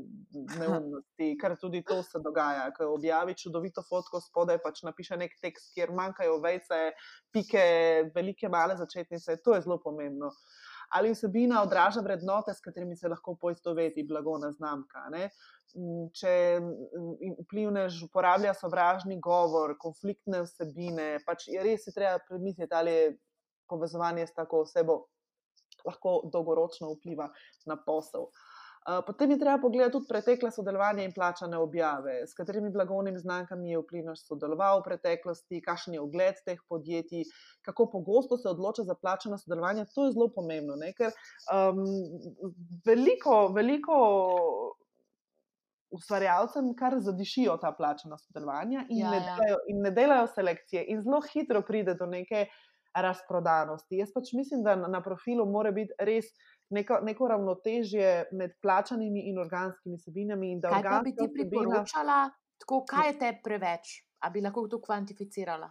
neumnosti, 0.58 1.36
ker 1.40 1.56
tudi 1.60 1.82
to 1.84 2.02
se 2.02 2.18
dogaja. 2.24 2.70
Ko 2.72 2.94
objavi 2.94 3.34
čudovito 3.34 3.84
fotko, 3.88 4.20
spodaj 4.20 4.58
pač 4.64 4.82
napiše 4.82 5.16
nek 5.20 5.36
tekst, 5.42 5.74
kjer 5.74 5.92
manjkajo 5.92 6.40
vejce, 6.40 6.80
pike, 7.32 7.64
velike, 8.14 8.48
male 8.48 8.76
začetnice. 8.76 9.36
To 9.44 9.54
je 9.54 9.60
zelo 9.68 9.78
pomembno. 9.84 10.32
Ali 10.92 11.12
vsebina 11.12 11.62
odraža 11.62 12.00
vrednote, 12.00 12.54
s 12.54 12.60
katerimi 12.60 12.96
se 12.96 13.08
lahko 13.08 13.34
poistoveti 13.40 14.04
blagovna 14.08 14.52
znamka. 14.52 15.06
Ne? 15.10 15.28
Mm, 15.76 16.08
če 16.16 16.34
mm, 16.60 17.36
vplivnež 17.46 18.02
uporablja 18.08 18.54
sovražni 18.54 19.20
govor, 19.20 19.76
konfliktne 19.80 20.42
vsebine, 20.46 21.16
pač 21.26 21.48
je 21.48 21.62
res 21.64 21.86
je 21.88 21.96
treba 21.96 22.18
premisliti, 22.28 22.74
ali 22.74 22.96
je 22.96 23.12
povezovanje 23.72 24.26
s 24.26 24.36
tako 24.36 24.66
osebo 24.66 25.04
lahko 25.86 26.20
dolgoročno 26.32 26.92
vpliva 26.94 27.30
na 27.66 27.76
posel. 27.86 28.28
Uh, 28.28 28.51
Potem 29.06 29.30
je 29.30 29.38
treba 29.38 29.60
pogledati 29.62 29.92
tudi 29.92 30.08
pretekle 30.08 30.50
sodelovanje 30.50 31.04
in 31.04 31.12
plačane 31.14 31.58
objave, 31.58 32.26
s 32.26 32.34
katerimi 32.34 32.70
blagovnimi 32.70 33.18
znamkami 33.18 33.70
je 33.70 33.78
vplivnoš 33.78 34.24
sodeloval 34.26 34.80
v 34.80 34.88
preteklosti, 34.88 35.60
kakšen 35.62 35.94
je 35.94 36.00
ogled 36.02 36.40
teh 36.46 36.58
podjetij, 36.68 37.22
kako 37.62 37.86
pogosto 37.92 38.36
se 38.36 38.48
odloča 38.50 38.82
za 38.82 38.96
plačano 38.98 39.38
sodelovanje. 39.38 39.86
To 39.94 40.06
je 40.06 40.16
zelo 40.16 40.32
pomembno, 40.34 40.74
ne? 40.76 40.90
ker 40.98 41.14
um, 41.54 41.84
veliko, 42.86 43.52
veliko 43.54 44.00
ustvarjalcem 45.92 46.74
kar 46.74 46.98
zadišijo 46.98 47.56
ta 47.62 47.70
plačana 47.76 48.18
sodelovanja 48.18 48.86
in, 48.88 48.98
ja, 49.04 49.10
ne 49.10 49.22
ja. 49.22 49.22
delajo, 49.22 49.62
in 49.68 49.82
ne 49.86 49.90
delajo 49.94 50.26
selekcije, 50.34 50.84
in 50.90 51.02
zelo 51.06 51.22
hitro 51.32 51.62
pride 51.62 51.94
do 51.94 52.10
neke 52.10 52.46
razprodanosti. 52.94 53.96
Jaz 54.00 54.12
pač 54.12 54.32
mislim, 54.36 54.62
da 54.64 54.74
na, 54.76 54.88
na 54.88 55.00
profilu 55.04 55.46
mora 55.48 55.70
biti 55.72 55.94
res 55.98 56.32
neko, 56.72 56.98
neko 57.02 57.28
ravnotežje 57.28 58.12
med 58.38 58.56
plačanimi 58.62 59.26
in 59.30 59.38
organskimi 59.38 59.98
sebinami. 59.98 60.54
Kaj 60.62 60.82
pa 60.88 61.00
bi 61.04 61.14
ti 61.16 61.28
priporočala, 61.34 62.24
tako, 62.60 62.82
kaj 62.88 63.10
je 63.10 63.18
te 63.18 63.32
preveč, 63.44 63.98
da 64.22 64.30
bi 64.30 64.44
lahko 64.44 64.66
to 64.68 64.80
kvantificirala? 64.82 65.70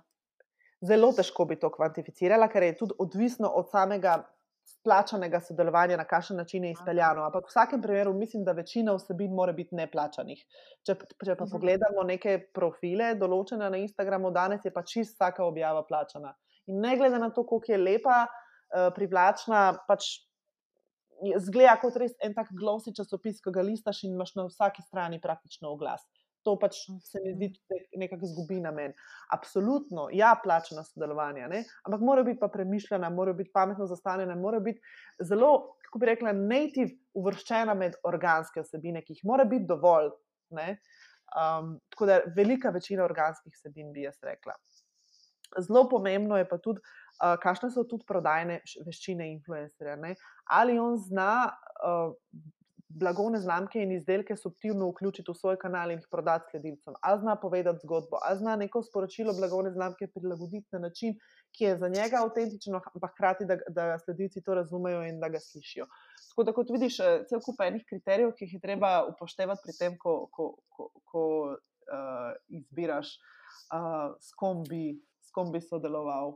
Zelo 0.82 1.12
težko 1.14 1.46
bi 1.46 1.60
to 1.62 1.70
kvantificirala, 1.74 2.50
ker 2.50 2.64
je 2.66 2.78
tudi 2.78 2.98
odvisno 3.00 3.50
od 3.62 3.70
samega 3.70 4.22
plačanega 4.84 5.40
sodelovanja, 5.44 5.98
na 5.98 6.06
kakšen 6.10 6.38
način 6.38 6.64
je 6.66 6.72
izpeljano. 6.72 7.26
Ampak 7.28 7.46
v 7.46 7.52
vsakem 7.52 7.82
primeru 7.82 8.14
mislim, 8.18 8.44
da 8.46 8.56
večina 8.58 8.96
vsebin 8.96 9.34
mora 9.36 9.54
biti 9.54 9.76
neplačanih. 9.78 10.42
Če, 10.86 10.96
če 10.96 11.36
pa 11.36 11.46
-huh. 11.46 11.52
pogledamo 11.52 12.04
neke 12.04 12.38
profile, 12.54 13.14
določene 13.16 13.70
na 13.70 13.78
Instagramu, 13.78 14.32
danes 14.32 14.66
je 14.66 14.74
pa 14.74 14.84
čist 14.84 15.16
vsaka 15.16 15.44
objava 15.46 15.84
plačana. 15.86 16.34
In 16.66 16.80
ne 16.82 16.96
glede 16.98 17.20
na 17.20 17.30
to, 17.30 17.46
koliko 17.46 17.72
je 17.72 17.78
lepa, 17.78 18.26
uh, 18.26 18.94
privlačna, 18.96 19.78
pač 19.88 20.31
zgleda 21.46 21.78
kot 21.82 21.98
res 22.02 22.16
en 22.24 22.34
tak 22.38 22.52
glosi 22.58 22.94
časopis, 22.98 23.42
ki 23.44 23.54
ga 23.54 23.64
listaš 23.66 24.04
in 24.08 24.16
imaš 24.18 24.36
na 24.38 24.48
vsaki 24.50 24.84
strani 24.86 25.22
praktično 25.22 25.72
oglas. 25.74 26.06
To 26.46 26.56
pač 26.58 26.80
se 27.06 27.22
mi 27.22 27.36
zdi 27.36 27.52
nekako 28.02 28.26
zgubi 28.32 28.58
na 28.64 28.72
meni. 28.74 28.96
Absolutno, 29.36 30.08
ja, 30.14 30.32
plačena 30.44 30.82
sodelovanja, 30.88 31.48
ne? 31.52 31.62
ampak 31.86 32.02
mora 32.02 32.24
biti 32.26 32.42
pa 32.42 32.50
premišljena, 32.50 33.12
mora 33.14 33.36
biti 33.38 33.54
pametno 33.54 33.86
zastavljena, 33.86 34.36
mora 34.36 34.60
biti 34.60 34.82
zelo, 35.22 35.78
kako 35.86 36.02
bi 36.02 36.10
rekla, 36.10 36.34
native 36.34 36.98
uvrščena 37.14 37.78
med 37.78 38.00
organske 38.10 38.64
osebine, 38.66 39.06
ki 39.06 39.20
jih 39.20 39.26
mora 39.30 39.46
biti 39.46 39.70
dovolj. 39.70 40.10
Um, 41.32 41.78
tako 41.94 42.06
da 42.10 42.20
velika 42.36 42.74
večina 42.74 43.06
organskih 43.06 43.54
vsebin 43.56 43.94
bi 43.94 44.08
jaz 44.08 44.18
rekla. 44.26 44.58
Zelo 45.60 45.88
pomembno 45.90 46.38
je 46.38 46.48
pa 46.48 46.58
tudi, 46.58 46.80
uh, 46.80 47.36
kakšne 47.42 47.72
so 47.72 47.84
tudi 47.84 48.08
prodajne 48.08 48.62
veščine 48.86 49.32
influencerja. 49.34 49.98
Ne? 50.00 50.16
Ali 50.46 50.80
on 50.80 50.98
zna 51.02 51.34
uh, 51.52 52.16
blagovne 53.00 53.40
znamke 53.40 53.80
in 53.80 53.92
izdelke 53.92 54.36
subtilno 54.36 54.90
vključiti 54.90 55.32
v 55.32 55.36
svoj 55.36 55.58
kanal 55.60 55.92
in 55.92 56.00
jih 56.00 56.08
prodati 56.12 56.52
sledilcem, 56.52 56.94
ali 57.02 57.20
zna 57.22 57.36
povedati 57.36 57.80
zgodbo, 57.84 58.20
ali 58.22 58.38
zna 58.40 58.56
neko 58.56 58.84
sporočilo 58.84 59.34
blagovne 59.34 59.72
znamke 59.72 60.08
prilagoditi 60.08 60.68
na 60.72 60.80
način, 60.80 61.16
ki 61.58 61.64
je 61.64 61.78
za 61.78 61.88
njega 61.88 62.24
avtentičen, 62.24 62.76
ampak 62.76 63.12
hkrati, 63.12 63.46
da, 63.46 63.58
da 63.70 64.00
sledilci 64.00 64.44
to 64.44 64.56
razumejo 64.56 65.04
in 65.08 65.20
da 65.20 65.30
ga 65.30 65.40
slišijo. 65.40 65.86
Tako 66.30 66.44
da, 66.44 66.54
kot 66.54 66.70
vidiš, 66.72 66.98
cel 67.30 67.44
kup 67.46 67.62
enih 67.64 67.84
kriterijev, 67.90 68.34
ki 68.36 68.46
jih 68.46 68.54
je 68.54 68.64
treba 68.64 68.92
upoštevati 69.14 69.62
pri 69.64 69.78
tem, 69.80 69.98
ko, 70.00 70.28
ko, 70.32 70.54
ko, 70.70 70.90
ko 71.12 71.24
uh, 71.52 72.32
izbiraš, 72.48 73.16
uh, 73.76 74.16
s 74.20 74.36
kom 74.40 74.64
bi 74.70 74.96
s 75.32 75.36
kom 75.36 75.52
bi 75.52 75.62
sodeloval. 75.64 76.36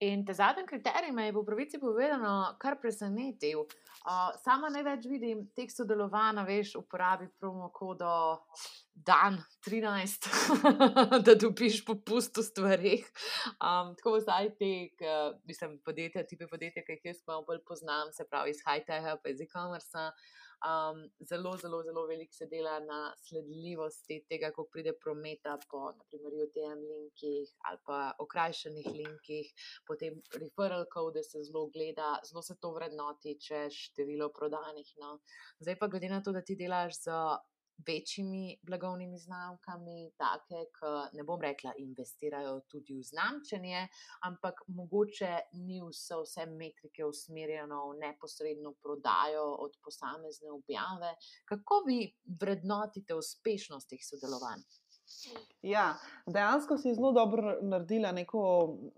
In 0.00 0.24
te 0.24 0.34
zadnji 0.34 0.62
kriterij 0.66 1.10
me 1.12 1.24
je 1.26 1.32
v 1.34 1.42
pravici 1.44 1.78
povedano, 1.78 2.54
kar 2.62 2.76
presenetil. 2.78 3.64
Uh, 4.06 4.30
sama 4.44 4.70
največ 4.70 5.08
vidim 5.10 5.40
teh 5.58 5.66
sodelovanj, 5.74 6.38
veš, 6.46 6.76
uporabi 6.78 7.26
promo 7.40 7.66
kodo 7.74 8.38
dan 8.94 9.40
13, 9.66 10.28
da 11.26 11.34
dobiš 11.34 11.82
popust 11.84 12.38
v 12.38 12.46
stvarih. 12.46 13.10
Um, 13.58 13.90
tako 13.98 14.20
zdaj 14.22 14.54
te, 14.62 14.70
mislim, 15.50 15.80
podjetja, 15.82 16.22
tipe 16.30 16.46
podjetja, 16.46 16.86
ki 16.86 17.00
jih 17.00 17.10
jaz 17.10 17.24
malo 17.26 17.42
bolj 17.50 17.64
poznam, 17.66 18.14
se 18.14 18.22
pravi 18.30 18.54
iz 18.54 18.62
high-techa, 18.62 19.18
pa 19.18 19.34
iz 19.34 19.42
e-commerce. 19.42 20.12
Um, 20.58 21.04
zelo, 21.22 21.56
zelo, 21.56 21.82
zelo 21.86 22.02
veliko 22.06 22.34
se 22.34 22.46
dela 22.50 22.80
na 22.82 23.12
sledljivosti 23.22 24.24
tega, 24.28 24.50
kako 24.50 24.64
pride 24.72 24.92
prometa 24.98 25.54
po, 25.70 25.92
UTM 26.44 26.80
linkih 26.82 27.52
ali 27.68 27.78
pa 27.86 27.98
okrajšenih 28.18 28.88
linkih, 28.94 29.52
potem 29.86 30.18
referral 30.34 30.86
code 30.94 31.22
se 31.22 31.44
zelo 31.46 31.68
gleda, 31.70 32.16
zelo 32.26 32.42
se 32.42 32.56
to 32.60 32.72
vrednoti, 32.74 33.36
če 33.38 33.68
število 33.70 34.32
prodanih. 34.34 34.90
No. 34.98 35.20
Zdaj 35.62 35.78
pa 35.78 35.86
glede 35.86 36.10
na 36.10 36.22
to, 36.22 36.34
da 36.34 36.42
ti 36.42 36.58
delaš 36.58 37.02
za 37.04 37.20
večjimi 37.86 38.58
blagovnimi 38.62 39.18
znamkami, 39.18 40.10
take, 40.18 40.64
ki 40.74 40.92
ne 41.16 41.24
bom 41.24 41.40
rekla, 41.40 41.72
investirajo 41.78 42.60
tudi 42.70 42.98
v 42.98 43.04
znamčenje, 43.06 43.84
ampak 44.28 44.64
mogoče 44.66 45.32
ni 45.52 45.80
vse, 45.84 46.18
vse 46.24 46.46
metrike 46.46 47.04
usmerjeno 47.04 47.84
v 47.90 48.00
neposredno 48.02 48.74
prodajo 48.82 49.46
od 49.66 49.78
posamezne 49.84 50.50
objave. 50.50 51.14
Kako 51.44 51.84
vi 51.86 52.00
vrednotite 52.40 53.14
uspešnost 53.14 53.88
teh 53.88 54.04
sodelovanj? 54.04 54.66
Ja, 55.62 55.96
dejansko 56.26 56.76
si 56.78 56.92
zelo 56.94 57.12
dobro 57.12 57.54
naredila 57.62 58.12
neko 58.12 58.40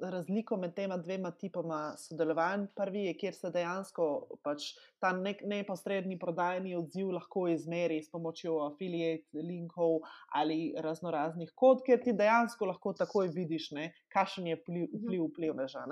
razliko 0.00 0.56
med 0.56 0.74
tema 0.74 0.96
dvema 0.96 1.30
tipoma 1.30 1.94
sodelovanj. 1.98 2.66
Prvi 2.76 3.04
je, 3.04 3.14
kjer 3.18 3.34
se 3.34 3.50
dejansko 3.54 4.06
pač 4.42 4.72
ta 5.00 5.12
nek, 5.16 5.42
neposredni 5.48 6.18
prodajni 6.18 6.74
odziv 6.76 7.10
lahko 7.14 7.46
izmeri 7.48 8.00
s 8.02 8.10
pomočjo 8.12 8.58
affiliate 8.66 9.42
linkov 9.46 10.00
ali 10.36 10.74
razno 10.78 11.10
raznih 11.10 11.52
kod, 11.54 11.82
ker 11.86 12.00
ti 12.04 12.12
dejansko 12.16 12.68
lahko 12.68 12.92
takoj 12.98 13.30
vidiš, 13.34 13.70
kakšen 14.12 14.46
je 14.50 14.58
vpliv, 14.60 14.84
mhm. 14.84 15.04
vpliv 15.04 15.24
vplivneža. 15.30 15.84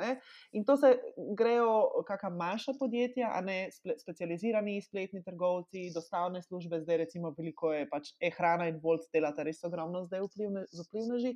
In 0.52 0.64
to 0.64 0.76
se 0.76 0.94
grejo 1.38 2.04
kakšna 2.06 2.30
manjša 2.36 2.74
podjetja, 2.80 3.32
a 3.34 3.40
ne 3.40 3.58
sple, 3.72 3.98
specializirani 3.98 4.80
spletni 4.82 5.22
trgovci, 5.24 5.88
dostavne 5.94 6.42
službe, 6.42 6.80
zdaj 6.80 7.02
recimo 7.04 7.34
veliko 7.38 7.72
je 7.72 7.88
pač 7.88 8.12
e-hrana 8.20 8.68
in 8.68 8.80
volt 8.82 9.08
delata 9.12 9.46
res 9.46 9.64
ogromno 9.64 10.04
zdaj 10.04 10.26
vplivne, 10.28 10.66
z 10.72 10.86
vplivneži. 10.88 11.34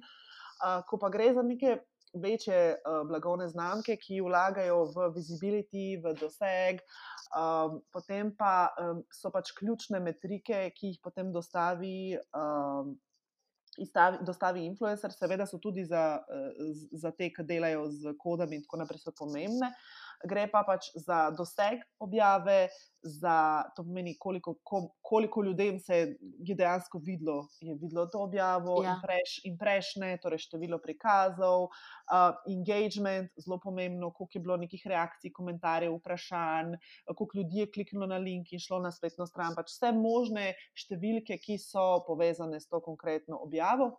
Uh, 0.63 0.83
ko 0.87 0.99
pa 0.99 1.09
gre 1.11 1.33
za 1.35 1.43
neke 1.43 1.81
večje 2.15 2.77
uh, 2.77 3.03
blagovne 3.09 3.49
znamke, 3.49 3.97
ki 3.97 4.21
vlagajo 4.25 4.85
v 4.95 5.09
visibility, 5.17 5.87
v 6.03 6.15
doseg, 6.21 6.83
um, 7.37 7.81
potem 7.93 8.33
pa 8.37 8.73
um, 8.81 9.03
so 9.13 9.33
pač 9.35 9.55
ključne 9.59 10.01
metrike, 10.01 10.69
ki 10.77 10.93
jih 10.93 11.01
potem 11.03 11.33
dostavi. 11.33 12.19
Um, 12.37 12.99
Izstavi, 13.81 14.19
dostavi 14.21 14.67
influencer, 14.69 15.15
seveda 15.17 15.47
so 15.49 15.57
tudi 15.57 15.81
za, 15.89 16.19
za 16.93 17.09
te, 17.17 17.31
ki 17.33 17.41
delajo 17.49 17.87
z 17.89 18.13
kodami, 18.21 18.59
in 18.59 18.67
tako 18.67 18.83
naprej, 18.83 19.01
so 19.01 19.15
pomembne. 19.17 19.71
Gre 20.29 20.45
pa 20.53 20.61
pač 20.69 20.91
za 20.93 21.31
doseg 21.33 21.81
objave, 21.97 22.67
za 23.03 23.65
to 23.77 23.83
pomeni, 23.83 24.17
koliko, 24.19 24.55
koliko 25.03 25.43
ljudem 25.45 25.79
se 25.79 25.97
je 26.39 26.55
dejansko 26.55 26.99
videlo, 26.99 27.49
je 27.61 27.75
videlo 27.75 28.07
to 28.07 28.23
objavo, 28.23 28.83
ja. 28.83 28.91
in, 28.91 29.01
preš, 29.03 29.41
in 29.45 29.59
prejšnje, 29.59 30.19
torej 30.23 30.39
število 30.47 30.79
prikazov, 30.83 31.65
uh, 31.65 32.37
engagement, 32.51 33.31
zelo 33.37 33.59
pomembno, 33.63 34.13
koliko 34.13 34.39
je 34.39 34.43
bilo 34.43 34.57
nekih 34.57 34.83
reakcij, 34.87 35.33
komentarjev, 35.35 35.97
vprašanj, 35.99 36.77
koliko 37.17 37.39
ljudi 37.39 37.59
je 37.59 37.71
kliknilo 37.75 38.07
na 38.07 38.19
link 38.23 38.53
in 38.53 38.63
šlo 38.63 38.79
na 38.83 38.93
spletno 38.93 39.27
stran. 39.27 39.57
Pač 39.57 39.75
vse 39.75 39.93
možne 39.97 40.53
številke, 40.79 41.39
ki 41.43 41.59
so 41.59 42.03
povezane 42.07 42.61
s 42.61 42.71
to 42.71 42.81
konkretno 42.85 43.41
objavo, 43.43 43.91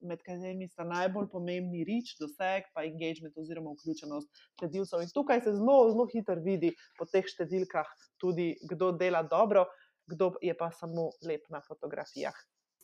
med 0.00 0.22
katerimi 0.26 0.68
sta 0.68 0.86
najbolj 0.88 1.30
pomembni 1.32 1.84
reč, 1.86 2.16
doseg, 2.20 2.66
pa 2.74 2.84
engagement 2.88 3.36
oziroma 3.38 3.74
vključenost 3.76 4.44
sledilcev. 4.58 5.02
In 5.04 5.14
tukaj 5.14 5.44
se 5.44 5.54
zelo, 5.54 5.78
zelo 5.92 6.08
hitro 6.12 6.38
vidi 6.42 6.74
po 6.98 7.06
teh 7.08 7.26
številkah 7.26 7.88
tudi 8.18 8.56
kdo 8.70 8.92
dela 8.92 9.22
dobro, 9.22 9.66
kdo 10.06 10.32
je 10.42 10.54
pa 10.56 10.70
samo 10.70 11.10
lep 11.22 11.48
na 11.48 11.60
fotografijah. 11.60 12.34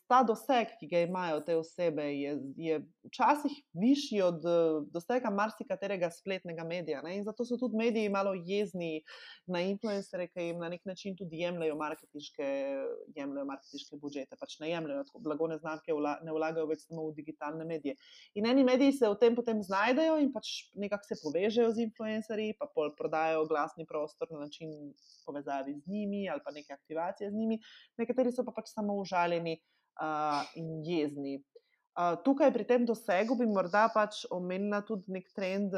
Ta 0.07 0.21
doseg, 0.27 0.75
ki 0.79 0.89
ga 0.91 1.01
imajo 1.05 1.41
te 1.47 1.57
osebe, 1.57 2.05
je, 2.13 2.35
je 2.61 2.79
včasih 3.09 3.55
višji 3.81 4.21
od 4.23 4.43
dosega 4.93 5.31
marsikaterega 5.33 6.11
spletnega 6.13 6.65
medija. 6.65 7.01
Ne? 7.03 7.17
In 7.19 7.25
zato 7.25 7.47
so 7.49 7.57
tudi 7.61 7.79
mediji 7.81 8.13
malo 8.13 8.35
jezni 8.35 9.01
na 9.49 9.63
influencere, 9.65 10.27
ki 10.29 10.51
jim 10.51 10.61
na 10.61 10.69
nek 10.73 10.85
način 10.85 11.17
tudi 11.17 11.41
jemljajo 11.41 11.77
marketinške, 11.81 12.51
jemljajo 13.17 13.47
marketinške 13.49 14.01
budžete, 14.03 14.37
pač 14.41 14.59
ne 14.61 14.71
jemljajo 14.71 15.07
tako 15.09 15.25
blagovne 15.25 15.59
znamke, 15.63 15.97
ne 15.97 16.37
vlagajo 16.37 16.69
več 16.69 16.85
samo 16.85 17.09
v 17.09 17.17
digitalne 17.21 17.65
medije. 17.65 17.97
In 18.37 18.49
eni 18.51 18.65
mediji 18.65 18.99
se 19.01 19.09
v 19.09 19.19
tem 19.21 19.37
potem 19.37 19.63
znajdejo 19.65 20.19
in 20.21 20.33
pač 20.37 20.53
nekako 20.77 21.09
se 21.09 21.21
povežejo 21.23 21.73
z 21.73 21.89
influencerji, 21.89 22.59
pa 22.61 22.69
pol 22.69 22.93
prodajajo 22.99 23.47
glasni 23.49 23.89
prostor 23.89 24.29
na 24.33 24.45
način 24.45 24.73
povezavi 25.25 25.79
z 25.81 25.89
njimi 25.89 26.29
ali 26.29 26.41
pa 26.45 26.53
neke 26.53 26.73
aktivacije 26.73 27.31
z 27.31 27.35
njimi. 27.35 27.61
Nekateri 27.97 28.33
so 28.33 28.45
pa 28.45 28.53
pač 28.53 28.69
samo 28.75 28.97
užaljeni 29.01 29.57
uh, 30.01 30.43
in 30.59 30.83
jezni. 30.87 31.41
Uh, 31.95 32.17
tukaj 32.27 32.51
pri 32.53 32.65
tem 32.67 32.87
dosegu 32.87 33.37
bi 33.39 33.47
morda 33.47 33.87
pač 33.95 34.25
omenila 34.35 34.81
tudi 34.87 35.13
nek 35.15 35.29
trend 35.37 35.77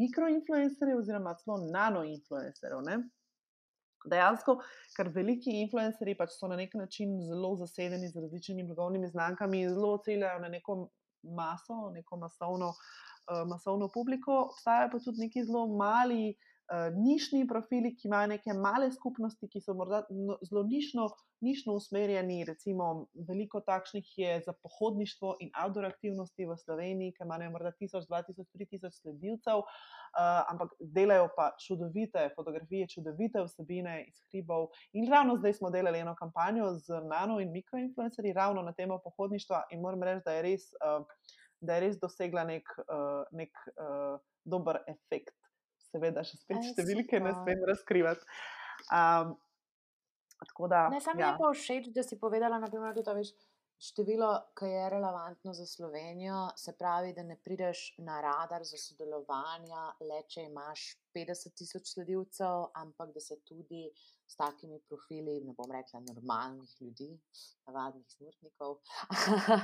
mikroinfluencerjev 0.00 1.02
oziroma 1.02 1.34
celo 1.42 1.58
nanoinfluencerjev. 1.66 3.04
Dejansko, 4.12 4.56
ker 4.96 5.12
veliki 5.14 5.60
influencerji 5.60 6.16
pač 6.18 6.32
so 6.34 6.48
na 6.50 6.56
nek 6.58 6.72
način 6.74 7.20
zelo 7.28 7.52
zasedeni 7.60 8.08
z 8.10 8.24
različnimi 8.24 8.64
blagovnimi 8.66 9.12
znamkami 9.12 9.60
in 9.62 9.76
zelo 9.76 9.98
ciljajo 10.04 10.40
na 10.42 10.48
neko 10.48 10.78
maso, 11.36 11.92
neko 11.94 12.16
masovno, 12.18 12.72
uh, 12.72 13.44
masovno 13.48 13.90
publiko, 13.94 14.40
obstajajo 14.48 14.90
pa 14.94 15.04
tudi 15.04 15.26
neki 15.26 15.44
zelo 15.44 15.68
mali 15.76 16.32
uh, 16.32 16.51
nišni 16.94 17.46
profili, 17.48 17.92
ki 17.96 18.08
imajo 18.08 18.28
neke 18.32 18.54
male 18.56 18.88
skupnosti, 18.92 19.48
ki 19.48 19.60
so 19.60 19.74
morda 19.76 20.02
no, 20.10 20.38
zelo 20.48 20.62
nišno, 20.64 21.08
nišno 21.44 21.74
usmerjeni. 21.76 22.44
Recimo, 22.48 23.08
veliko 23.28 23.60
takšnih 23.60 24.12
je 24.16 24.38
za 24.46 24.54
pohodništvo 24.62 25.36
in 25.40 25.50
outdoor 25.64 25.86
aktivnosti 25.90 26.46
v 26.46 26.56
Sloveniji, 26.64 27.12
ki 27.16 27.26
imajo 27.26 27.50
morda 27.50 27.72
1000, 27.80 28.08
2000, 28.08 28.46
3000 28.54 28.90
sledilcev, 29.00 29.58
uh, 29.58 30.40
ampak 30.52 30.72
delajo 30.80 31.28
pa 31.36 31.50
čudovite 31.66 32.30
fotografije, 32.36 32.88
čudovite 32.88 33.44
vsebine 33.44 33.98
iz 34.08 34.24
hribov. 34.30 34.70
In 34.92 35.10
ravno 35.12 35.36
zdaj 35.36 35.58
smo 35.60 35.70
delali 35.70 36.00
eno 36.00 36.16
kampanjo 36.18 36.72
z 36.78 37.02
nano 37.04 37.40
in 37.40 37.52
mikroinfluencerji, 37.52 38.32
ravno 38.32 38.62
na 38.62 38.72
temo 38.72 38.98
pohodništva, 39.04 39.66
in 39.70 39.80
moram 39.80 40.02
reči, 40.02 40.24
da 40.24 40.40
je 40.40 40.42
res. 40.42 40.72
Uh, 40.80 41.04
Da 41.62 41.76
je 41.76 41.80
res 41.80 41.98
dosegla 42.02 42.42
nek, 42.42 42.66
uh, 42.90 43.22
nek 43.38 43.52
dober 44.50 44.80
efekt 44.90 45.36
seveda, 45.92 46.24
še 46.26 46.40
spet 46.40 46.68
številke 46.72 47.20
ne 47.22 47.32
smem 47.38 47.64
razkrivati. 47.68 48.28
Um, 48.90 49.36
da, 50.68 50.88
ne, 50.90 50.98
sam 51.00 51.20
ja. 51.20 51.30
je 51.30 51.38
pa 51.38 51.52
všeč, 51.54 51.90
da 51.94 52.02
si 52.02 52.18
povedala, 52.18 52.58
naprimer, 52.58 52.96
da 53.06 53.14
veš, 53.14 53.30
število, 53.82 54.30
ki 54.58 54.68
je 54.70 54.90
relevantno 54.90 55.54
za 55.54 55.66
Slovenijo, 55.66 56.48
se 56.56 56.74
pravi, 56.78 57.12
da 57.16 57.22
ne 57.26 57.36
prideš 57.44 57.94
na 57.98 58.20
radar 58.22 58.64
za 58.64 58.78
sodelovanje, 58.78 59.82
le 60.06 60.20
če 60.30 60.46
imaš 60.46 60.84
50 61.16 61.56
tisoč 61.58 61.94
sledilcev, 61.94 62.68
ampak 62.78 63.10
da 63.14 63.20
se 63.20 63.40
tudi 63.48 63.88
s 64.32 64.36
takimi 64.36 64.80
profili, 64.88 65.40
ne 65.44 65.52
bom 65.56 65.70
rekla, 65.72 66.00
normalnih 66.00 66.70
ljudi, 66.80 67.08
navadnih 67.66 68.06
smrtnikov, 68.14 68.78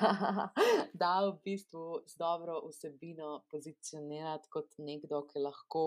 da 1.03 1.13
v 1.25 1.33
bistvu 1.45 1.85
z 2.07 2.21
dobro 2.21 2.59
vsebino 2.67 3.31
pozicionirati 3.51 4.53
kot 4.53 4.77
nekdo, 4.85 5.23
ki 5.31 5.45
lahko 5.47 5.85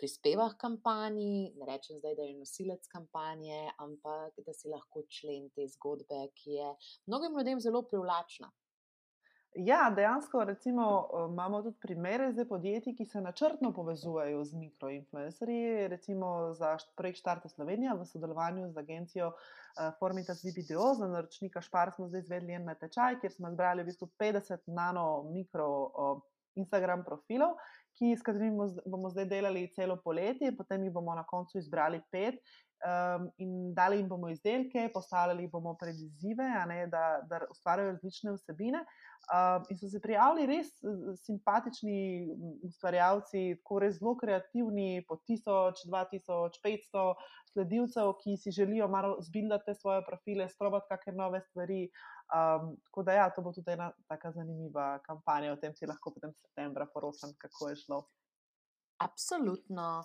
prispeva 0.00 0.48
k 0.54 0.60
kampanji. 0.64 1.52
Ne 1.60 1.68
rečem 1.68 2.00
zdaj, 2.00 2.16
da 2.16 2.26
je 2.26 2.38
nosilec 2.40 2.88
kampanje, 2.94 3.60
ampak 3.84 4.40
da 4.46 4.56
si 4.56 4.72
lahko 4.72 5.04
člen 5.12 5.50
te 5.52 5.68
zgodbe, 5.76 6.24
ki 6.40 6.58
je 6.58 6.74
mnogim 7.06 7.38
ljudem 7.38 7.60
zelo 7.60 7.84
privlačna. 7.84 8.48
Ja, 9.54 9.92
dejansko 9.96 10.44
recimo, 10.44 11.08
imamo 11.30 11.62
tudi 11.62 11.76
primere 11.80 12.30
za 12.32 12.44
podjetja, 12.48 12.94
ki 12.96 13.04
se 13.04 13.20
načrtno 13.20 13.72
povezujejo 13.72 14.44
z 14.44 14.56
mikroinfluencerji. 14.56 15.88
Recimo 15.88 16.52
za 16.56 16.76
projekt 16.96 17.18
Štarte 17.18 17.48
Slovenija 17.48 17.92
v 17.92 18.06
sodelovanju 18.08 18.70
z 18.72 18.78
agencijo 18.80 19.28
uh, 19.28 19.92
Formitas 19.98 20.40
Video, 20.44 20.94
za 20.94 21.08
naročnika 21.08 21.60
Špar 21.60 21.92
smo 21.92 22.08
zdaj 22.08 22.24
izvedli 22.24 22.56
en 22.56 22.64
natečaj, 22.64 23.20
kjer 23.20 23.32
smo 23.32 23.52
zbrali 23.52 23.82
v 23.82 23.90
bistvu 23.92 24.08
50 24.20 24.72
nano 24.72 25.06
mikro 25.28 25.68
uh, 25.68 26.24
Instagram 26.56 27.04
profilov, 27.04 27.56
ki, 27.98 28.16
s 28.16 28.24
katerimi 28.24 28.56
bomo 28.86 29.10
zdaj 29.12 29.28
delali 29.28 29.68
celo 29.76 29.98
poletje, 30.00 30.56
potem 30.56 30.84
jih 30.84 30.92
bomo 30.92 31.14
na 31.14 31.26
koncu 31.28 31.58
izbrali 31.58 32.00
pet. 32.10 32.40
Um, 32.82 33.28
in 33.38 33.74
dali 33.74 34.00
jim 34.00 34.08
bomo 34.08 34.26
izdelke, 34.32 34.88
postavljali 34.94 35.46
bomo 35.46 35.76
predizive, 35.78 36.48
da, 36.90 37.20
da 37.30 37.44
ustvarjajo 37.50 37.92
različne 37.92 38.32
vsebine. 38.34 38.80
Uh, 39.30 39.62
in 39.70 39.78
so 39.78 39.88
se 39.88 40.00
prijavili 40.02 40.46
res 40.50 40.72
simpatični 41.22 42.26
ustvarjalci, 42.66 43.42
tako 43.60 43.78
res 43.84 44.00
zelo 44.00 44.16
kreativni, 44.18 45.04
po 45.08 45.16
1000, 45.30 45.84
2000, 45.86 46.58
500 46.64 47.04
sledilcev, 47.52 48.10
ki 48.22 48.36
si 48.36 48.50
želijo 48.50 48.88
malo 48.90 49.20
zbildati 49.22 49.74
svoje 49.78 50.02
profile, 50.06 50.48
sprobati 50.50 50.90
kakšne 50.90 51.14
nove 51.20 51.40
stvari. 51.40 51.84
Um, 52.32 52.74
tako 52.88 53.02
da, 53.06 53.12
ja, 53.12 53.30
to 53.30 53.44
bo 53.46 53.52
tudi 53.52 53.70
ena 53.70 53.92
tako 54.08 54.32
zanimiva 54.34 54.98
kampanja, 55.06 55.52
o 55.52 55.60
tem 55.60 55.74
si 55.76 55.86
lahko 55.86 56.14
potem 56.14 56.32
septembra 56.32 56.86
poročam, 56.94 57.36
kako 57.38 57.68
je 57.68 57.76
šlo. 57.84 58.02
Absolutno. 58.98 60.02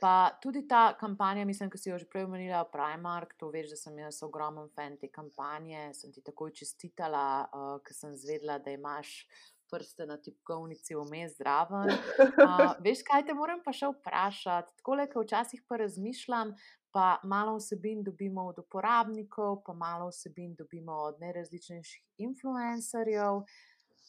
Pa 0.00 0.30
tudi 0.42 0.64
ta 0.68 0.94
kampanja, 1.00 1.44
mislim, 1.44 1.68
da 1.68 1.78
si 1.78 1.90
jo 1.90 1.98
že 1.98 2.06
prej 2.08 2.24
omenila, 2.24 2.64
Primark, 2.72 3.34
to 3.36 3.50
veš, 3.52 3.74
da 3.74 3.76
sem 3.76 3.98
jaz 4.00 4.22
ogromen 4.24 4.70
fan 4.74 4.96
te 4.96 5.10
kampanje. 5.12 5.90
Sem 5.94 6.12
ti 6.12 6.24
takoj 6.24 6.54
čestitala, 6.56 7.24
uh, 7.52 7.74
ker 7.84 7.96
sem 7.96 8.16
zvedela, 8.16 8.56
da 8.58 8.72
imaš 8.72 9.26
prste 9.70 10.06
na 10.06 10.16
tipkovnici 10.16 10.96
vmes 10.96 11.36
zraven. 11.36 11.92
Uh, 11.92 12.72
veš, 12.84 13.04
kaj 13.06 13.26
te 13.28 13.36
moram 13.36 13.60
pa 13.64 13.74
še 13.76 13.92
vprašati? 13.92 14.80
Tako 14.80 14.96
le, 14.98 15.06
ker 15.12 15.26
včasih 15.26 15.62
pa 15.68 15.78
razmišljam, 15.84 16.54
pa 16.96 17.10
malo 17.22 17.58
vsebin 17.58 18.00
dobimo 18.06 18.48
od 18.50 18.64
uporabnikov, 18.64 19.60
pa 19.66 19.76
malo 19.76 20.08
vsebin 20.10 20.56
dobimo 20.58 20.96
od 21.10 21.20
najrazličnejših 21.22 22.24
influencerjev. 22.26 23.44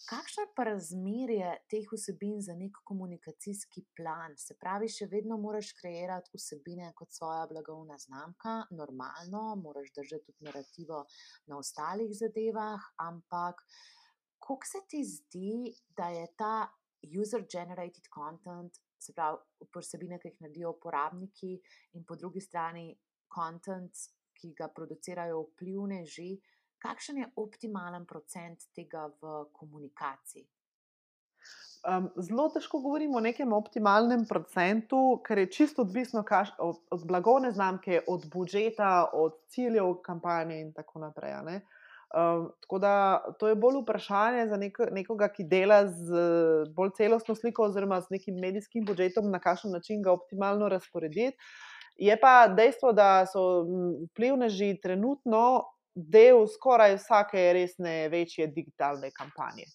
Kakšno 0.09 0.43
je 0.43 0.49
pa 0.55 0.63
razmerje 0.63 1.49
teh 1.69 1.85
vsebin 1.91 2.41
za 2.41 2.55
nek 2.57 2.77
komunikacijski 2.83 3.83
plan? 3.95 4.33
Se 4.37 4.55
pravi, 4.59 4.89
še 4.89 5.07
vedno 5.11 5.37
moraš 5.37 5.71
kreirati 5.77 6.33
vsebine 6.33 6.91
kot 6.97 7.13
svoja 7.13 7.45
blagovna 7.51 7.97
znamka, 8.01 8.55
normalno, 8.71 9.43
moraš 9.61 9.91
držati 9.95 10.25
tudi 10.25 10.47
narativo 10.49 11.03
na 11.47 11.57
ostalih 11.61 12.11
zadevah, 12.17 12.87
ampak 13.05 13.61
kako 14.41 14.67
se 14.67 14.81
ti 14.89 15.03
zdi, 15.05 15.73
da 15.97 16.09
je 16.09 16.25
ta 16.37 16.55
user-generated 17.05 18.09
content, 18.13 18.81
se 18.99 19.13
pravi, 19.13 19.37
vsebine, 19.77 20.19
ki 20.19 20.33
jih 20.33 20.41
naredijo 20.41 20.73
uporabniki, 20.75 21.53
in 21.97 22.05
po 22.05 22.17
drugi 22.17 22.41
strani 22.41 22.89
content, 23.33 24.09
ki 24.41 24.55
ga 24.57 24.67
producirajo 24.73 25.43
vplivneži 25.51 26.31
kakšen 26.81 27.21
je 27.21 27.29
optimalen 27.35 28.05
procent 28.09 28.65
tega 28.75 29.07
v 29.21 29.45
komunikaciji? 29.53 30.47
Um, 31.81 32.11
zelo 32.21 32.45
težko 32.53 32.77
govorimo 32.79 33.17
o 33.17 33.23
nekem 33.25 33.53
optimalnem 33.57 34.27
procentu, 34.29 35.17
ker 35.25 35.39
je 35.41 35.47
čisto 35.49 35.81
odvisno 35.81 36.21
kaž, 36.23 36.51
od, 36.61 36.77
od 36.93 37.05
blagovne 37.09 37.49
znamke, 37.51 38.03
od 38.07 38.27
budžeta, 38.29 39.09
od 39.17 39.39
ciljev 39.49 39.95
kampanje 40.05 40.59
in 40.61 40.69
tako 40.77 41.01
naprej. 41.01 41.33
Um, 42.13 42.51
tako 42.61 42.79
da 42.83 42.93
to 43.39 43.49
je 43.49 43.55
bolj 43.55 43.81
vprašanje 43.81 44.45
za 44.51 44.61
nek, 44.61 44.77
nekoga, 44.91 45.31
ki 45.33 45.47
dela 45.49 45.81
z 45.87 46.21
bolj 46.75 46.93
celostno 46.99 47.35
sliko, 47.35 47.65
oziroma 47.71 48.01
z 48.01 48.17
nekim 48.17 48.37
medijskim 48.37 48.85
budžetom, 48.85 49.31
na 49.31 49.39
kakšen 49.41 49.73
način 49.73 50.05
ga 50.05 50.13
optimalno 50.13 50.69
razporediti. 50.69 51.37
Je 51.97 52.13
pa 52.21 52.47
dejstvo, 52.47 52.93
da 52.93 53.25
so 53.25 53.65
vplivneži 54.11 54.75
trenutno 54.83 55.63
del 55.95 56.47
skoraj 56.47 56.95
vsake 56.95 57.53
resne, 57.53 58.09
večje 58.09 58.47
digitalne 58.47 59.11
kampanje 59.11 59.65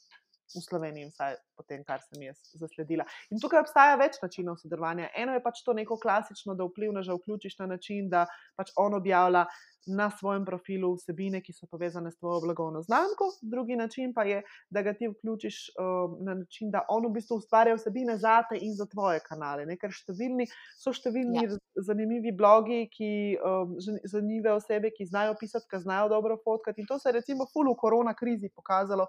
v 0.55 0.63
Sloveniji, 0.63 1.11
vsaj 1.11 1.39
po 1.57 1.65
tem, 1.67 1.85
kar 1.85 2.03
sem 2.05 2.23
jaz 2.29 2.41
zasledila. 2.55 3.07
In 3.31 3.41
tukaj 3.43 3.65
obstaja 3.65 3.97
več 4.01 4.21
načinov 4.23 4.61
sodelovanja. 4.63 5.11
Eno 5.17 5.37
je 5.37 5.45
pač 5.45 5.63
to 5.67 5.75
neko 5.77 5.99
klasično, 6.03 6.55
da 6.55 6.69
vplivna 6.69 7.03
že 7.03 7.17
vključiš 7.17 7.59
na 7.63 7.73
način, 7.75 8.11
da 8.13 8.27
pač 8.57 8.73
on 8.77 8.95
objavlja 8.95 9.47
na 9.87 10.11
svojem 10.11 10.45
profilu 10.45 10.95
vsebine, 10.95 11.41
ki 11.43 11.53
so 11.55 11.67
povezane 11.71 12.11
s 12.11 12.19
tvojo 12.19 12.41
blagovno 12.41 12.83
znamko, 12.83 13.29
drugi 13.43 13.77
način 13.77 14.15
pa 14.15 14.25
je, 14.27 14.43
da 14.71 14.83
ga 14.83 14.93
ti 14.95 15.09
vključiš 15.09 15.59
um, 15.79 16.17
na 16.27 16.35
način, 16.35 16.71
da 16.71 16.83
on 16.91 17.07
v 17.07 17.13
bistvu 17.15 17.39
ustvarja 17.39 17.77
vsebine 17.79 18.19
za 18.19 18.43
te 18.51 18.59
in 18.61 18.75
za 18.75 18.87
tvoje 18.91 19.21
kanale. 19.29 19.67
Ne? 19.67 19.79
Ker 19.79 19.95
številni, 19.95 20.49
so 20.83 20.91
številni 20.93 21.45
ja. 21.45 21.61
zanimivi 21.87 22.35
blogi, 22.35 22.89
ki 22.91 23.13
um, 23.39 23.77
zanimive 24.11 24.57
osebe, 24.57 24.91
ki 24.91 25.07
znajo 25.07 25.39
pisati, 25.39 25.71
ki 25.71 25.85
znajo 25.87 26.11
dobro 26.11 26.41
fotkati. 26.43 26.83
In 26.83 26.91
to 26.91 26.99
se 26.99 27.09
je 27.09 27.21
recimo 27.21 27.47
ful 27.53 27.71
v 27.71 27.79
korona 27.79 28.15
krizi 28.19 28.51
pokazalo 28.51 29.07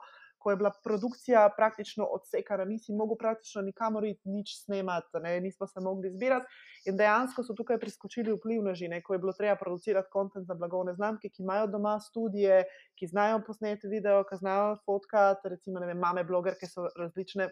ko 0.48 0.52
je 0.52 0.58
bila 0.58 0.72
produkcija 0.84 1.50
praktično 1.58 2.06
odsekana, 2.06 2.66
nisi 2.66 2.94
mogel 2.96 3.18
praktično 3.20 3.62
nikamor 3.62 4.06
nič 4.24 4.54
snemati, 4.64 5.20
ne? 5.24 5.42
nismo 5.42 5.68
se 5.68 5.82
mogli 5.84 6.12
zbirati. 6.14 6.46
In 6.88 6.96
dejansko 6.96 7.44
so 7.44 7.52
tukaj 7.54 7.80
priskočili 7.82 8.32
vplivneži, 8.32 8.88
ko 9.04 9.14
je 9.14 9.20
bilo 9.20 9.34
treba 9.36 9.58
producirati 9.60 10.08
kontent 10.12 10.48
za 10.48 10.56
blagovne 10.56 10.94
znamke, 10.94 11.28
ki 11.30 11.44
imajo 11.44 11.68
doma 11.68 12.00
studije, 12.00 12.64
ki 12.96 13.12
znajo 13.12 13.42
posneti 13.48 13.92
video, 13.92 14.24
ki 14.24 14.40
znajo 14.40 14.78
fotkati, 14.86 15.50
recimo, 15.50 15.84
ne 15.84 15.92
vem, 15.92 16.00
mame 16.00 16.24
blogerke 16.24 16.72
so 16.72 16.88
različne 16.96 17.50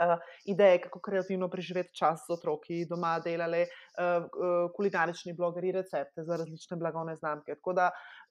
uh, 0.00 0.16
ideje, 0.44 0.80
kako 0.80 1.00
kreativno 1.00 1.48
preživeti 1.50 1.94
čas 1.94 2.24
z 2.26 2.32
otroki, 2.32 2.86
doma 2.88 3.18
delali, 3.24 3.62
uh, 3.62 4.24
uh, 4.24 4.70
kulinarični 4.76 5.34
blogeri, 5.36 5.72
recepte 5.72 6.24
za 6.24 6.36
različne 6.36 6.76
blagovne 6.76 7.16
znamke. 7.16 7.54
Tako 7.54 7.72
da 7.72 7.90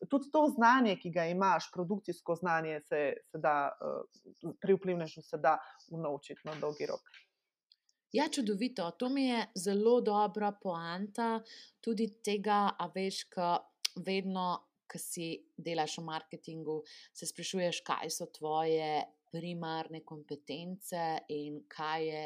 tudi 0.10 0.32
to 0.34 0.48
znanje, 0.56 0.98
ki 1.02 1.12
ga 1.16 1.26
imaš, 1.26 1.72
produkcijsko 1.74 2.36
znanje, 2.36 2.80
se, 2.82 3.02
se 3.32 3.38
da 3.38 3.72
uh, 3.72 4.54
pri 4.62 4.78
vplivnežu 4.80 5.22
se 5.22 5.38
da 5.38 5.58
unovčiti 5.92 6.42
na 6.44 6.56
dolgi 6.62 6.86
rok. 6.90 7.02
Ja, 8.12 8.26
čudovito. 8.30 8.92
To 8.92 9.10
mi 9.10 9.28
je 9.28 9.46
zelo 9.56 10.02
dobra 10.02 10.52
poanta 10.52 11.44
tudi 11.82 12.08
tega, 12.26 12.72
a 12.80 12.90
veš, 12.96 13.28
ka 13.30 13.60
vedno, 14.06 14.66
ki 14.90 14.98
si 14.98 15.28
delaš 15.58 16.00
v 16.00 16.08
marketingu, 16.08 16.80
se 17.14 17.30
sprašuješ, 17.30 17.84
kaj 17.86 18.10
so 18.10 18.26
tvoje 18.34 19.04
primarne 19.32 20.02
kompetence 20.06 21.04
in 21.36 21.62
kaj 21.70 22.00
je 22.06 22.24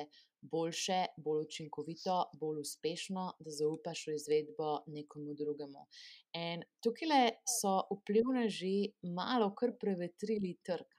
boljše, 0.52 1.06
bolj 1.18 1.46
učinkovito, 1.46 2.18
bolj 2.40 2.62
uspešno, 2.62 3.26
da 3.40 3.52
zaupaš 3.52 4.08
v 4.08 4.16
izvedbo 4.18 4.74
nekomu 4.88 5.34
drugemu. 5.40 5.86
In 6.34 6.64
tukaj 6.82 7.30
so 7.60 7.76
vplivneži 7.92 8.94
malo 9.16 9.52
kar 9.56 9.76
prevetrili 9.80 10.56
trg. 10.66 10.90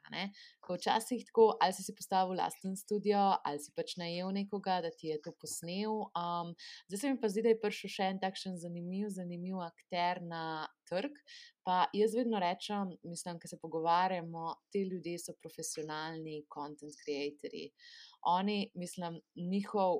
Ko 0.60 0.76
včasih 0.76 1.24
tako, 1.26 1.46
ali 1.60 1.72
si 1.72 1.82
si 1.82 1.94
postavil 1.96 2.36
lasten 2.38 2.76
studio, 2.76 3.22
ali 3.44 3.58
si 3.58 3.72
pač 3.76 3.96
najel 3.96 4.30
nekoga, 4.36 4.80
da 4.84 4.90
ti 4.90 5.08
je 5.08 5.16
to 5.24 5.32
posnel. 5.40 6.04
Um, 6.12 6.52
zdaj 6.88 7.00
se 7.00 7.10
mi 7.10 7.20
pa 7.20 7.30
zdi, 7.32 7.42
da 7.42 7.54
je 7.54 7.60
prišel 7.60 7.92
še 7.96 8.08
en 8.12 8.20
takšen 8.22 8.60
zanimiv, 8.60 9.08
zanimiv 9.16 9.58
akter 9.64 10.22
na 10.22 10.44
trg. 10.88 11.18
Pa 11.64 11.86
jaz 11.96 12.14
vedno 12.14 12.38
rečem, 12.38 12.92
mislim, 13.08 13.40
ker 13.40 13.48
se 13.48 13.58
pogovarjamo, 13.60 14.52
ti 14.70 14.84
ljudje 14.90 15.16
so 15.22 15.34
profesionalni 15.40 16.42
content 16.52 16.92
creatorji. 17.00 17.70
Oni, 18.24 18.70
mislim, 18.74 19.20
njihov 19.36 19.98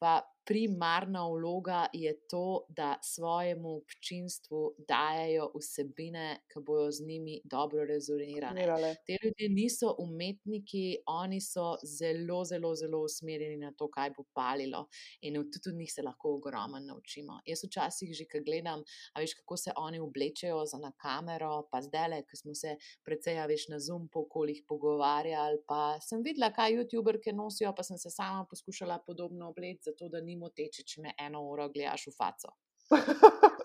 pa 0.00 0.22
primarna 0.46 1.28
vloga 1.28 1.86
je 1.92 2.26
to, 2.28 2.66
da 2.68 2.98
svojemu 3.02 3.76
občinstvu 3.76 4.74
dajo 4.88 5.50
vsebine, 5.54 6.40
ki 6.52 6.60
bojo 6.66 6.90
z 6.92 7.06
njimi 7.06 7.40
dobro 7.44 7.84
rezonirane. 7.84 8.66
Te 9.06 9.16
ljudje 9.22 9.48
niso 9.48 9.94
umetniki, 9.98 10.96
oni 11.06 11.40
so 11.40 11.76
zelo, 11.82 12.44
zelo, 12.44 12.74
zelo 12.74 13.02
usmerjeni 13.02 13.56
na 13.56 13.72
to, 13.72 13.88
kaj 13.90 14.10
bo 14.16 14.24
palilo. 14.32 14.86
In 15.20 15.34
tudi 15.34 15.68
od 15.72 15.74
njih 15.74 15.92
se 15.92 16.02
lahko 16.02 16.34
ogromno 16.34 16.80
naučimo. 16.80 17.40
Jaz 17.46 17.64
včasih 17.64 18.12
že, 18.14 18.24
ki 18.24 18.40
gledam, 18.44 18.84
veš, 19.18 19.34
kako 19.40 19.56
se 19.56 19.72
oni 19.76 20.00
oblečejo 20.00 20.66
za 20.66 20.78
na 20.78 20.92
kamero, 20.92 21.68
pa 21.70 21.80
zdaj 21.82 22.08
le, 22.08 22.22
ki 22.28 22.36
smo 22.36 22.54
se 22.54 22.76
precej, 23.04 23.40
veš, 23.48 23.68
na 23.68 23.80
Zoom 23.80 24.08
po 24.08 24.20
okoljih 24.26 24.62
pogovarjali. 24.68 25.62
Pa 25.66 25.98
sem 26.00 26.22
videla, 26.22 26.52
kaj 26.52 26.76
YouTuberke 26.76 27.32
nosijo, 27.32 27.72
pa 27.76 27.82
sem 27.82 27.98
se 27.98 28.10
sama 28.10 28.44
poskušala 28.50 28.98
podobno 29.06 29.48
obleči, 29.48 29.88
zato 29.88 30.08
da 30.08 30.20
ni 30.20 30.33
moteče, 30.38 30.82
če 30.82 31.02
me 31.02 31.14
eno 31.18 31.42
uro 31.50 31.68
gledaš 31.72 32.08
v 32.10 32.16
faco. 32.16 32.54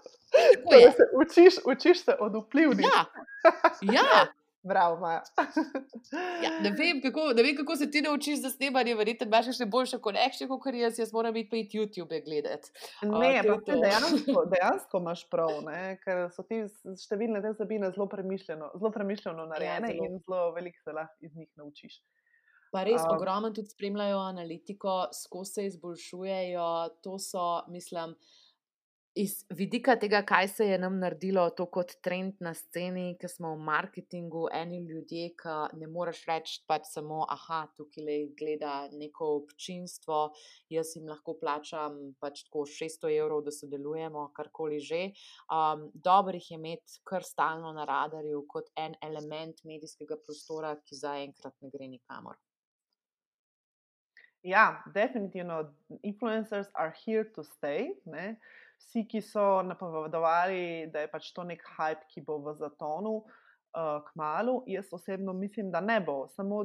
Se 0.95 1.05
učiš, 1.19 1.53
učiš 1.65 2.03
se 2.05 2.15
od 2.19 2.35
vplivnih. 2.35 2.85
Ja, 2.85 3.05
ja. 3.93 4.25
Bravo, 4.63 5.07
ja, 5.07 6.59
ne, 6.61 6.71
vem, 6.77 7.01
kako, 7.01 7.29
ne 7.35 7.43
vem, 7.43 7.55
kako 7.55 7.75
se 7.75 7.91
ti 7.91 8.01
naučiš 8.01 8.41
za 8.41 8.49
snemanje, 8.49 8.95
verjetno 8.95 9.27
imaš 9.27 9.53
še 9.57 9.65
boljše 9.65 10.01
konekcije, 10.03 10.47
kot 10.51 10.75
jaz, 10.75 10.99
jaz 10.99 11.13
moram 11.15 11.33
biti 11.33 11.49
pa 11.49 11.57
iti 11.57 11.79
YouTube 11.79 12.19
gledati. 12.25 12.71
Ne, 13.07 13.31
uh, 13.39 13.61
pa 13.65 13.77
dejansko, 13.79 14.43
dejansko 14.53 14.99
imaš 14.99 15.23
prav, 15.31 15.53
ne? 15.63 15.95
ker 16.03 16.25
so 16.35 16.43
ti 16.43 16.65
številne 17.05 17.39
te 17.45 17.53
zabine 17.55 17.93
zelo 17.95 18.09
premišljeno, 18.11 18.73
zelo 18.75 18.91
premišljeno 18.91 19.47
ja, 19.47 19.51
narejene 19.53 19.93
ja, 19.93 19.95
zelo. 19.95 20.09
in 20.11 20.19
zelo 20.27 20.51
veliko 20.59 20.83
se 20.83 20.97
lahko 20.99 21.29
iz 21.29 21.35
njih 21.39 21.49
naučiš. 21.55 22.01
Pa 22.71 22.83
res 22.85 23.01
um, 23.01 23.15
ogromno 23.15 23.49
tudi 23.55 23.73
spremljajo 23.73 24.19
analitiko, 24.21 24.99
skozi 25.13 25.53
se 25.53 25.65
izboljšujejo. 25.71 26.67
To 27.03 27.17
so, 27.19 27.47
mislim, 27.73 28.13
iz 29.19 29.45
vidika 29.49 29.95
tega, 29.99 30.21
kaj 30.25 30.47
se 30.47 30.65
je 30.67 30.77
nam 30.79 30.99
naredilo, 30.99 31.43
to 31.57 31.65
kot 31.65 31.91
trend 32.05 32.37
na 32.45 32.53
sceni, 32.53 33.17
ki 33.19 33.27
smo 33.27 33.51
v 33.55 33.63
marketingu, 33.67 34.45
eni 34.53 34.79
ljudje, 34.85 35.31
ki 35.41 35.55
ne 35.81 35.89
moreš 35.91 36.21
reči, 36.29 36.59
pač 36.69 36.87
samo, 36.91 37.23
ah, 37.35 37.65
tukaj 37.77 38.05
le 38.05 38.17
gleda 38.39 38.73
neko 38.93 39.31
občinstvo, 39.41 40.19
jaz 40.75 40.93
jim 40.95 41.09
lahko 41.11 41.35
plačam 41.41 41.97
pač 42.21 42.45
tako 42.47 42.65
600 42.69 43.15
evrov, 43.17 43.43
da 43.47 43.55
sodelujemo, 43.55 44.29
karkoli 44.35 44.79
že. 44.79 45.01
Um, 45.51 45.89
dobro 45.93 46.37
jih 46.37 46.51
je 46.51 46.59
imeti 46.61 47.01
kar 47.03 47.25
stalno 47.25 47.73
na 47.73 47.87
radarju 47.89 48.45
kot 48.47 48.69
en 48.77 48.95
element 49.01 49.65
medijskega 49.65 50.21
prostora, 50.23 50.75
ki 50.85 51.01
zaenkrat 51.01 51.57
ne 51.65 51.73
gre 51.73 51.89
nikamor. 51.89 52.37
Ja, 54.41 54.83
definitivno, 54.93 55.73
influencers 56.01 56.69
are 56.73 56.93
here 57.05 57.25
to 57.35 57.43
stay. 57.43 57.91
Ne? 58.05 58.37
Vsi, 58.79 59.03
ki 59.07 59.21
so 59.21 59.61
napovedovali, 59.67 60.87
da 60.93 61.03
je 61.03 61.09
pač 61.11 61.33
to 61.35 61.43
nek 61.43 61.63
hype, 61.75 62.07
ki 62.13 62.23
bo 62.23 62.37
v 62.45 62.53
zatonu 62.55 63.17
uh, 63.19 63.99
k 64.05 64.15
malu, 64.15 64.61
jaz 64.67 64.93
osebno 64.95 65.33
mislim, 65.35 65.71
da 65.71 65.81
ne 65.83 65.99
bo. 65.99 66.21
Samo 66.31 66.63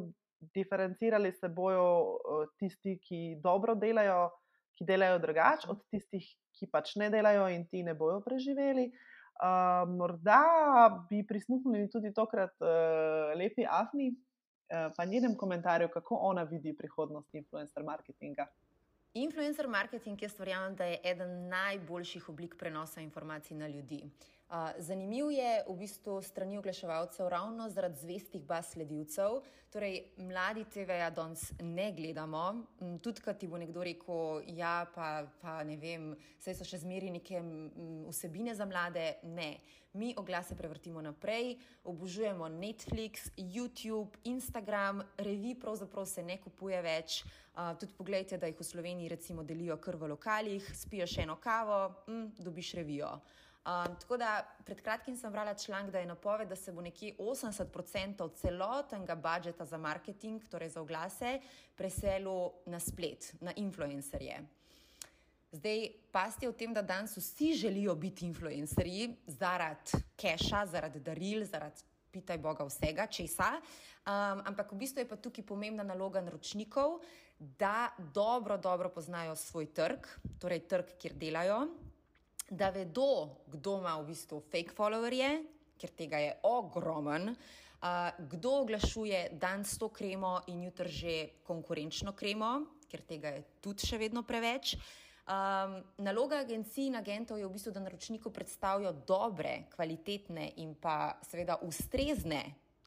diferencirali 0.55 1.33
se 1.33 1.49
bojo 1.49 1.89
uh, 2.15 2.45
tisti, 2.59 2.95
ki 3.03 3.41
dobro 3.43 3.75
delajo, 3.75 4.29
ki 4.79 4.87
delajo 4.87 5.19
drugače, 5.19 5.71
od 5.75 5.83
tistih, 5.91 6.29
ki 6.55 6.71
pač 6.71 6.95
ne 7.03 7.11
delajo 7.11 7.49
in 7.51 7.67
ti 7.67 7.83
ne 7.83 7.97
bojo 7.99 8.21
preživeli. 8.23 8.87
Uh, 9.35 9.83
morda 9.91 10.45
bi 11.11 11.25
prisluhnili 11.27 11.91
tudi 11.91 12.15
tokrat 12.15 12.55
uh, 12.63 13.35
lepi 13.35 13.67
Afni, 13.67 14.13
pa 14.97 15.05
njenem 15.05 15.37
komentarju, 15.37 15.89
kako 15.89 16.15
ona 16.15 16.43
vidi 16.43 16.77
prihodnost 16.77 17.35
influencer 17.35 17.83
marketinga. 17.83 18.47
Influencer 19.15 19.69
marketing, 19.69 20.23
jaz 20.23 20.39
verjamem, 20.39 20.77
da 20.77 20.85
je 20.85 21.01
eden 21.05 21.49
najboljših 21.49 22.29
oblik 22.29 22.57
prenosa 22.59 23.01
informacij 23.01 23.57
na 23.57 23.69
ljudi. 23.69 24.03
Zanimiv 24.79 25.31
je 25.31 25.65
v 25.67 25.75
bistvu 25.79 26.23
strani 26.23 26.59
oglaševalcev 26.59 27.29
ravno 27.29 27.69
zaradi 27.69 27.99
zvestih 27.99 28.43
baz 28.47 28.71
sledilcev. 28.73 29.41
Torej, 29.73 29.97
mladi 30.17 30.65
TV-ja 30.71 31.11
danes 31.11 31.53
ne 31.61 31.93
gledamo. 31.93 32.63
Tudi, 33.03 33.21
kad 33.21 33.39
ti 33.39 33.49
bo 33.51 33.59
nekdo 33.59 33.83
rekel, 33.83 34.45
ja, 34.55 34.87
pa, 34.95 35.27
pa 35.41 35.65
ne 35.67 35.75
vem, 35.77 36.13
saj 36.39 36.61
so 36.61 36.69
še 36.69 36.79
zmeri 36.85 37.11
neke 37.11 37.43
vsebine 38.13 38.55
za 38.55 38.67
mlade. 38.71 39.17
Ne. 39.35 39.57
Mi 39.95 40.15
oglase 40.19 40.55
prevrtimo 40.59 41.03
naprej, 41.03 41.57
obožujemo 41.85 42.49
Netflix, 42.51 43.31
YouTube, 43.39 44.19
Instagram, 44.25 45.03
revi 45.19 45.55
pravzaprav 45.59 46.07
se 46.07 46.23
ne 46.23 46.39
kupuje 46.43 46.83
več. 46.83 47.23
Tudi 47.81 47.95
pogledajte, 47.95 48.39
da 48.39 48.51
jih 48.51 48.59
v 48.59 48.67
Sloveniji 48.67 49.11
recimo 49.11 49.43
delijo 49.43 49.79
kar 49.83 49.99
v 49.99 50.15
lokalih, 50.15 50.71
spiješ 50.75 51.19
eno 51.27 51.39
kavo, 51.43 51.89
mm, 52.07 52.37
dobiš 52.39 52.75
revijo. 52.79 53.17
Um, 53.65 53.97
tako 53.97 54.17
da 54.17 54.45
pred 54.65 54.81
kratkim 54.83 55.17
sem 55.17 55.33
brala 55.33 55.55
članek, 55.55 55.93
da 55.93 55.99
je 55.99 56.07
napoved, 56.07 56.49
da 56.49 56.57
se 56.57 56.73
bo 56.73 56.83
nekje 56.85 57.15
80% 57.19 58.29
celotnega 58.37 59.15
budžeta 59.15 59.65
za 59.65 59.79
marketing, 59.79 60.43
torej 60.51 60.69
za 60.69 60.81
oglase, 60.81 61.39
preselil 61.75 62.51
na 62.67 62.81
splet, 62.81 63.33
na 63.41 63.53
influencerje. 63.57 64.43
Zdaj, 65.53 65.89
pasti 66.13 66.49
o 66.49 66.53
tem, 66.53 66.75
da 66.75 66.83
danes 66.83 67.17
vsi 67.17 67.55
želijo 67.55 67.95
biti 67.95 68.27
influencerji 68.27 69.17
zaradi 69.27 70.03
keša, 70.17 70.67
zaradi 70.67 71.01
daril, 71.01 71.45
zaradi 71.45 71.81
pitaj 72.13 72.39
Boga 72.39 72.65
vsega, 72.65 73.07
česa. 73.07 73.49
Um, 73.55 74.43
ampak 74.45 74.73
v 74.73 74.77
bistvu 74.83 75.01
je 75.01 75.09
pa 75.09 75.17
tukaj 75.17 75.47
pomembna 75.47 75.83
naloga 75.83 76.21
naročnikov, 76.21 77.01
da 77.39 77.89
dobro, 78.15 78.59
dobro 78.59 78.89
poznajo 78.89 79.37
svoj 79.37 79.73
trg, 79.73 80.07
torej 80.39 80.67
trg, 80.69 80.99
kjer 81.01 81.15
delajo, 81.17 81.63
da 82.51 82.71
vedo, 82.71 83.45
kdo 83.47 83.79
ima 83.81 83.97
v 84.01 84.09
bistvu 84.13 84.41
fake 84.51 84.75
followerje, 84.77 85.31
ker 85.81 85.91
tega 85.97 86.21
je 86.23 86.35
ogromen, 86.43 87.33
uh, 87.33 88.11
kdo 88.31 88.61
oglašuje 88.65 89.29
danes 89.41 89.79
to 89.79 89.89
kremo 89.89 90.41
in 90.53 90.63
jutri 90.65 90.89
že 90.89 91.15
konkurenčno 91.47 92.13
kremo, 92.13 92.67
ker 92.89 93.03
tega 93.03 93.35
je 93.35 93.45
tudi 93.61 93.87
še 93.87 93.99
vedno 93.99 94.23
preveč. 94.23 94.77
Um, 95.25 95.79
naloga 96.05 96.43
agencij 96.45 96.91
in 96.91 96.99
agentov 97.01 97.39
je 97.41 97.47
v 97.49 97.53
bistvu, 97.57 97.73
da 97.73 97.81
naročniku 97.81 98.31
predstavijo 98.31 98.93
dobre, 98.93 99.65
kvalitetne 99.73 100.51
in 100.61 100.75
pa 100.77 101.17
seveda 101.25 101.57
ustrezne, 101.65 102.43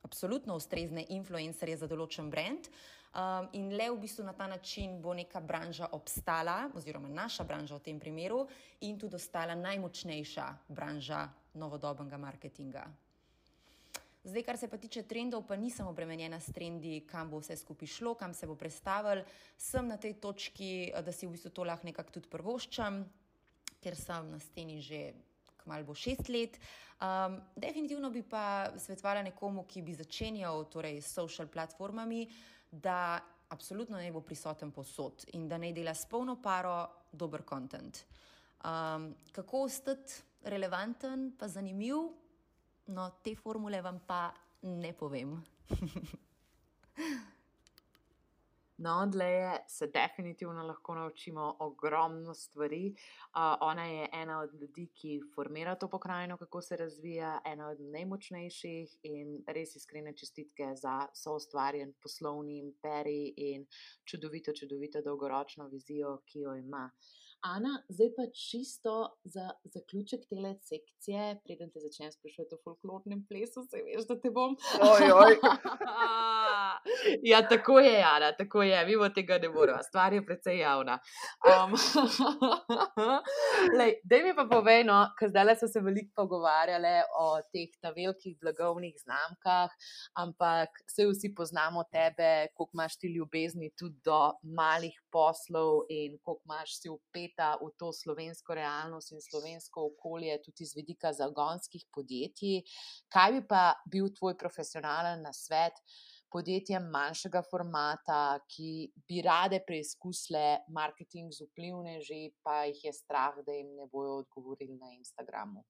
absolutno 0.08 0.56
ustrezne 0.56 1.04
influencerje 1.12 1.84
za 1.84 1.88
določen 1.92 2.32
brand. 2.32 2.72
Um, 3.18 3.48
in 3.58 3.72
le 3.74 3.88
v 3.90 3.98
bistvu 4.04 4.24
na 4.28 4.34
ta 4.38 4.48
način 4.48 5.00
bo 5.02 5.16
neka 5.18 5.42
branža 5.42 5.90
obstala, 5.96 6.68
oziroma 6.78 7.10
naša 7.10 7.44
branža 7.48 7.80
v 7.80 7.86
tem 7.88 8.00
primeru, 8.00 8.46
in 8.86 9.00
tudi 9.00 9.18
ostala 9.18 9.56
najmočnejša 9.58 10.48
branža 10.70 11.26
novodobnega 11.58 12.20
marketinga. 12.22 12.86
Zdaj, 14.28 14.44
kar 14.44 14.58
se 14.60 14.68
pa 14.68 14.78
tiče 14.78 15.06
trendov, 15.08 15.46
pa 15.48 15.56
nisem 15.56 15.88
obremenjena 15.88 16.40
s 16.40 16.52
trendi, 16.52 17.00
kam 17.08 17.32
bo 17.32 17.40
vse 17.40 17.56
skupaj 17.56 17.88
šlo, 17.88 18.12
kam 18.20 18.36
se 18.36 18.48
bo 18.48 18.58
predstavil. 18.60 19.24
Sem 19.58 19.88
na 19.88 19.96
tej 19.98 20.18
točki, 20.20 20.92
da 20.92 21.16
si 21.16 21.28
v 21.28 21.32
bistvu 21.32 21.54
to 21.56 21.64
lahko 21.64 21.88
nekako 21.88 22.20
tudi 22.20 22.28
prvoščam, 22.28 23.06
ker 23.80 23.96
sem 23.96 24.28
na 24.36 24.40
steni 24.44 24.82
že 24.84 25.16
malo 25.68 25.86
bo 25.86 25.96
šest 25.96 26.30
let. 26.30 26.60
Um, 26.98 27.38
definitivno 27.56 28.10
bi 28.10 28.24
pa 28.24 28.72
svetovala 28.78 29.22
nekomu, 29.28 29.68
ki 29.70 29.82
bi 29.82 29.94
začenjal 29.94 30.66
torej, 30.72 31.02
s 31.02 31.14
social 31.14 31.48
platformami, 31.48 32.26
da 32.72 33.20
absolutno 33.50 33.98
ne 33.98 34.12
bo 34.12 34.22
prisoten 34.22 34.72
posod 34.72 35.28
in 35.34 35.48
da 35.48 35.58
ne 35.58 35.72
dela 35.74 35.94
s 35.94 36.06
polno 36.10 36.42
paro 36.42 37.08
dober 37.12 37.44
kontent. 37.46 38.04
Um, 38.66 39.14
kako 39.32 39.64
ostati 39.68 40.24
relevanten, 40.44 41.32
pa 41.38 41.48
zanimiv, 41.48 41.96
no 42.88 43.10
te 43.24 43.36
formule 43.36 43.82
vam 43.82 44.00
pa 44.08 44.34
ne 44.62 44.94
povem. 44.94 45.38
No, 48.78 49.00
odleje 49.02 49.58
se 49.68 49.88
definitivno 49.88 50.64
lahko 50.64 50.96
naučimo 50.96 51.56
ogromno 51.60 52.34
stvari. 52.34 52.94
Uh, 52.94 53.56
ona 53.62 53.86
je 53.86 54.10
ena 54.14 54.40
od 54.40 54.54
ljudi, 54.54 54.88
ki 54.94 55.22
formira 55.36 55.76
to 55.76 55.90
pokrajino, 55.90 56.38
kako 56.38 56.62
se 56.62 56.78
razvija, 56.78 57.42
ena 57.46 57.70
od 57.70 57.82
najmočnejših 57.82 58.98
in 59.04 59.40
res 59.48 59.76
iskrene 59.76 60.14
čestitke 60.18 60.76
za 60.76 61.08
soustvarjen 61.14 61.94
poslovni 62.02 62.60
imperij 62.60 63.34
in 63.38 63.66
čudovito, 64.06 64.54
čudovito 64.54 65.02
dolgoročno 65.02 65.68
vizijo, 65.68 66.20
ki 66.26 66.46
jo 66.46 66.56
ima. 66.56 66.92
Uh, 66.94 67.27
Ana, 67.56 67.84
zdaj 67.90 68.08
pa 68.16 68.24
čisto 68.34 69.18
za 69.24 69.52
zaključek 69.64 70.22
te 70.30 70.36
sekcije, 70.62 71.40
preden 71.44 71.70
te 71.72 71.80
začnem 71.80 72.12
sprašovati 72.12 72.56
o 72.56 72.62
folklornem 72.64 73.22
plesu, 73.30 73.64
se 73.72 73.78
veš, 73.86 74.08
da 74.10 74.18
te 74.22 74.32
bom. 74.38 74.58
Oj, 74.82 75.12
oj. 75.24 75.36
ja, 77.32 77.40
tako 77.50 77.80
je, 77.80 78.04
Ana, 78.04 78.32
tako 78.38 78.64
je, 78.64 78.86
mi 78.86 78.96
od 78.96 79.14
tega 79.16 79.38
ne 79.38 79.50
moremo, 79.50 79.84
stvar 79.84 80.14
je 80.14 80.26
precej 80.26 80.60
javna. 80.60 81.00
Um, 81.52 81.76
Dej 84.04 84.24
mi 84.26 84.36
pa 84.36 84.48
povej, 84.52 84.84
no, 84.84 85.00
ker 85.20 85.32
zdaj 85.32 85.56
smo 85.62 85.72
se 85.72 85.84
veliko 85.88 86.12
pogovarjali 86.16 86.96
o 87.20 87.30
teh 87.54 87.72
velikih 87.96 88.36
blagovnih 88.42 88.96
znamkah, 89.06 89.72
ampak 90.20 90.84
vse 90.90 91.08
vsi 91.14 91.34
poznamo 91.36 91.86
tebe, 91.92 92.52
koliko 92.56 92.76
imaš 92.76 93.00
ti 93.00 93.14
ljubezni 93.16 93.72
tudi 93.80 94.02
do 94.04 94.22
malih 94.44 95.00
poslov 95.12 95.86
in 95.90 96.20
koliko 96.24 96.44
imaš 96.46 96.80
si 96.82 96.90
upet 96.90 97.37
vpeta 97.38 97.58
v 97.62 97.72
to 97.78 97.94
slovensko 97.94 98.54
realnost 98.54 99.12
in 99.12 99.22
slovensko 99.22 99.94
okolje, 99.94 100.42
tudi 100.44 100.66
z 100.66 100.76
vidika 100.76 101.14
zagonskih 101.14 101.86
podjetij. 101.94 102.64
Kaj 103.10 103.32
bi 103.32 103.48
pa 103.48 103.76
bil 103.86 104.10
tvoj 104.10 104.38
profesionalen 104.38 105.22
nasvet 105.22 105.74
podjetjem 106.32 106.90
manjšega 106.92 107.42
formata, 107.50 108.40
ki 108.50 108.92
bi 109.08 109.22
rade 109.22 109.62
preizkusile 109.66 110.66
marketing 110.70 111.32
z 111.32 111.46
vplivneži, 111.48 112.34
pa 112.44 112.66
jih 112.66 112.84
je 112.84 112.94
strah, 112.94 113.38
da 113.46 113.52
jim 113.54 113.76
ne 113.78 113.88
bojo 113.88 114.24
odgovorili 114.24 114.76
na 114.76 114.92
Instagramu? 114.98 115.64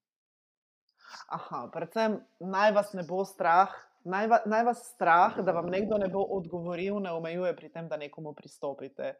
Aha, 1.30 1.68
predvsem 1.72 2.18
naj 2.40 2.72
vas 2.76 2.94
ne 2.94 3.04
bo 3.08 3.24
strah, 3.26 3.72
naj, 4.08 4.28
va, 4.32 4.40
naj 4.50 4.64
vas 4.68 4.82
strah, 4.94 5.38
da 5.46 5.54
vam 5.56 5.70
nekdo 5.72 5.98
ne 6.02 6.10
bo 6.12 6.24
odgovoril, 6.38 7.00
ne 7.04 7.12
omejuje 7.16 7.54
pri 7.58 7.70
tem, 7.74 7.88
da 7.92 8.00
nekomu 8.00 8.34
pristopite. 8.38 9.14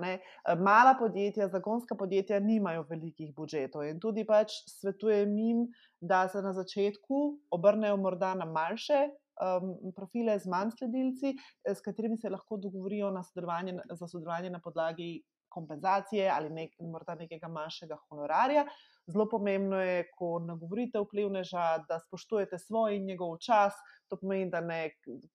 Ne? 0.00 0.14
Mala 0.60 0.94
podjetja, 0.98 1.48
zagonska 1.52 1.96
podjetja 1.98 2.40
nimajo 2.44 2.86
velikih 2.90 3.34
budžetov 3.36 3.86
in 3.88 4.00
tudi 4.02 4.26
pač 4.28 4.56
svetujem 4.70 5.36
jim, 5.38 5.66
da 6.00 6.26
se 6.28 6.42
na 6.42 6.52
začetku 6.56 7.20
obrnejo 7.54 8.00
morda 8.00 8.34
na 8.38 8.48
manjše. 8.48 9.06
Um, 9.34 9.72
profile 9.96 10.36
z 10.38 10.46
manj 10.46 10.76
sledilci, 10.76 11.32
s 11.66 11.80
katerimi 11.82 12.14
se 12.16 12.30
lahko 12.30 12.54
dogovorijo 12.62 13.08
sodelovanje, 13.26 13.80
za 13.90 14.06
sodelovanje 14.06 14.52
na 14.54 14.60
podlagi 14.62 15.24
kompenzacije 15.50 16.28
ali 16.30 16.52
nek, 16.54 16.76
morda 16.92 17.16
nekega 17.18 17.50
manjšega 17.50 17.98
honorarja. 18.08 18.62
Zelo 19.06 19.26
pomembno 19.28 19.80
je, 19.80 20.04
ko 20.16 20.38
nagovorite 20.40 21.00
vplivneža, 21.02 21.84
da 21.88 21.98
spoštujete 22.00 22.58
svoj 22.58 22.96
in 22.96 23.04
njegov 23.04 23.36
čas, 23.44 23.76
to 24.08 24.16
pomeni, 24.16 24.50
da 24.50 24.60
ne 24.60 24.90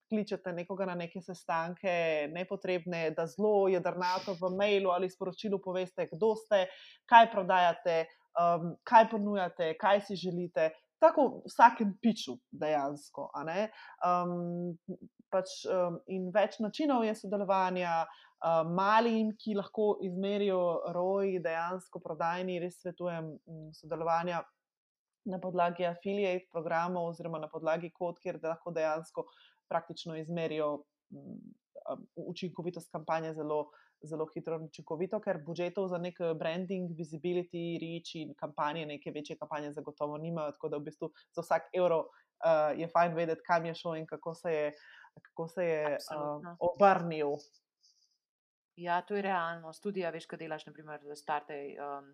kličete 0.09 0.53
nekoga 0.53 0.85
na 0.89 0.95
neke 0.95 1.21
sestanke, 1.21 1.91
nepotrebne, 2.33 3.11
da 3.17 3.27
zelo 3.27 3.67
jedrnato 3.69 4.33
v 4.41 4.49
mailu 4.57 4.89
ali 4.89 5.09
sporočilu 5.09 5.61
poveste, 5.61 6.07
kdo 6.13 6.33
ste, 6.35 6.65
kaj 7.09 7.29
prodajate, 7.31 8.05
um, 8.39 8.73
kaj 8.83 9.09
ponujate, 9.11 9.73
kaj 9.77 10.01
si 10.07 10.15
želite. 10.15 10.71
Tako 10.99 11.27
v 11.27 11.47
vsakem 11.47 11.93
piču, 12.01 12.35
dejansko. 12.51 13.29
Um, 14.03 14.73
pač, 15.31 15.61
um, 15.69 16.01
in 16.11 16.27
več 16.35 16.57
načinov 16.59 17.05
je 17.07 17.13
sodelovanja, 17.15 18.01
um, 18.03 18.28
malim, 18.65 19.33
ki 19.35 19.55
lahko 19.57 19.97
izmerijo 20.01 20.81
roj, 20.95 21.39
dejansko 21.43 21.99
prodajni, 21.99 22.59
res 22.59 22.79
svetujem 22.81 23.33
um, 23.35 23.67
sodelovanja 23.75 24.43
na 25.25 25.39
podlagi 25.39 25.85
affiliate 25.85 26.47
programov 26.51 27.11
oziroma 27.11 27.39
na 27.39 27.49
podlagi 27.51 27.91
kod, 27.91 28.19
kjer 28.23 28.39
lahko 28.43 28.71
dejansko 28.71 29.25
praktično 29.69 30.15
izmerijo 30.17 30.71
um, 31.11 31.35
učinkovitost 32.15 32.91
kampanje 32.91 33.33
zelo, 33.33 33.69
zelo 34.07 34.29
hitro 34.33 34.55
in 34.55 34.69
učinkovito, 34.69 35.19
ker 35.19 35.41
budžetov 35.43 35.89
za 35.91 35.99
nek 35.99 36.21
branding, 36.39 36.95
visibility, 36.95 37.75
reach 37.81 38.15
in 38.15 38.33
kampanje, 38.39 38.85
neke 38.85 39.11
večje 39.11 39.37
kampanje 39.37 39.73
zagotovo 39.73 40.17
nimajo, 40.17 40.55
tako 40.55 40.69
da 40.69 40.79
v 40.79 40.87
bistvu 40.87 41.11
za 41.35 41.43
vsak 41.43 41.73
evro 41.75 42.05
uh, 42.05 42.71
je 42.79 42.87
fajn 42.87 43.15
vedeti, 43.19 43.43
kam 43.47 43.65
je 43.65 43.75
šel 43.75 43.99
in 43.99 44.07
kako 44.07 44.35
se 44.35 44.53
je, 44.53 44.69
kako 45.21 45.47
se 45.47 45.65
je 45.65 45.97
uh, 46.15 46.53
obrnil. 46.71 47.35
Ja, 48.79 49.01
to 49.01 49.15
je 49.15 49.21
realnost. 49.25 49.83
Tudi, 49.83 50.05
ja, 50.05 50.11
veš, 50.15 50.27
kaj 50.31 50.39
delaš, 50.39 50.65
naprimer, 50.69 51.03
za 51.03 51.17
starte. 51.19 51.57
Um, 51.83 52.13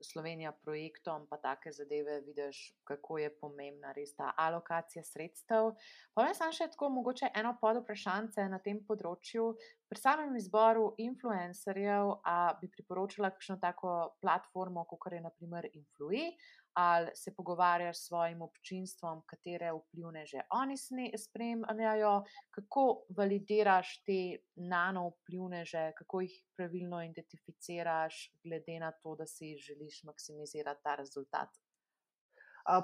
Slovenija 0.00 0.52
projektom, 0.52 1.26
pa 1.26 1.36
take 1.42 1.72
zadeve, 1.72 2.20
vidiš, 2.20 2.58
kako 2.86 3.18
je 3.18 3.30
pomembna 3.40 3.92
res 3.96 4.12
ta 4.14 4.30
alokacija 4.36 5.02
sredstev. 5.04 5.72
Me 6.14 6.34
sam 6.38 6.52
še 6.54 6.68
tako, 6.70 6.90
mogoče 6.94 7.32
eno 7.34 7.56
pod 7.60 7.80
vprašanje 7.82 8.46
na 8.52 8.60
tem 8.62 8.78
področju. 8.86 9.48
Pri 9.90 9.98
samem 9.98 10.36
izboru 10.38 10.92
influencerjev, 11.02 12.12
a 12.22 12.36
bi 12.60 12.70
priporočila 12.70 13.32
kakšno 13.34 13.58
tako 13.58 13.96
platformo, 14.22 14.86
kot 14.86 15.10
je 15.12 15.22
naprimer 15.24 15.66
Influi, 15.72 16.28
ali 16.74 17.10
se 17.14 17.34
pogovarjaš 17.36 17.96
s 17.98 18.06
svojim 18.06 18.42
občinstvom, 18.42 19.22
katere 19.26 19.72
vplivne 19.72 20.26
že 20.26 20.40
oni 20.50 20.76
spremljajo, 21.18 22.24
kako 22.50 22.84
validiraš 23.16 24.02
te 24.06 24.38
nano 24.56 25.08
vplivne 25.08 25.64
že, 25.64 25.92
kako 25.98 26.20
jih 26.20 26.42
pravilno 26.56 27.02
identificiraš, 27.04 28.32
glede 28.44 28.78
na 28.80 28.92
to, 28.92 29.14
da 29.14 29.26
si 29.26 29.56
želiš 29.56 30.04
maksimizirati 30.04 30.80
ta 30.82 30.94
rezultat. 30.94 31.48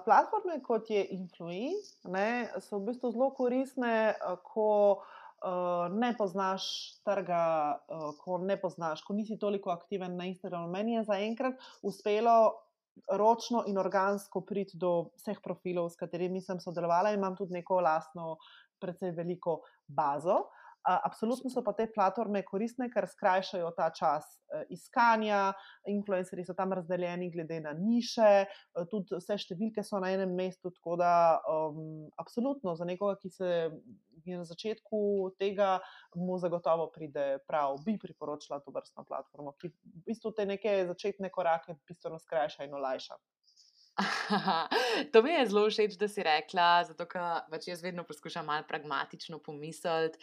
Platforme 0.04 0.62
kot 0.62 0.90
je 0.90 1.06
Influence 1.12 1.98
so 2.64 2.78
v 2.78 2.86
bistvu 2.88 3.10
zelo 3.12 3.28
koristne, 3.36 4.14
ko 4.48 4.68
uh, 5.44 5.92
ne 5.92 6.14
poznaš 6.16 6.64
trga, 7.04 7.76
uh, 7.92 8.14
ko 8.16 8.38
ne 8.40 8.56
poznaš, 8.60 9.02
ko 9.04 9.12
nisi 9.12 9.36
toliko 9.38 9.70
aktiven 9.70 10.16
na 10.16 10.24
Instagramu. 10.30 10.70
Meni 10.72 10.96
je 10.96 11.04
zaenkrat 11.10 11.60
uspelo 11.82 12.63
ročno 13.12 13.64
in 13.66 13.78
organsko 13.78 14.44
priti 14.46 14.78
do 14.78 15.10
vseh 15.18 15.40
profilov, 15.42 15.90
s 15.90 16.00
katerimi 16.00 16.42
sem 16.42 16.60
sodelovala, 16.60 17.12
in 17.12 17.18
imam 17.18 17.36
tudi 17.36 17.56
neko 17.58 17.80
lastno, 17.84 18.36
precej 18.80 19.14
veliko 19.16 19.60
bazo. 19.88 20.44
Absolutno 20.84 21.48
so 21.50 21.62
pa 21.64 21.72
te 21.72 21.86
platforme 21.88 22.42
koristne, 22.44 22.90
ker 22.92 23.06
skrajšajo 23.08 23.70
ta 23.76 23.86
čas 23.96 24.26
e, 24.52 24.64
iskanja, 24.76 25.54
influencerji 25.88 26.44
so 26.44 26.54
tam 26.56 26.74
razdeljeni 26.76 27.30
glede 27.32 27.60
na 27.64 27.72
niše, 27.72 28.32
e, 28.44 28.84
tudi 28.90 29.16
vse 29.16 29.38
številke 29.40 29.84
so 29.86 30.00
na 30.02 30.12
enem 30.12 30.34
mestu. 30.36 30.68
Tako 30.74 30.98
da, 31.00 31.12
um, 31.48 32.10
absolutno 32.20 32.76
za 32.76 32.84
nekoga, 32.84 33.16
ki 33.22 33.32
se 33.32 33.50
je 34.24 34.36
na 34.36 34.44
začetku 34.44 35.00
tega, 35.40 35.78
mu 36.16 36.36
zagotovo 36.38 36.90
pride 36.92 37.38
prav, 37.48 37.78
bi 37.84 37.96
priporočila 38.00 38.60
to 38.60 38.72
vrstno 38.74 39.06
platformo, 39.08 39.56
ki 39.60 39.72
v 39.72 40.04
bistvu 40.10 40.34
te 40.36 40.44
neke 40.48 40.82
začetne 40.90 41.32
korake 41.32 41.78
bistveno 41.88 42.20
skrajša 42.20 42.68
in 42.68 42.76
olajša. 42.76 43.16
to 45.12 45.22
mi 45.22 45.30
je 45.30 45.46
zelo 45.46 45.68
všeč, 45.70 45.94
da 45.98 46.08
si 46.08 46.22
rekla, 46.26 46.82
zato 46.88 47.06
ker 47.06 47.44
pač 47.50 47.68
jaz 47.68 47.82
vedno 47.82 48.02
poskušam 48.06 48.46
malo 48.46 48.66
pragmatično 48.66 49.38
pomisliti, 49.38 50.18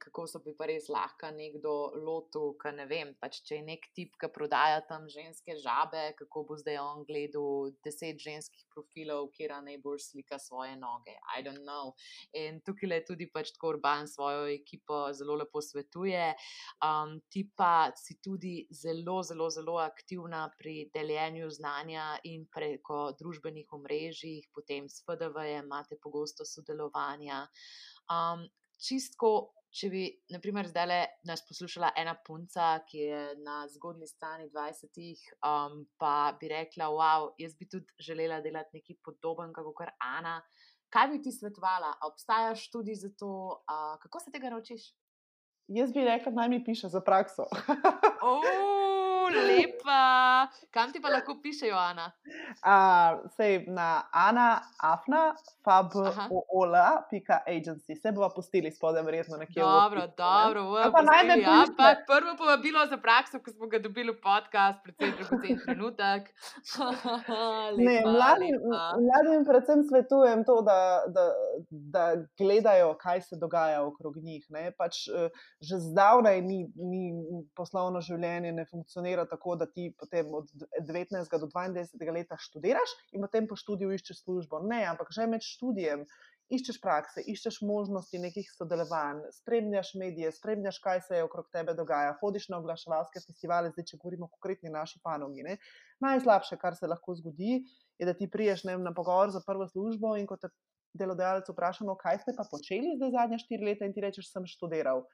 kako 0.00 0.24
so 0.30 0.40
bi 0.44 0.54
pa 0.56 0.68
res 0.70 0.88
lahko 0.88 1.28
nekdo 1.36 1.92
lotil, 2.00 2.54
ker 2.60 2.72
ne 2.72 2.86
vem. 2.88 3.12
Pač, 3.20 3.42
če 3.44 3.58
je 3.58 3.66
nek 3.66 3.84
tip, 3.96 4.16
ki 4.20 4.30
prodaja 4.32 4.80
tam 4.88 5.04
ženske 5.12 5.58
žabe, 5.60 6.14
kako 6.16 6.44
bo 6.48 6.56
zdaj 6.56 6.80
on 6.80 7.04
gledal 7.04 7.74
deset 7.84 8.22
ženskih 8.24 8.64
profilov, 8.72 9.28
kjer 9.36 9.52
najbolj 9.64 10.00
slika 10.00 10.40
svoje 10.40 10.76
noge. 10.80 11.12
I 11.36 11.44
don't 11.44 11.64
know. 11.68 11.92
In 12.32 12.62
tukaj 12.64 12.88
le 12.88 13.00
tudi 13.04 13.28
pač 13.28 13.52
tako 13.52 13.74
urban 13.74 14.08
svojo 14.08 14.48
ekipo 14.54 15.10
zelo 15.12 15.36
lepo 15.36 15.60
svetuje. 15.60 16.32
Um, 16.80 17.18
ti 17.28 17.44
pa 17.56 17.92
si 18.00 18.16
tudi 18.24 18.64
zelo, 18.72 19.20
zelo, 19.22 19.50
zelo 19.52 19.76
aktivna 19.82 20.46
pri 20.56 20.88
deljenju 20.94 21.52
znanja 21.52 22.14
in 22.24 22.48
preko 22.48 22.93
preko 22.94 23.16
družbenih 23.18 23.72
omrežij, 23.72 24.46
potem 24.54 24.88
s 24.88 25.02
FDV-jem 25.04 25.66
imate 25.66 25.96
pogosto 26.02 26.44
sodelovanja. 26.44 27.46
Um, 28.10 28.46
čistko, 28.78 29.54
če 29.74 29.90
bi, 29.90 30.02
naprimer, 30.30 30.68
zdaj 30.68 30.86
le 30.86 31.00
nas 31.26 31.42
poslušala 31.46 31.92
ena 31.96 32.14
punca, 32.14 32.84
ki 32.86 32.98
je 32.98 33.22
na 33.42 33.66
zgodni 33.68 34.06
strani 34.06 34.48
20, 34.50 35.24
um, 35.42 35.84
pa 35.98 36.36
bi 36.38 36.48
rekla, 36.48 36.90
wow, 36.90 37.32
jaz 37.38 37.56
bi 37.58 37.66
tudi 37.66 37.86
želela 37.98 38.40
delati 38.40 38.78
nekaj 38.78 39.00
podobnega 39.02 39.64
kot 39.64 39.90
Ana. 40.00 40.40
Kaj 40.90 41.08
bi 41.10 41.22
ti 41.22 41.32
svetovala? 41.32 41.96
Obstaja 42.06 42.54
študij 42.54 42.94
za 42.94 43.10
to, 43.18 43.58
uh, 43.66 43.96
kako 44.02 44.20
se 44.20 44.30
tega 44.30 44.50
naučiš? 44.50 44.92
Jaz 45.66 45.92
bi 45.92 46.04
rekla, 46.04 46.32
naj 46.32 46.48
mi 46.48 46.64
piše 46.64 46.88
za 46.92 47.00
prakso. 47.00 47.48
oh, 48.22 49.03
lepa. 49.30 50.48
Kam 50.70 50.92
ti 50.92 51.00
pa 51.00 51.08
lahko 51.08 51.34
piše, 51.42 51.66
Joana? 51.66 52.12
Uh, 52.64 53.30
sej 53.36 53.64
na 53.68 54.02
Ana, 54.12 54.60
Afna, 54.82 55.34
fabola.agency. 55.64 57.96
Se 57.96 58.12
bomo 58.12 58.30
pustili 58.34 58.70
spodaj, 58.70 59.02
verjetno 59.02 59.36
nekje. 59.36 59.62
Dobro, 59.62 60.00
v 60.00 60.08
dobro, 60.16 60.72
v 60.72 60.92
pa 60.92 61.02
najme 61.02 61.40
ja, 61.40 61.64
pa 61.76 61.94
prvo 62.06 62.36
povabilo 62.38 62.86
za 62.86 62.96
prakso, 62.96 63.38
ko 63.38 63.50
smo 63.50 63.66
ga 63.66 63.78
dobili 63.78 64.12
v 64.12 64.20
podcast, 64.20 64.82
predvsem 64.82 65.12
drugocen 65.18 65.58
trenutek. 65.64 66.34
ne, 67.86 68.02
mladim, 68.06 68.60
mladim 69.06 69.44
predvsem 69.46 69.84
svetujem 69.88 70.44
to, 70.44 70.62
da, 70.62 71.02
da, 71.06 71.32
da 71.70 72.16
gledajo, 72.38 72.94
kaj 72.98 73.20
se 73.20 73.36
dogaja 73.40 73.86
okrog 73.86 74.16
njih. 74.16 74.46
Pač, 74.78 75.08
uh, 75.08 75.30
že 75.60 75.78
zdavnaj 75.78 76.42
ni, 76.42 76.72
ni 76.74 77.12
poslovno 77.56 78.00
življenje, 78.00 78.52
ne 78.52 78.64
funkcionira 78.70 79.13
tako, 79.30 79.54
da 79.56 79.66
ti 79.70 79.88
potem 79.98 80.34
od 80.34 80.50
19 80.82 81.38
do 81.40 81.46
22 81.46 82.12
leta 82.18 82.36
študiraš 82.40 82.94
in 83.14 83.22
potem 83.22 83.46
po 83.46 83.56
študiju 83.56 83.94
iščeš 83.94 84.24
službo. 84.24 84.64
Ne, 84.66 84.82
ampak 84.90 85.14
že 85.14 85.28
med 85.30 85.46
študijem. 85.46 86.02
Iščeš 86.52 86.76
prakse, 86.82 87.22
iščeš 87.24 87.62
možnosti 87.64 88.18
nekih 88.20 88.50
sodelovanj, 88.52 89.22
spremljaš 89.32 89.94
medije, 89.96 90.28
spremljaš, 90.36 90.76
kaj 90.84 91.00
se 91.06 91.16
je 91.16 91.24
okrog 91.24 91.46
tebe 91.54 91.72
dogaja, 91.78 92.18
hodiš 92.20 92.50
na 92.52 92.58
oglaševalske 92.60 93.22
festivale, 93.24 93.70
zdaj, 93.72 93.86
če 93.88 94.00
govorimo 94.02 94.28
o 94.28 94.34
konkretni 94.34 94.74
naši 94.74 95.00
panogi. 95.00 95.46
Ne? 95.46 95.56
Najslabše, 96.04 96.58
kar 96.60 96.76
se 96.76 96.90
lahko 96.90 97.16
zgodi, 97.16 97.62
je, 97.96 98.04
da 98.04 98.12
ti 98.12 98.28
priješ 98.28 98.66
ne, 98.68 98.76
na 98.76 98.92
pogovor 98.92 99.32
za 99.32 99.40
prvo 99.46 99.64
službo 99.72 100.18
in 100.20 100.28
ko 100.28 100.36
te 100.36 100.52
delodajalec 101.00 101.48
vpraša, 101.48 101.88
no, 101.88 101.96
kaj 101.96 102.20
ste 102.22 102.36
pa 102.36 102.44
počeli 102.50 102.92
zdaj 102.98 103.16
zadnja 103.16 103.40
štiri 103.40 103.72
leta 103.72 103.88
in 103.88 103.96
ti 103.96 104.04
rečeš, 104.04 104.28
sem 104.30 104.44
študiral 104.46 105.06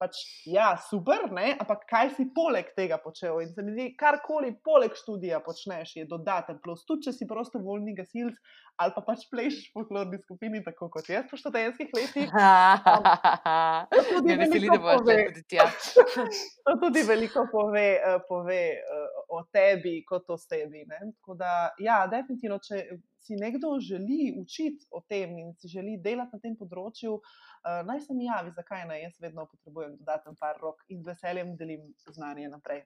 pač, 0.00 0.22
ja, 0.48 0.72
super, 0.88 1.26
ne? 1.36 1.52
ampak 1.60 1.84
kaj 1.90 2.14
si 2.16 2.24
poleg 2.34 2.72
tega 2.76 2.96
počel? 3.02 3.42
In 3.44 3.52
se 3.52 3.64
mi 3.64 3.74
zdi, 3.74 3.90
karkoli 4.00 4.54
poleg 4.64 4.96
študija 4.96 5.42
počneš, 5.44 5.92
je 6.00 6.06
dodaten 6.08 6.60
plus. 6.64 6.86
Tudi 6.88 7.08
če 7.08 7.16
si 7.18 7.28
prostovoljni 7.28 7.94
gasilc 7.98 8.40
ali 8.80 8.94
pa 8.94 9.02
pač 9.04 9.26
plešeš 9.28 9.66
v 9.68 9.74
folklorni 9.76 10.18
skupini, 10.22 10.62
tako 10.64 10.88
kot 10.94 11.08
jaz 11.12 11.26
po 11.28 11.36
študentskih 11.36 11.90
letih. 11.92 12.30
Ne 14.24 14.36
veseli, 14.40 14.70
da 14.72 14.78
boš 14.80 15.04
tudi 15.04 15.44
ti. 15.44 15.60
To 16.64 16.76
tudi 16.80 17.02
veliko 17.04 17.44
pove, 17.52 17.88
uh, 17.98 18.22
pove 18.28 18.62
uh, 18.80 19.19
o 19.30 19.42
tebi, 19.52 20.00
kot 20.08 20.30
o 20.30 20.36
sebi. 20.38 20.84
Tako 20.90 21.36
da, 21.38 21.52
ja, 21.78 22.02
definitivno, 22.10 22.58
če 22.64 22.82
si 23.20 23.36
nekdo 23.38 23.76
želi 23.84 24.34
učiti 24.40 24.88
o 24.90 25.02
tem 25.08 25.36
in 25.38 25.54
si 25.54 25.68
želi 25.68 25.98
delati 26.02 26.36
na 26.36 26.42
tem 26.42 26.56
področju, 26.58 27.16
uh, 27.20 27.80
naj 27.86 28.04
se 28.06 28.16
mi 28.16 28.26
javi, 28.26 28.54
zakaj 28.56 28.86
ne. 28.90 29.00
Jaz 29.04 29.20
vedno 29.22 29.46
potrebujem 29.50 29.96
dodaten 30.00 30.38
par 30.40 30.58
rok 30.62 30.82
in 30.88 31.02
z 31.04 31.12
veseljem 31.12 31.56
delim 31.60 31.86
znanje 32.08 32.48
naprej. 32.50 32.84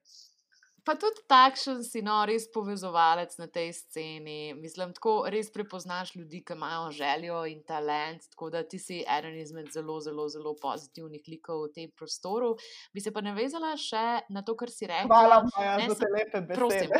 Pa 0.85 0.95
tudi 1.01 1.22
takšen 1.24 1.80
si, 1.80 2.03
no, 2.05 2.18
res 2.28 2.45
povezovalec 2.53 3.32
na 3.41 3.47
tej 3.49 3.72
sceni. 3.72 4.53
Mislim, 4.53 4.93
tako 4.93 5.24
res 5.32 5.49
prepoznaš 5.53 6.12
ljudi, 6.12 6.43
ki 6.45 6.53
imajo 6.59 6.91
željo 6.93 7.39
in 7.49 7.62
talent. 7.64 8.28
Tako 8.35 8.51
da 8.53 8.61
ti 8.68 8.78
si 8.78 9.01
eden 9.01 9.39
izmed 9.41 9.72
zelo, 9.72 9.97
zelo, 10.05 10.28
zelo 10.28 10.53
pozitivnih 10.61 11.24
likov 11.28 11.64
v 11.64 11.72
tem 11.78 11.95
prostoru. 11.97 12.53
Bi 12.93 13.01
se 13.01 13.14
pa 13.16 13.24
navezala 13.24 13.72
še 13.80 14.05
na 14.28 14.45
to, 14.45 14.57
kar 14.61 14.68
si 14.68 14.91
rekla. 14.91 15.09
Hvala, 15.09 15.41
Maja, 15.55 15.89
za 15.89 15.99
te 16.05 16.12
lepe 16.12 16.45
besede. 16.45 16.61
Prosim, 16.61 16.93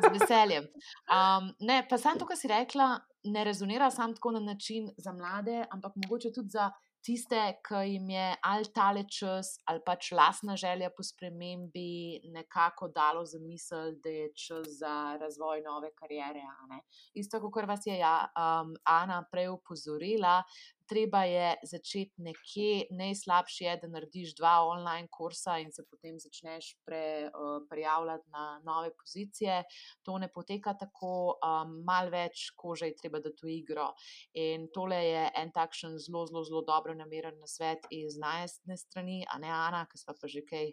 z 0.00 0.12
veseljem. 0.16 0.72
Um, 1.12 1.52
ne, 1.60 1.82
pa 1.84 2.00
samo 2.00 2.22
to, 2.22 2.28
kar 2.32 2.40
si 2.40 2.48
rekla, 2.48 2.94
ne 3.28 3.44
rezonira 3.44 3.90
samo 3.92 4.16
tako 4.16 4.38
na 4.38 4.40
način 4.40 4.88
za 4.96 5.12
mlade, 5.12 5.66
ampak 5.70 6.00
mogoče 6.00 6.32
tudi 6.32 6.56
za 6.56 6.70
tiste, 7.08 7.40
ki 7.64 7.80
jim 7.94 8.10
je 8.12 8.26
ali 8.44 8.68
tale 8.74 9.04
čas, 9.08 9.54
ali 9.70 9.80
pač 9.86 10.10
lasna 10.12 10.56
želja 10.60 10.90
po 10.96 11.04
spremembi, 11.06 12.20
nekako 12.34 12.90
dalo 12.92 13.24
za 13.24 13.40
misel, 13.40 13.94
da 14.04 14.12
je 14.12 14.28
čas 14.36 14.68
za 14.80 14.94
razvoj 15.20 15.62
nove 15.64 15.90
kariere. 15.96 16.44
Isto, 17.14 17.40
kot 17.40 17.68
vas 17.68 17.86
je 17.86 17.96
ja, 17.98 18.16
um, 18.36 18.74
Ana 18.84 19.22
prej 19.32 19.48
upozorila, 19.54 20.42
treba 20.88 21.22
je 21.28 21.54
začeti 21.62 22.22
nekje, 22.24 22.86
najslabše 22.90 23.64
je, 23.64 23.76
da 23.82 23.90
narediš 23.92 24.34
dva 24.38 24.54
online 24.66 25.08
kursa 25.12 25.58
in 25.62 25.72
se 25.72 25.84
potem 25.90 26.18
začneš 26.20 26.70
pre, 26.86 27.28
uh, 27.28 27.58
prijavljati 27.70 28.30
na 28.34 28.60
nove 28.64 28.90
pozicije. 28.96 29.62
To 30.02 30.18
ne 30.18 30.30
poteka 30.32 30.74
tako, 30.78 31.38
um, 31.38 31.74
malo 31.86 32.12
več 32.14 32.48
kože 32.56 32.90
je 32.90 32.96
treba, 33.02 33.20
da 33.24 33.32
to 33.32 33.48
igro. 33.50 33.90
In 34.34 34.68
tole 34.74 35.00
je 35.04 35.26
en 35.42 35.52
takšen 35.54 35.98
zelo, 35.98 36.26
zelo, 36.30 36.44
zelo 36.44 36.64
dobro 36.66 36.94
nameren 36.94 37.38
na 37.40 37.46
svet 37.46 37.86
iz 37.90 38.18
najstne 38.20 38.76
strani, 38.76 39.22
a 39.28 39.38
ne 39.38 39.52
Ana, 39.52 39.84
ki 39.90 40.00
smo 40.00 40.16
pa 40.20 40.28
že 40.28 40.44
kaj, 40.48 40.72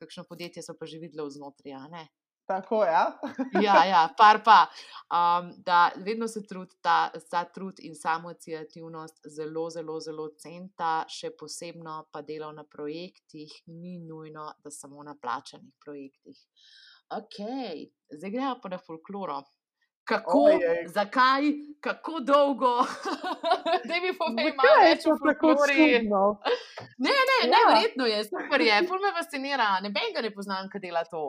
kakšno 0.00 0.24
podjetje 0.28 0.64
so 0.64 0.76
pa 0.78 0.86
že 0.86 1.02
videli 1.02 1.28
vznotraj. 1.28 2.10
Tako 2.50 2.84
je. 2.84 2.90
Ja. 2.90 3.12
ja, 3.66 3.84
ja, 3.84 4.08
par 4.16 4.40
pa. 4.44 4.66
Um, 5.10 5.52
da 5.56 5.90
vedno 5.96 6.28
se 6.28 6.46
trud, 6.46 6.68
ta, 6.82 7.10
ta 7.30 7.44
trud 7.44 7.78
in 7.78 7.94
samoocijativnost 7.94 9.20
zelo, 9.36 9.68
zelo, 9.70 10.00
zelo 10.00 10.24
centa, 10.38 11.04
še 11.06 11.30
posebno 11.38 12.08
pa 12.10 12.22
delo 12.26 12.48
na 12.52 12.64
projektih, 12.66 13.52
ni 13.66 13.98
nujno, 14.02 14.48
da 14.64 14.70
samo 14.70 15.04
na 15.06 15.14
plačanih 15.14 15.70
projektih. 15.84 16.40
Ok, 17.14 17.38
zdaj 18.18 18.32
gremo 18.34 18.56
pa 18.62 18.70
na 18.74 18.78
folkloro. 18.78 19.38
Kako, 20.10 20.40
Ojej. 20.50 20.88
zakaj, 20.90 21.46
kako 21.80 22.20
dolgo, 22.26 22.72
da 23.88 24.00
bi 24.02 24.10
povedal 24.18 24.56
malo 24.58 24.80
več 24.82 25.06
o 25.06 25.14
folklori? 25.22 25.86
Ne, 26.98 27.14
ne, 27.14 27.38
ja. 27.44 27.50
ne, 27.52 27.62
verjetno 27.68 28.10
je, 28.10 28.24
super 28.26 28.66
je, 28.66 28.80
pol 28.90 28.98
me 29.04 29.14
fascinira, 29.14 29.68
ne 29.84 29.92
vem, 29.94 30.10
ga 30.16 30.26
ne 30.26 30.32
poznam, 30.34 30.66
kaj 30.72 30.82
dela 30.82 31.04
to. 31.06 31.22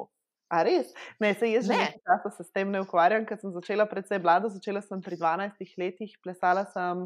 A 0.52 0.62
res? 0.68 0.90
Ne, 1.24 1.32
se 1.40 1.48
jaz 1.48 1.64
že 1.70 1.78
nekaj 1.80 2.02
časa 2.04 2.30
se 2.36 2.44
s 2.44 2.52
tem 2.52 2.68
ne 2.72 2.82
ukvarjam, 2.84 3.24
ker 3.28 3.40
sem 3.40 3.54
začela 3.56 3.86
predvsej 3.88 4.20
mlada, 4.20 4.50
začela 4.52 4.82
sem 4.84 5.00
pri 5.00 5.16
12 5.16 5.78
letih, 5.80 6.18
plesala 6.20 6.66
sem 6.74 7.06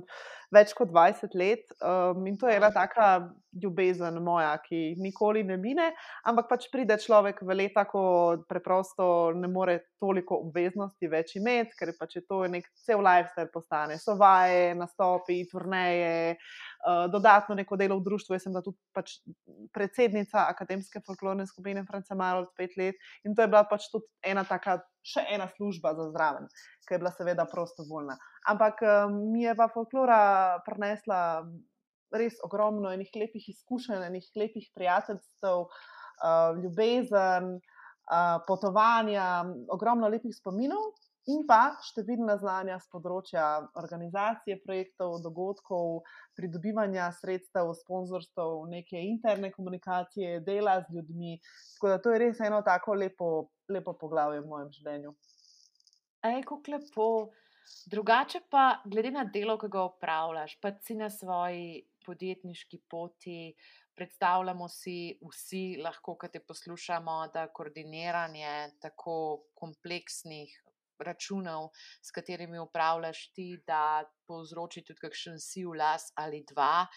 več 0.56 0.74
kot 0.78 0.92
20 0.94 1.36
let 1.40 1.76
um, 1.80 2.24
in 2.28 2.38
to 2.40 2.50
je 2.50 2.56
ena 2.58 2.72
taka 2.74 3.10
ljubezen 3.62 4.18
moja, 4.24 4.52
ki 4.60 4.96
nikoli 5.00 5.44
ne 5.48 5.58
mine, 5.60 5.88
ampak 6.28 6.50
pač 6.50 6.68
pride 6.72 6.98
človek 7.00 7.40
v 7.46 7.56
leta, 7.56 7.86
ko 7.88 8.02
preprosto 8.50 9.08
ne 9.36 9.48
more 9.52 9.78
toliko 10.02 10.42
obveznosti 10.48 11.10
več 11.12 11.36
imeti, 11.40 11.76
ker 11.80 11.94
pač 12.00 12.18
je 12.20 12.24
to 12.28 12.42
nek 12.52 12.68
cel 12.86 13.04
lifestyle 13.06 13.52
postane. 13.54 14.00
So 14.02 14.18
vaje, 14.20 14.74
nastopi, 14.76 15.40
turneje, 15.52 16.36
uh, 16.36 17.06
dodatno 17.12 17.56
neko 17.56 17.80
delo 17.80 18.00
v 18.02 18.08
društvu. 18.10 18.36
Jaz 18.36 18.48
sem 18.48 18.58
tudi 18.60 18.80
pač 18.96 19.20
predsednica 19.76 20.50
akademske 20.50 21.04
folklorne 21.06 21.48
skupine 21.48 21.86
Franca 21.88 22.18
Maro 22.20 22.46
od 22.46 22.52
pet 22.58 22.76
let 22.80 23.00
in 23.24 23.36
to 23.36 23.46
je 23.46 23.52
bila 23.52 23.64
pač 23.70 23.88
tudi 23.92 24.08
ena 24.26 24.44
taka, 24.44 24.82
še 25.06 25.26
ena 25.36 25.48
služba 25.56 25.94
za 25.98 26.10
zraven, 26.14 26.50
ki 26.88 26.96
je 26.96 27.02
bila 27.04 27.12
seveda 27.14 27.46
prostovoljna. 27.50 28.18
Ampak 28.50 28.82
um, 28.82 29.20
mi 29.32 29.46
je 29.46 29.56
pa 29.58 29.70
folklora 29.74 30.62
prinesla 30.66 31.20
res 32.16 32.38
ogromno 32.46 32.92
enih 32.94 33.10
lepih 33.16 33.50
izkušenj, 33.54 34.06
enih 34.10 34.28
lepih 34.40 34.70
prijateljstv, 34.76 35.66
uh, 35.66 36.60
ljubezen, 36.62 37.56
uh, 37.58 38.38
potovanja, 38.48 39.30
ogromno 39.74 40.10
lepih 40.10 40.36
spominov. 40.36 40.94
In 41.34 41.42
pa 41.50 41.74
številna 41.82 42.36
znanja 42.38 42.76
z 42.84 42.90
področja 42.94 43.44
organizacije 43.82 44.60
projektov, 44.62 45.16
dogodkov, 45.24 46.04
pridobivanja 46.38 47.08
sredstev, 47.18 47.72
sponzorstv, 47.80 48.68
neke 48.70 49.00
interne 49.02 49.50
komunikacije, 49.56 50.44
dela 50.46 50.76
z 50.84 50.94
ljudmi. 51.00 51.40
Tako 51.78 51.90
da 51.90 51.98
to 52.04 52.14
je 52.14 52.20
res 52.22 52.42
eno 52.46 52.60
tako 52.68 52.94
lepo, 53.02 53.30
lepo 53.74 53.96
poglavje 53.98 54.44
v 54.44 54.52
mojem 54.52 54.70
življenju. 54.78 55.16
Ej, 56.30 56.46
kako 56.46 56.76
lepo. 56.76 57.08
Drugače 57.90 58.44
pa, 58.54 58.84
glede 58.86 59.10
na 59.16 59.24
delo, 59.26 59.56
ki 59.58 59.72
ga 59.74 59.88
upravljaš, 59.88 60.60
pa 60.62 60.76
si 60.86 60.94
na 60.94 61.10
svoji 61.10 61.82
podjetniški 62.06 62.84
poti, 62.86 63.56
predstavljamo 63.98 64.70
si 64.70 65.16
vsi, 65.26 65.64
lahko, 65.82 66.14
ki 66.22 66.30
te 66.36 66.44
poslušamo, 66.46 67.18
da 67.34 67.48
koordiniranje 67.50 68.54
tako 68.86 69.18
kompleksnih 69.58 70.54
računov, 71.00 71.70
s 72.02 72.12
katerimi 72.16 72.60
upravljaš 72.60 73.30
ti, 73.34 73.52
da 73.68 74.04
povzroči 74.28 74.86
tudi 74.86 75.04
kakšen 75.08 75.40
siv 75.40 75.76
las 75.76 76.12
ali 76.16 76.46
dva. 76.48 76.88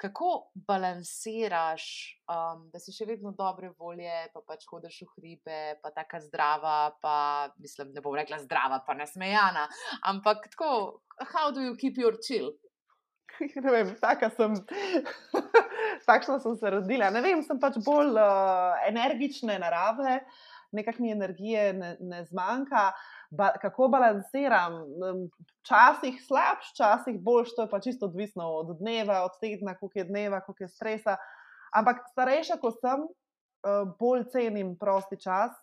kako 0.00 0.50
balansiraš, 0.54 1.84
um, 2.24 2.62
da 2.72 2.80
si 2.80 2.92
še 2.96 3.04
vedno 3.08 3.34
dobre 3.36 3.68
volje, 3.76 4.14
pa 4.32 4.40
pač 4.48 4.64
hodiš 4.70 5.02
v 5.04 5.08
hribe, 5.16 5.58
pa 5.82 5.92
tako 5.92 6.22
zdrava, 6.24 6.76
pa 7.04 7.16
mislim, 7.60 7.92
ne 7.92 8.00
bom 8.04 8.16
rekla 8.16 8.40
zdrava, 8.40 8.80
pa 8.86 8.96
nasmejana, 8.96 9.66
ampak 10.08 10.48
tako, 10.54 11.02
how 11.34 11.52
do 11.52 11.66
you 11.66 11.76
keep 11.76 12.00
your 12.00 12.16
chill? 12.16 12.52
Ne 13.64 13.70
vem, 13.72 13.92
taka 14.00 14.28
sem, 14.36 14.56
takšna 16.08 16.40
sem 16.42 16.56
se 16.60 16.72
rodila. 16.74 17.08
Ne 17.14 17.22
vem, 17.24 17.40
sem 17.46 17.60
pač 17.62 17.78
bolj 17.84 18.18
uh, 18.20 18.80
energične 18.88 19.56
narave, 19.62 20.18
nekak 20.76 20.98
mi 21.00 21.12
energije 21.14 21.70
ne, 21.76 21.94
ne 22.00 22.20
zmanjka. 22.28 22.90
Ba, 23.30 23.52
kako 23.62 23.86
balansiram, 23.88 24.80
včasih 25.60 26.16
slabš, 26.26 26.72
včasih 26.74 27.20
boljš, 27.22 27.54
to 27.56 27.62
je 27.62 27.70
pa 27.70 27.80
čisto 27.80 28.06
odvisno 28.06 28.48
od 28.58 28.72
dneva, 28.80 29.22
od 29.24 29.36
tedna, 29.40 29.76
koliko 29.78 29.98
je 29.98 30.04
dneva, 30.04 30.40
koliko 30.40 30.64
je 30.64 30.68
stresa. 30.68 31.16
Ampak 31.74 32.02
starejša, 32.10 32.58
ko 32.58 32.72
sem, 32.74 33.04
eh, 33.06 33.84
bolj 34.00 34.24
cenim 34.32 34.74
prosti 34.78 35.20
čas, 35.20 35.54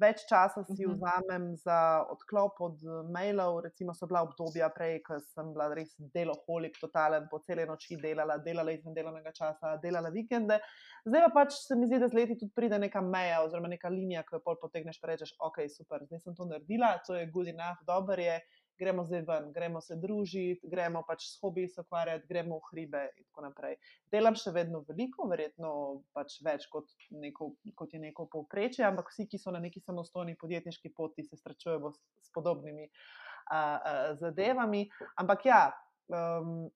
več 0.00 0.24
časa 0.28 0.64
si 0.66 0.86
mhm. 0.86 0.94
vzamem 0.94 1.44
za 1.62 1.78
odklop 2.10 2.60
od 2.66 2.82
mailov. 3.14 3.60
Recimo, 3.66 3.94
so 3.94 4.08
bila 4.10 4.24
obdobja 4.26 4.68
prej, 4.74 4.98
ko 5.06 5.20
sem 5.22 5.52
bila 5.54 5.70
res 5.74 5.94
deloholik, 6.14 6.78
totalen, 6.80 7.28
po 7.30 7.40
cele 7.46 7.66
noči 7.68 7.98
delala, 8.02 8.38
delala 8.42 8.74
izven 8.74 8.96
delovnega 8.96 9.34
časa, 9.36 9.76
delala 9.82 10.10
vikende. 10.14 10.58
Zdaj 11.06 11.26
pa 11.26 11.32
pač 11.38 11.58
se 11.66 11.78
mi 11.78 11.86
zdi, 11.88 12.00
da 12.02 12.08
z 12.10 12.18
leti 12.18 12.38
tudi 12.40 12.54
pride 12.56 12.80
neka 12.80 13.02
meja 13.04 13.42
oziroma 13.44 13.70
neka 13.70 13.92
linija, 13.92 14.24
ki 14.26 14.38
jo 14.38 14.44
pol 14.44 14.58
potegneš 14.60 15.00
in 15.02 15.08
rečeš, 15.10 15.34
ok, 15.46 15.64
super, 15.70 16.06
zdaj 16.08 16.24
sem 16.24 16.36
to 16.36 16.48
naredila, 16.48 16.94
to 17.06 17.18
je 17.18 17.26
good 17.34 17.50
enough, 17.52 17.82
dober 17.86 18.22
je 18.22 18.38
gremo 18.78 19.04
zdaj 19.04 19.22
ven, 19.28 19.50
gremo 19.52 19.80
se 19.80 19.96
družiti, 20.00 20.68
gremo 20.70 21.02
pač 21.06 21.26
s 21.28 21.40
hobiji 21.42 21.68
se 21.68 21.82
ukvarjati, 21.84 22.26
gremo 22.28 22.58
v 22.58 22.70
hribe 22.70 23.02
in 23.16 23.26
tako 23.28 23.46
naprej. 23.46 23.76
Delam 24.12 24.36
še 24.38 24.52
vedno 24.54 24.82
veliko, 24.88 25.28
verjetno 25.30 25.72
pač 26.16 26.38
več 26.44 26.66
kot, 26.72 26.90
neko, 27.10 27.52
kot 27.78 27.94
je 27.94 28.02
neko 28.02 28.28
povprečje, 28.32 28.86
ampak 28.88 29.10
vsi, 29.12 29.28
ki 29.30 29.40
so 29.40 29.54
na 29.54 29.62
neki 29.64 29.82
samostojni 29.84 30.36
podjetniški 30.40 30.94
poti, 30.96 31.26
se 31.26 31.38
srečujejo 31.40 31.92
s, 31.94 32.00
s 32.26 32.32
podobnimi 32.34 32.88
a, 32.88 33.58
a, 33.58 33.92
zadevami. 34.22 34.86
Ampak 35.22 35.46
ja. 35.50 35.66
Um, 36.12 36.70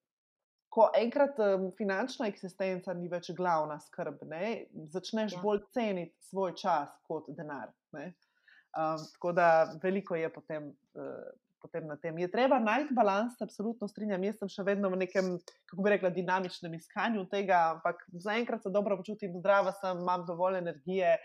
Ko 0.69 0.83
enkrat 0.93 1.39
um, 1.41 1.63
finančna 1.73 2.27
eksistenca 2.29 2.93
ni 2.93 3.07
več 3.09 3.31
glavna 3.33 3.79
skrb, 3.81 4.19
ne, 4.29 4.67
začneš 4.93 5.33
ja. 5.33 5.39
bolj 5.41 5.63
ceniti 5.73 6.13
svoj 6.27 6.53
čas 6.61 6.91
kot 7.09 7.25
denar. 7.33 7.71
Um, 7.97 9.01
tako 9.15 9.31
da 9.33 9.47
veliko 9.81 10.13
je 10.15 10.29
potem 10.29 10.67
uh, 10.69 11.25
potem 11.61 11.87
na 11.87 11.97
tem. 11.97 12.17
Je 12.19 12.29
treba 12.31 12.59
najti 12.59 12.95
balans, 12.95 13.37
absolutno 13.41 13.87
strinjam. 13.87 14.23
Jaz 14.23 14.39
sem 14.41 14.51
še 14.51 14.65
vedno 14.67 14.91
v 14.93 15.01
nekem, 15.03 15.35
kako 15.69 15.85
bi 15.85 15.93
rekla, 15.95 16.13
dinamičnem 16.15 16.77
iskanju 16.79 17.25
tega, 17.31 17.59
ampak 17.75 18.05
zaenkrat 18.25 18.63
se 18.63 18.73
dobro 18.73 18.97
počutim, 18.99 19.35
zdrava 19.39 19.73
sem, 19.79 20.01
imam 20.01 20.25
dovolj 20.27 20.59
energije, 20.61 21.15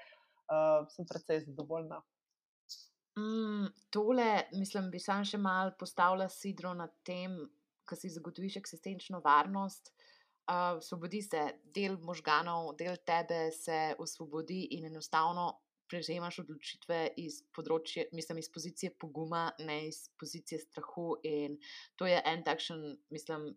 uh, 0.49 0.85
sem 0.95 1.09
precej 1.11 1.45
zadovoljna. 1.49 2.03
Mm, 3.18 3.68
tole, 3.95 4.30
mislim, 4.59 4.91
bi 4.91 4.99
sam 4.99 5.22
še 5.26 5.39
mal 5.39 5.74
postavila 5.78 6.26
sidro 6.32 6.74
na 6.74 6.89
tem, 7.07 7.37
da 7.87 7.99
si 7.99 8.11
zagotoviš 8.11 8.59
eksistenčno 8.62 9.22
varnost. 9.24 9.93
Uh, 10.45 10.76
osvobodi 10.76 11.22
se 11.24 11.41
del 11.72 11.95
možganov, 12.05 12.74
del 12.76 12.99
tebe 13.07 13.49
se 13.55 13.95
osvobodi 14.03 14.66
in 14.76 14.91
enostavno 14.91 15.47
prevzemaš 15.95 16.40
odločitve 16.42 17.01
iz, 17.22 17.40
področje, 17.55 18.09
mislim, 18.16 18.40
iz 18.42 18.51
pozicije 18.53 18.95
poguma, 18.99 19.47
ne 19.62 19.84
iz 19.88 20.05
pozicije 20.20 20.59
strahu. 20.66 21.20
In 21.28 21.59
to 22.01 22.09
je 22.11 22.18
en 22.18 22.42
takšen, 22.47 22.82
mislim, 23.14 23.53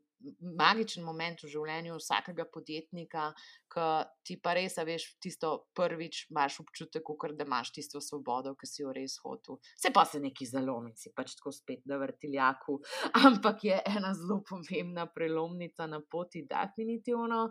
magičen 0.57 1.05
moment 1.05 1.41
v 1.43 1.49
življenju 1.51 1.97
vsakega 1.99 2.47
podjetnika, 2.53 3.29
ki 3.71 3.87
ti 4.25 4.37
pa 4.43 4.55
res, 4.57 4.77
veš, 4.87 5.05
tisto 5.23 5.51
prvič 5.77 6.23
imaš 6.31 6.59
občutek, 6.63 7.03
kukor, 7.05 7.35
da 7.37 7.45
imaš 7.47 7.71
tisto 7.75 8.01
svobodo, 8.03 8.55
ki 8.57 8.69
si 8.69 8.81
jo 8.81 8.93
res 8.95 9.17
hotel. 9.23 9.59
Se 9.77 9.91
pa 9.93 10.05
se 10.05 10.21
neki 10.23 10.47
zalomi, 10.49 10.93
si 10.97 11.13
pač 11.15 11.35
tako 11.37 11.53
spet 11.55 11.85
na 11.89 11.99
vrtiljaku, 12.01 12.79
ampak 13.27 13.67
je 13.69 13.79
ena 13.93 14.13
zelo 14.17 14.41
pomembna 14.47 15.07
prelomnica 15.13 15.87
na 15.89 16.01
poti, 16.01 16.45
definitivno. 16.49 17.47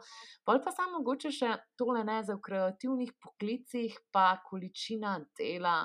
Pol 0.47 0.63
pa 0.65 0.75
samo 0.75 1.01
mogoče 1.01 1.33
še 1.35 1.55
tole 1.79 2.05
ne 2.07 2.21
za 2.27 2.37
v 2.37 2.45
kreativnih 2.49 3.17
poklicih, 3.23 3.99
pa 4.13 4.37
količina 4.47 5.19
dela. 5.39 5.83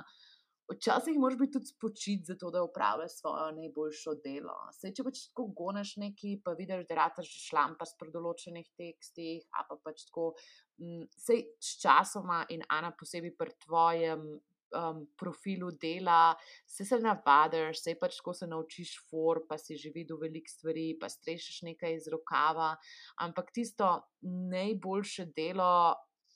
Včasih 0.72 1.17
moraš 1.19 1.38
biti 1.39 1.57
tudi 1.57 1.65
spočit 1.65 2.26
za 2.26 2.36
to, 2.39 2.51
da 2.51 2.63
upraviš 2.63 3.17
svojo 3.19 3.49
najboljšo 3.57 4.13
delo. 4.24 4.55
Sej, 4.78 4.93
če 4.97 5.05
pač 5.07 5.24
tako 5.30 5.47
goneš 5.57 5.95
neki, 6.03 6.38
pa 6.45 6.53
vidiš, 6.57 6.86
da 6.89 6.99
rataš 7.01 7.32
že 7.32 7.41
šlampas 7.49 7.95
pri 7.99 8.13
določenih 8.13 8.69
tekstih, 8.80 9.43
a 9.57 9.65
pa 9.67 9.78
pač 9.84 10.05
tako, 10.07 10.32
m, 10.80 11.03
sej 11.17 11.43
s 11.59 11.76
časoma 11.82 12.45
in 12.55 12.63
Ana 12.72 12.93
posebej 12.95 13.36
pri 13.36 13.55
tvojem 13.65 14.24
um, 14.72 15.07
profilu 15.19 15.72
dela, 15.72 16.36
se 16.65 16.86
se 16.86 16.99
navadiš, 16.99 17.82
sej 17.84 17.97
pač 17.99 18.19
tako 18.22 18.34
se 18.34 18.47
naučiš 18.47 18.93
for, 19.09 19.43
pa 19.49 19.57
si 19.57 19.78
že 19.78 19.91
videl 19.93 20.19
veliko 20.22 20.49
stvari, 20.49 20.95
pa 20.99 21.09
strešiš 21.09 21.61
nekaj 21.67 21.97
iz 21.99 22.07
rokava, 22.11 22.76
ampak 23.19 23.51
tisto 23.51 23.91
najboljše 24.22 25.32
delo 25.36 25.95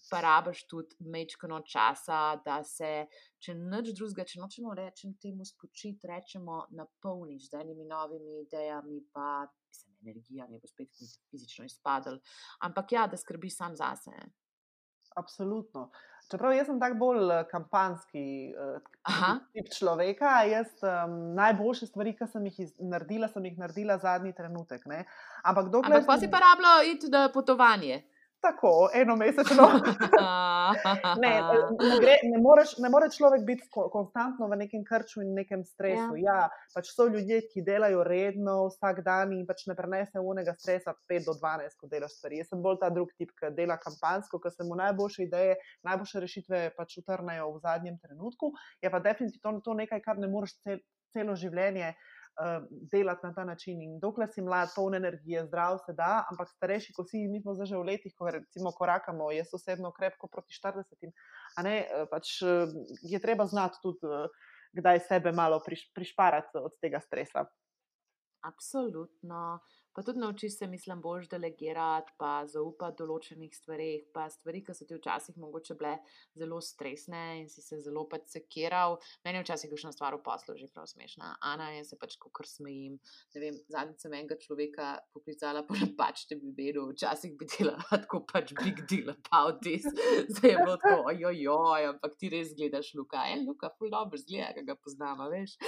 pa 0.10 0.22
rabiš 0.22 0.64
tudi 0.68 0.95
mečkano 0.99 1.60
časa, 1.66 2.36
da 2.45 2.60
se, 2.64 3.06
če 3.41 3.56
nič 3.58 3.91
drugega, 3.97 4.26
če 4.28 4.39
nočemo 4.41 4.74
reči 4.78 5.12
temu 5.22 5.45
spočiti, 5.45 6.08
rečemo 6.08 6.66
napolniš 6.78 7.49
z 7.49 7.62
enimi 7.62 7.88
novimi 7.89 8.41
idejami, 8.43 9.01
pa 9.14 9.45
se 9.72 9.89
energija 10.03 10.47
ne 10.49 10.60
bo 10.62 10.70
spet 10.70 10.91
fizično 11.32 11.66
izpadla. 11.66 12.18
Ampak 12.68 12.97
ja, 12.97 13.08
da 13.08 13.18
skrbiš 13.18 13.58
sam 13.58 13.76
zase. 13.76 14.14
Absolutno. 15.16 15.89
Čeprav 16.32 16.56
jaz 16.56 16.66
sem 16.68 16.80
tako 16.82 16.97
bolj 16.99 17.30
eh, 17.32 17.43
kampanski 17.47 18.24
uh, 18.58 19.38
tip 19.53 19.70
človeka, 19.78 20.41
jaz 20.49 20.74
um, 20.82 21.14
najboljše 21.38 21.88
stvari, 21.88 22.16
ki 22.18 22.28
sem 22.28 22.49
jih 22.49 22.58
iz, 22.66 22.74
naredila, 22.82 23.30
sem 23.32 23.45
jih 23.45 23.60
naredila 23.62 23.99
zadnji 24.01 24.34
trenutek. 24.36 24.88
Ne? 24.89 25.03
Ampak 25.45 25.70
dokler. 25.70 26.01
Ampak 26.01 26.10
pa 26.10 26.18
si 26.20 26.32
pa 26.32 26.41
rabila 26.43 26.74
iti 26.89 27.12
na 27.14 27.28
potovanje 27.34 28.01
tako, 28.42 28.90
eno 28.94 29.16
mesečno. 29.16 29.66
ne, 31.24 31.34
ne, 31.82 31.98
gre, 32.02 32.16
ne, 32.24 32.40
moreš, 32.42 32.78
ne 32.84 32.90
more 32.90 33.10
človek 33.12 33.46
biti 33.48 33.68
konstantno 33.72 34.48
v 34.52 34.60
nekem 34.64 34.84
krču 34.86 35.22
in 35.22 35.34
nekem 35.38 35.64
stresu. 35.66 36.18
Ja. 36.22 36.36
ja, 36.46 36.70
pač 36.76 36.92
so 36.94 37.08
ljudje, 37.10 37.42
ki 37.52 37.64
delajo 37.66 38.04
redno 38.08 38.58
vsak 38.70 39.04
dan 39.06 39.34
in 39.36 39.46
pač 39.50 39.66
ne 39.70 39.78
prenesejo 39.78 40.26
unega 40.26 40.56
stresa 40.58 40.96
5 41.12 41.30
do 41.30 41.38
12, 41.42 41.78
ko 41.80 41.92
delaš 41.92 42.18
stvari. 42.18 42.42
Jaz 42.42 42.52
sem 42.54 42.66
bolj 42.66 42.82
ta 42.84 42.92
drugi 42.94 43.16
tip, 43.20 43.36
ki 43.40 43.54
dela 43.58 43.80
kampansko, 43.82 44.42
ker 44.44 44.54
se 44.54 44.68
mu 44.68 44.78
najboljše 44.80 45.30
ideje, 45.30 45.56
najboljše 45.88 46.26
rešitve 46.26 46.66
pač 46.78 47.00
utrnajo 47.02 47.54
v 47.56 47.64
zadnjem 47.64 47.98
trenutku. 48.04 48.54
Je 48.82 48.92
pa 48.92 49.02
definitivno 49.04 49.64
to 49.66 49.78
nekaj, 49.78 50.04
kar 50.06 50.22
ne 50.22 50.32
moreš 50.32 50.58
cel, 50.62 50.84
celo 51.16 51.36
življenje. 51.40 51.94
Eh, 51.96 52.14
delati 52.92 53.26
na 53.26 53.34
ta 53.34 53.46
način. 53.46 53.82
In 53.82 54.00
dokler 54.00 54.30
si 54.34 54.42
mlad, 54.42 54.70
poln 54.76 54.96
energije, 54.96 55.46
zdrav 55.48 55.78
se 55.86 55.94
da, 55.94 56.26
ampak 56.32 56.50
starejši, 56.50 56.94
ko 56.94 57.06
si 57.08 57.28
mi 57.32 57.42
smo 57.42 57.56
že 57.56 57.78
v 57.78 57.86
letih, 57.92 58.14
ko 58.18 58.30
recimo 58.32 58.72
korakamo, 58.76 59.32
jaz 59.32 59.54
osebno 59.54 59.92
krepko 59.96 60.28
proti 60.28 60.54
40, 60.54 61.12
a 61.58 61.64
ne, 61.64 61.78
eh, 61.80 62.06
pač 62.12 62.42
eh, 62.44 62.68
je 63.02 63.20
treba 63.20 63.46
znati 63.48 63.80
tudi, 63.84 64.12
kdaj 64.76 65.00
sebe 65.08 65.32
malo 65.32 65.62
priš, 65.66 65.88
prišparati 65.96 66.60
od 66.60 66.76
tega 66.82 67.00
stresa. 67.00 67.46
Absolutno. 68.44 69.60
Pa 69.96 70.04
tudi 70.04 70.20
naučiš 70.20 70.58
se, 70.58 70.68
mislim, 70.68 71.02
boš 71.02 71.30
delegirati, 71.32 72.12
pa 72.20 72.43
zaupati 72.52 73.00
določenih 73.00 73.54
stvarih, 73.56 74.02
pa 74.12 74.26
stvari, 74.30 74.60
ki 74.66 74.74
so 74.76 74.84
ti 74.88 74.98
včasih 74.98 75.38
mogoče 75.39 75.78
bile 75.80 75.93
zelo 76.36 76.60
stresne 76.62 77.22
in 77.39 77.48
si 77.50 77.64
se 77.64 77.80
zelo 77.80 78.04
pač 78.12 78.28
sekiral. 78.34 78.98
Meni 79.24 79.39
je 79.39 79.46
včasih 79.46 79.72
kakšna 79.72 79.93
stvar 79.96 80.18
v 80.18 80.24
poslu 80.26 80.58
že 80.60 80.68
prav 80.74 80.89
smešna. 80.91 81.38
Ana 81.39 81.70
je 81.78 81.86
se 81.88 81.96
pač 82.02 82.18
kar 82.20 82.48
smejim. 82.50 83.00
Zadnjič 83.72 84.04
sem 84.04 84.14
enega 84.14 84.36
človeka 84.41 85.00
poklicala 85.16 85.64
po 85.64 85.74
napačnem 85.80 86.43
imenu, 86.52 86.89
včasih 86.91 87.32
bi 87.39 87.48
delala 87.56 87.88
tako 88.04 88.18
pač 88.28 88.52
big 88.60 88.84
deal 88.91 89.08
about 89.16 89.62
this. 89.64 89.88
Zdaj 90.36 90.52
je 90.52 90.58
bilo 90.60 90.76
tako, 90.84 91.08
ojoj, 91.08 91.88
ampak 91.93 92.20
ti 92.20 92.30
res 92.36 92.52
gledaš 92.58 92.91
Luka. 93.00 93.24
En 93.32 93.48
Luka, 93.48 93.72
full 93.80 93.91
dobro 93.93 94.18
zgleda, 94.20 94.52
ki 94.60 94.64
ga 94.68 94.76
poznamo, 94.76 95.30
veš. 95.32 95.56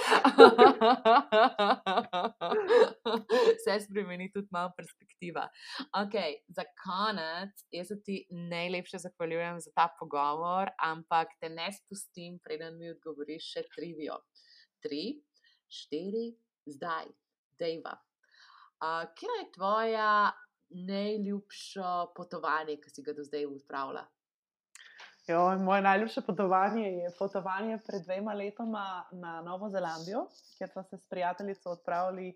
Vse 3.58 3.80
spremeni 3.86 4.17
spremeni 4.18 4.32
tudi 4.32 4.48
malo 4.50 4.72
perspektiva. 4.76 5.48
Ok, 5.94 6.14
za 6.48 6.64
konec, 6.82 7.50
jaz 7.70 7.88
ti 8.04 8.26
najlepše 8.30 8.98
zahvaljujem 8.98 9.60
za 9.60 9.70
ta 9.74 9.88
pogovor, 10.00 10.70
ampak 10.78 11.28
te 11.40 11.48
ne 11.48 11.70
spustim, 11.72 12.38
preden 12.42 12.78
mi 12.78 12.90
odgovoriš 12.90 13.52
še 13.52 13.62
trivijo. 13.74 14.18
Tri, 14.82 15.22
štiri, 15.68 16.34
zdaj, 16.66 17.06
dejva. 17.58 17.94
Uh, 18.78 19.06
kje 19.14 19.30
je 19.38 19.50
tvoja 19.54 20.32
najljubša 20.70 22.14
potovanje, 22.14 22.78
ki 22.82 22.90
si 22.90 23.02
ga 23.02 23.14
do 23.14 23.24
zdaj 23.24 23.46
upravila? 23.46 24.06
Jo, 25.28 25.58
moje 25.60 25.82
najljubše 25.82 26.22
potovanje 26.24 26.86
je 26.88 27.10
potovanje 27.18 27.78
pred 27.86 28.04
dvema 28.06 28.32
letoma 28.32 29.04
na 29.12 29.42
Novo 29.42 29.68
Zelandijo, 29.68 30.28
kjer 30.56 30.70
smo 30.70 30.82
se 30.82 30.96
s 30.96 31.04
prijateljico 31.10 31.70
odpravili 31.70 32.32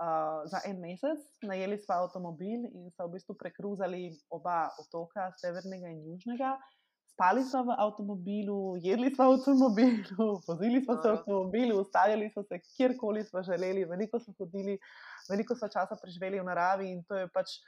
uh, 0.00 0.50
za 0.50 0.60
en 0.66 0.80
mesec, 0.80 1.20
najeli 1.42 1.78
smo 1.78 1.94
avtomobil 1.94 2.68
in 2.72 2.90
so 2.96 3.06
v 3.06 3.16
bistvu 3.16 3.36
prekruzali 3.38 4.12
oba 4.30 4.70
otoka, 4.80 5.32
severnega 5.40 5.90
in 5.92 6.04
južnega. 6.12 6.56
Spali 7.12 7.44
smo 7.44 7.66
v 7.68 7.76
avtomobilu, 7.76 8.80
jedli 8.80 9.12
smo 9.12 9.28
v 9.28 9.36
avtomobilu, 9.36 10.28
vozili 10.48 10.80
smo 10.84 10.96
se 10.96 11.08
v 11.08 11.12
avtomobilu, 11.18 11.80
ustavili 11.84 12.30
smo 12.30 12.42
se 12.42 12.60
kjerkoli 12.76 13.24
smo 13.24 13.42
želeli, 13.42 13.84
veliko 13.84 14.20
smo 14.20 14.34
hodili, 14.38 14.78
veliko 15.28 15.56
smo 15.56 15.68
časa 15.68 15.98
preživeli 16.00 16.40
v 16.40 16.48
naravi 16.48 16.88
in 16.92 17.04
to 17.04 17.20
je 17.20 17.28
pač 17.28 17.60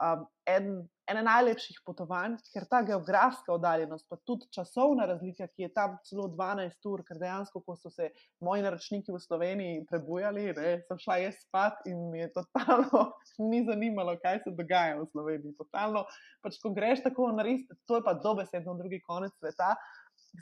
um, 0.00 0.24
en, 0.48 0.70
ena 1.10 1.22
najlepših 1.26 1.80
potovanj, 1.86 2.36
ker 2.54 2.66
ta 2.70 2.80
geografska 2.86 3.52
oddaljenost, 3.54 4.06
pa 4.10 4.18
tudi 4.26 4.46
časovna 4.54 5.06
razlika, 5.10 5.48
ki 5.50 5.66
je 5.66 5.70
tam 5.74 5.96
celo 6.06 6.28
12 6.32 6.88
ur, 6.90 7.02
ker 7.06 7.18
dejansko, 7.20 7.62
ko 7.66 7.76
so 7.78 7.90
se 7.90 8.10
moji 8.46 8.64
naročniki 8.66 9.12
v 9.12 9.20
Sloveniji 9.22 9.84
prebujali, 9.90 10.46
ne, 10.56 10.74
sem 10.88 11.00
šla 11.04 11.18
jaz 11.24 11.40
spat 11.44 11.82
in 11.90 12.04
mi 12.12 12.22
je 12.22 12.30
totalno 12.36 13.06
ni 13.50 13.64
zanimalo, 13.66 14.16
kaj 14.22 14.44
se 14.44 14.54
dogaja 14.56 15.00
v 15.00 15.08
Sloveniji. 15.10 15.56
Totalno, 15.58 16.04
pač, 16.44 16.60
ko 16.62 16.74
greš 16.76 17.04
tako 17.08 17.30
narediti, 17.34 17.74
to 17.88 17.98
je 17.98 18.06
pa 18.06 18.14
dobesedno 18.14 18.76
drugi 18.78 19.02
konec 19.06 19.34
sveta 19.38 19.74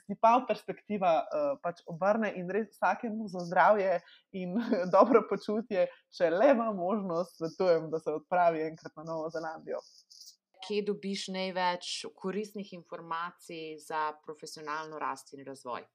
si 0.07 0.17
pa 0.21 0.45
perspektiva 0.49 1.13
uh, 1.25 1.57
pač 1.63 1.81
obrne 1.89 2.31
in 2.37 2.51
res 2.53 2.71
vsakemu 2.75 3.29
za 3.33 3.45
zdravje 3.49 3.99
in 4.37 4.57
dobro 4.97 5.25
počutje, 5.31 5.87
če 6.13 6.31
le 6.31 6.53
ima 6.53 6.71
možnost, 6.73 7.37
svetujem, 7.39 7.89
da 7.91 8.01
se 8.01 8.13
odpravi 8.13 8.65
enkrat 8.69 8.97
na 8.97 9.07
Novo 9.09 9.31
Zelandijo. 9.33 9.81
Kje 10.67 10.83
dobiš 10.91 11.29
največ 11.33 11.93
koristnih 12.19 12.73
informacij 12.77 13.79
za 13.81 14.13
profesionalno 14.25 14.99
rast 15.01 15.33
in 15.33 15.47
razvoj? 15.47 15.87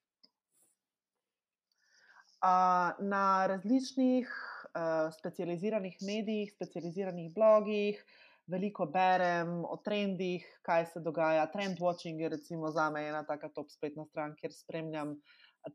Uh, 2.44 2.92
na 3.00 3.46
različnih 3.48 4.28
uh, 4.28 5.14
specializiranih 5.16 5.96
medijih, 6.04 6.52
specializiranih 6.52 7.30
blogih, 7.32 8.02
uh, 8.02 8.33
veliko 8.48 8.86
berem 8.86 9.64
o 9.66 9.78
trendih, 9.86 10.46
kaj 10.68 10.86
se 10.94 11.00
dogaja. 11.04 11.46
Trend 11.52 11.80
watching 11.80 12.20
je 12.22 12.30
recimo 12.30 12.72
za 12.72 12.90
me 12.90 13.08
ena 13.08 13.24
taka 13.28 13.50
top 13.50 13.72
spletna 13.72 14.06
stran, 14.06 14.36
kjer 14.40 14.54
spremljam 14.54 15.16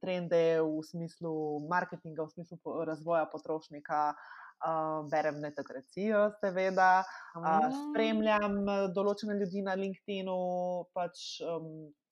trende 0.03 0.61
v 0.61 0.83
smislu 0.85 1.33
marketinga, 1.69 2.27
v 2.27 2.37
smislu 2.37 2.85
razvoja 2.85 3.27
potrošnika. 3.33 4.13
Uh, 4.59 5.05
berem 5.07 5.37
netokracijo, 5.39 6.33
seveda, 6.41 7.05
uh, 7.39 7.69
spremljam 7.71 8.57
določene 8.91 9.37
ljudi 9.39 9.63
na 9.63 9.77
LinkedIn, 9.79 10.27
pač 10.99 11.21
um, 11.47 11.69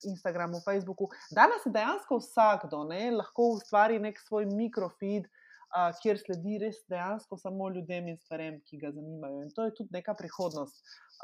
Instagramu, 0.07 0.61
Facebooku. 0.63 1.09
Danes 1.35 1.67
je 1.67 1.73
dejansko 1.75 2.21
vsakdo 2.21 2.85
ne, 2.87 3.01
lahko 3.17 3.49
ustvari 3.57 3.99
nek 3.99 4.23
svoj 4.23 4.47
mikrofeed, 4.47 5.27
uh, 5.75 5.91
kjer 6.01 6.17
sledi 6.21 6.57
res 6.61 6.77
dejansko 6.91 7.37
samo 7.37 7.69
ljudem 7.75 8.07
in 8.11 8.17
stvarem, 8.17 8.61
ki 8.67 8.79
ga 8.81 8.91
zanimajo. 8.95 9.41
In 9.43 9.51
to 9.55 9.61
je 9.67 9.73
tudi 9.79 9.95
neka 9.95 10.13
prihodnost 10.19 10.75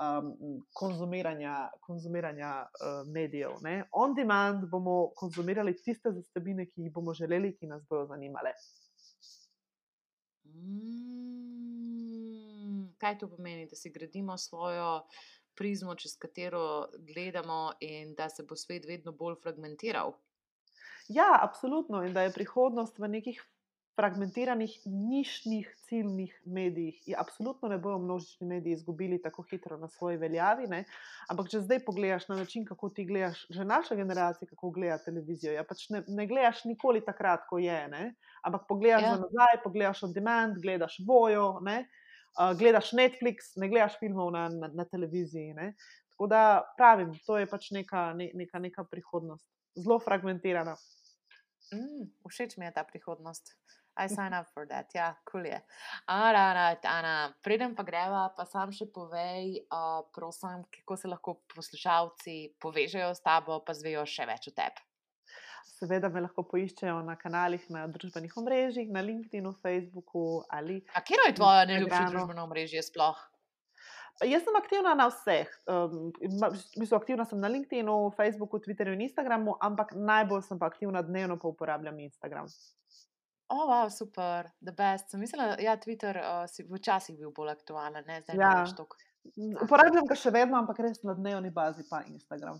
um, 0.01 0.33
konzumiranja, 0.79 1.55
konzumiranja 1.87 2.51
uh, 2.63 2.67
medijev. 3.07 3.51
Ne? 3.65 3.75
On 3.91 4.15
demand 4.15 4.59
bomo 4.71 4.95
konzumirali 5.19 5.73
tiste 5.83 6.11
zasebine, 6.11 6.65
ki 6.69 6.81
jih 6.87 6.93
bomo 6.95 7.13
želeli, 7.17 7.55
ki 7.57 7.65
nas 7.71 7.83
bodo 7.89 8.05
zanimale. 8.11 8.51
Mm, 10.53 12.13
kaj 13.01 13.17
to 13.19 13.27
pomeni, 13.29 13.67
da 13.69 13.75
si 13.75 13.89
gradimo 13.91 14.37
svojo 14.37 15.01
prizmo, 15.55 15.95
čez 15.95 16.17
katero 16.17 16.89
gledamo, 17.07 17.71
in 17.79 18.15
da 18.17 18.29
se 18.29 18.43
bo 18.43 18.55
svet 18.55 18.85
vedno 18.89 19.11
bolj 19.11 19.35
fragmentiral? 19.41 20.13
Ja, 21.07 21.39
absolutno. 21.41 22.03
In 22.03 22.13
da 22.13 22.21
je 22.21 22.33
prihodnost 22.33 22.99
v 22.99 23.07
nekih 23.07 23.41
fragmentiranih, 23.95 24.73
nišnih, 24.85 25.67
ciljnih 25.85 26.41
medijih. 26.45 27.01
Ja, 27.07 27.19
absolutno 27.21 27.69
ne 27.69 27.77
bodo 27.77 27.97
množični 27.97 28.47
mediji 28.47 28.73
izgubili 28.73 29.21
tako 29.21 29.43
hitro 29.49 29.77
na 29.77 29.87
svoji 29.87 30.17
veljavi. 30.17 30.67
Ne? 30.67 30.83
Ampak, 31.29 31.49
če 31.51 31.61
zdaj 31.61 31.83
pogledaš 31.85 32.27
na 32.27 32.39
način, 32.41 32.65
kako 32.65 32.89
ti 32.89 33.05
gledaš, 33.05 33.45
že 33.49 33.65
naša 33.65 33.95
generacija, 33.95 34.49
kako 34.49 34.71
gleda 34.73 34.97
televizijo, 35.05 35.53
ja, 35.53 35.63
pač 35.63 35.89
ne, 35.93 36.03
ne 36.07 36.27
gledaš 36.27 36.63
nikoli 36.65 37.03
takrat, 37.05 37.45
ko 37.49 37.61
je. 37.61 37.81
Ne? 37.93 38.13
Ampak 38.41 38.65
pogledaš 38.69 39.05
ja. 39.05 39.17
nazaj, 39.21 39.59
pogledaš 39.63 40.03
on 40.09 40.13
demand, 40.13 40.57
gledaš 40.61 40.97
bojo, 41.05 41.59
uh, 41.61 42.49
gledaš 42.57 42.95
Netflix, 42.97 43.53
ne 43.61 43.69
gledaš 43.69 43.99
filmov 44.01 44.33
na, 44.33 44.47
na, 44.49 44.71
na 44.73 44.87
televiziji. 44.89 45.53
Ne? 45.53 45.73
Tako 46.15 46.27
da 46.33 46.41
pravim, 46.77 47.13
to 47.27 47.37
je 47.37 47.45
pač 47.49 47.69
neka, 47.77 48.09
ne, 48.17 48.31
neka, 48.33 48.59
neka 48.59 48.89
prihodnost, 48.89 49.45
zelo 49.77 49.99
fragmentirana. 50.01 50.75
Mm, 51.73 52.09
všeč 52.29 52.57
mi 52.57 52.65
je 52.65 52.73
ta 52.73 52.83
prihodnost. 52.85 53.53
I 53.97 54.07
sign 54.09 54.33
up 54.33 54.47
for 54.53 54.65
that, 54.67 54.89
ja, 54.95 55.13
kul 55.23 55.43
cool 55.43 55.45
je. 55.51 55.59
Ana, 56.09 56.75
Ana, 56.89 57.33
preden 57.45 57.75
pa 57.75 57.83
greva, 57.85 58.23
pa 58.33 58.45
sam 58.49 58.71
še 58.73 58.87
povej, 58.89 59.59
uh, 59.69 60.01
prosim, 60.15 60.63
kako 60.73 60.97
se 60.97 61.11
lahko 61.11 61.35
poslušalci 61.53 62.37
povežejo 62.63 63.11
s 63.13 63.21
tabo, 63.21 63.59
pa 63.61 63.75
zvejo 63.77 64.05
še 64.09 64.25
več 64.25 64.49
o 64.49 64.55
tebi. 64.57 64.81
Seveda 65.63 66.09
me 66.09 66.23
lahko 66.25 66.43
poiščejo 66.49 67.03
na 67.05 67.15
kanalih, 67.19 67.63
na 67.71 67.85
družbenih 67.91 68.33
omrežjih, 68.41 68.89
na 68.91 69.03
LinkedIn, 69.05 69.45
Facebooku 69.61 70.41
ali. 70.49 70.81
A 70.97 71.03
kje 71.05 71.19
je 71.27 71.37
tvoje 71.37 71.69
najljubše 71.69 72.09
družbeno 72.15 72.47
omrežje 72.49 72.83
sploh? 72.89 73.21
Jaz 74.21 74.43
sem 74.45 74.55
aktivna 74.55 74.93
na 74.97 75.07
vseh. 75.09 75.49
Um, 75.69 76.11
mislim, 76.77 76.97
aktivna 76.97 77.25
sem 77.25 77.39
na 77.41 77.49
LinkedIn, 77.49 77.89
Facebooku, 78.17 78.59
Twitterju 78.61 78.93
in 78.93 79.07
Instagramu, 79.07 79.57
ampak 79.61 79.95
najbolj 79.97 80.45
sem 80.45 80.59
pa 80.61 80.69
aktivna 80.69 81.01
dnevno, 81.01 81.39
pa 81.41 81.49
uporabljam 81.49 81.99
Instagram. 81.99 82.49
O, 83.51 83.55
oh, 83.55 83.65
wow, 83.69 83.89
super, 83.91 84.49
the 84.63 84.71
best. 84.71 85.11
Sem 85.11 85.19
mislila, 85.19 85.53
da 85.53 85.63
ja, 85.63 85.75
Twitter 85.77 86.17
uh, 86.17 86.43
si 86.49 86.63
včasih 86.67 87.17
bil 87.19 87.33
bolj 87.35 87.51
aktualen, 87.53 88.05
ne 88.07 88.21
zdaj 88.23 88.39
ja. 88.39 88.53
več 88.61 88.75
toliko. 88.77 88.97
Uporabljam 89.63 90.07
ga 90.09 90.17
še 90.19 90.31
vedno, 90.35 90.57
ampak 90.59 90.79
res 90.83 91.03
na 91.07 91.15
dnevni 91.15 91.51
bazi 91.53 91.85
pa 91.89 92.01
Instagram. 92.07 92.59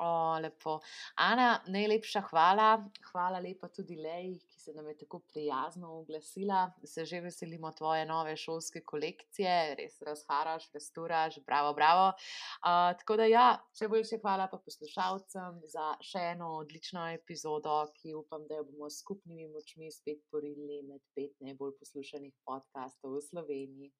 O, 0.00 0.38
lepo. 0.40 0.78
Ana, 1.20 1.58
najlepša 1.68 2.22
hvala. 2.30 2.70
Hvala 3.10 3.42
lepa 3.44 3.68
tudi 3.68 3.98
Lej, 4.00 4.38
ki 4.48 4.49
se 4.70 4.76
nam 4.76 4.88
je 4.88 4.96
tako 4.96 5.18
prijazno 5.18 5.98
oglasila. 5.98 6.72
Se 6.84 7.04
že 7.04 7.20
veselimo 7.20 7.72
tvoje 7.72 8.06
nove 8.06 8.36
šolske 8.36 8.80
kolekcije, 8.84 9.74
res 9.74 10.02
razharaš, 10.02 10.70
restauraš, 10.72 11.38
bravo, 11.46 11.74
bravo. 11.74 12.06
Uh, 12.08 12.98
tako 12.98 13.16
da, 13.16 13.26
ja, 13.26 13.46
še 13.78 13.88
boljše 13.88 14.20
hvala 14.22 14.46
pa 14.52 14.60
poslušalcem 14.64 15.60
za 15.74 15.86
še 16.10 16.22
eno 16.34 16.52
odlično 16.60 17.08
epizodo, 17.14 17.80
ki 17.98 18.14
upam, 18.14 18.46
da 18.46 18.60
jo 18.60 18.68
bomo 18.68 18.90
s 18.90 19.02
skupnimi 19.02 19.48
močmi 19.50 19.90
spet 19.92 20.22
porili 20.30 20.82
med 20.86 21.02
pet 21.18 21.34
najbolj 21.40 21.74
poslušanih 21.82 22.34
podkastov 22.46 23.18
v 23.18 23.24
Sloveniji. 23.26 23.92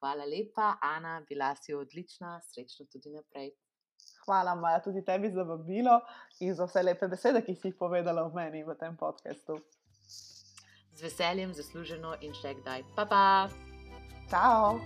Hvala 0.00 0.26
lepa, 0.26 0.74
Ana, 0.82 1.20
bila 1.28 1.54
si 1.60 1.74
odlična, 1.74 2.40
srečno 2.50 2.90
tudi 2.90 3.14
naprej. 3.14 3.54
Hvala, 4.26 4.58
Maja, 4.58 4.82
tudi 4.82 5.04
tebi 5.06 5.30
za 5.30 5.46
vabilo 5.46 6.00
in 6.42 6.54
za 6.54 6.66
vse 6.66 6.82
lepe 6.82 7.08
besede, 7.08 7.46
ki 7.46 7.54
si 7.54 7.70
jih 7.70 7.78
povedala 7.78 8.26
v 8.26 8.34
meni 8.34 8.66
v 8.66 8.74
tem 8.80 8.96
podkastu 8.98 9.62
z 10.96 11.04
veseljem 11.04 11.52
zasluženo 11.54 12.16
in 12.24 12.32
še 12.34 12.56
kdaj. 12.62 12.84
Pa 12.96 13.04
pa! 13.04 13.24
Ciao! 14.30 14.80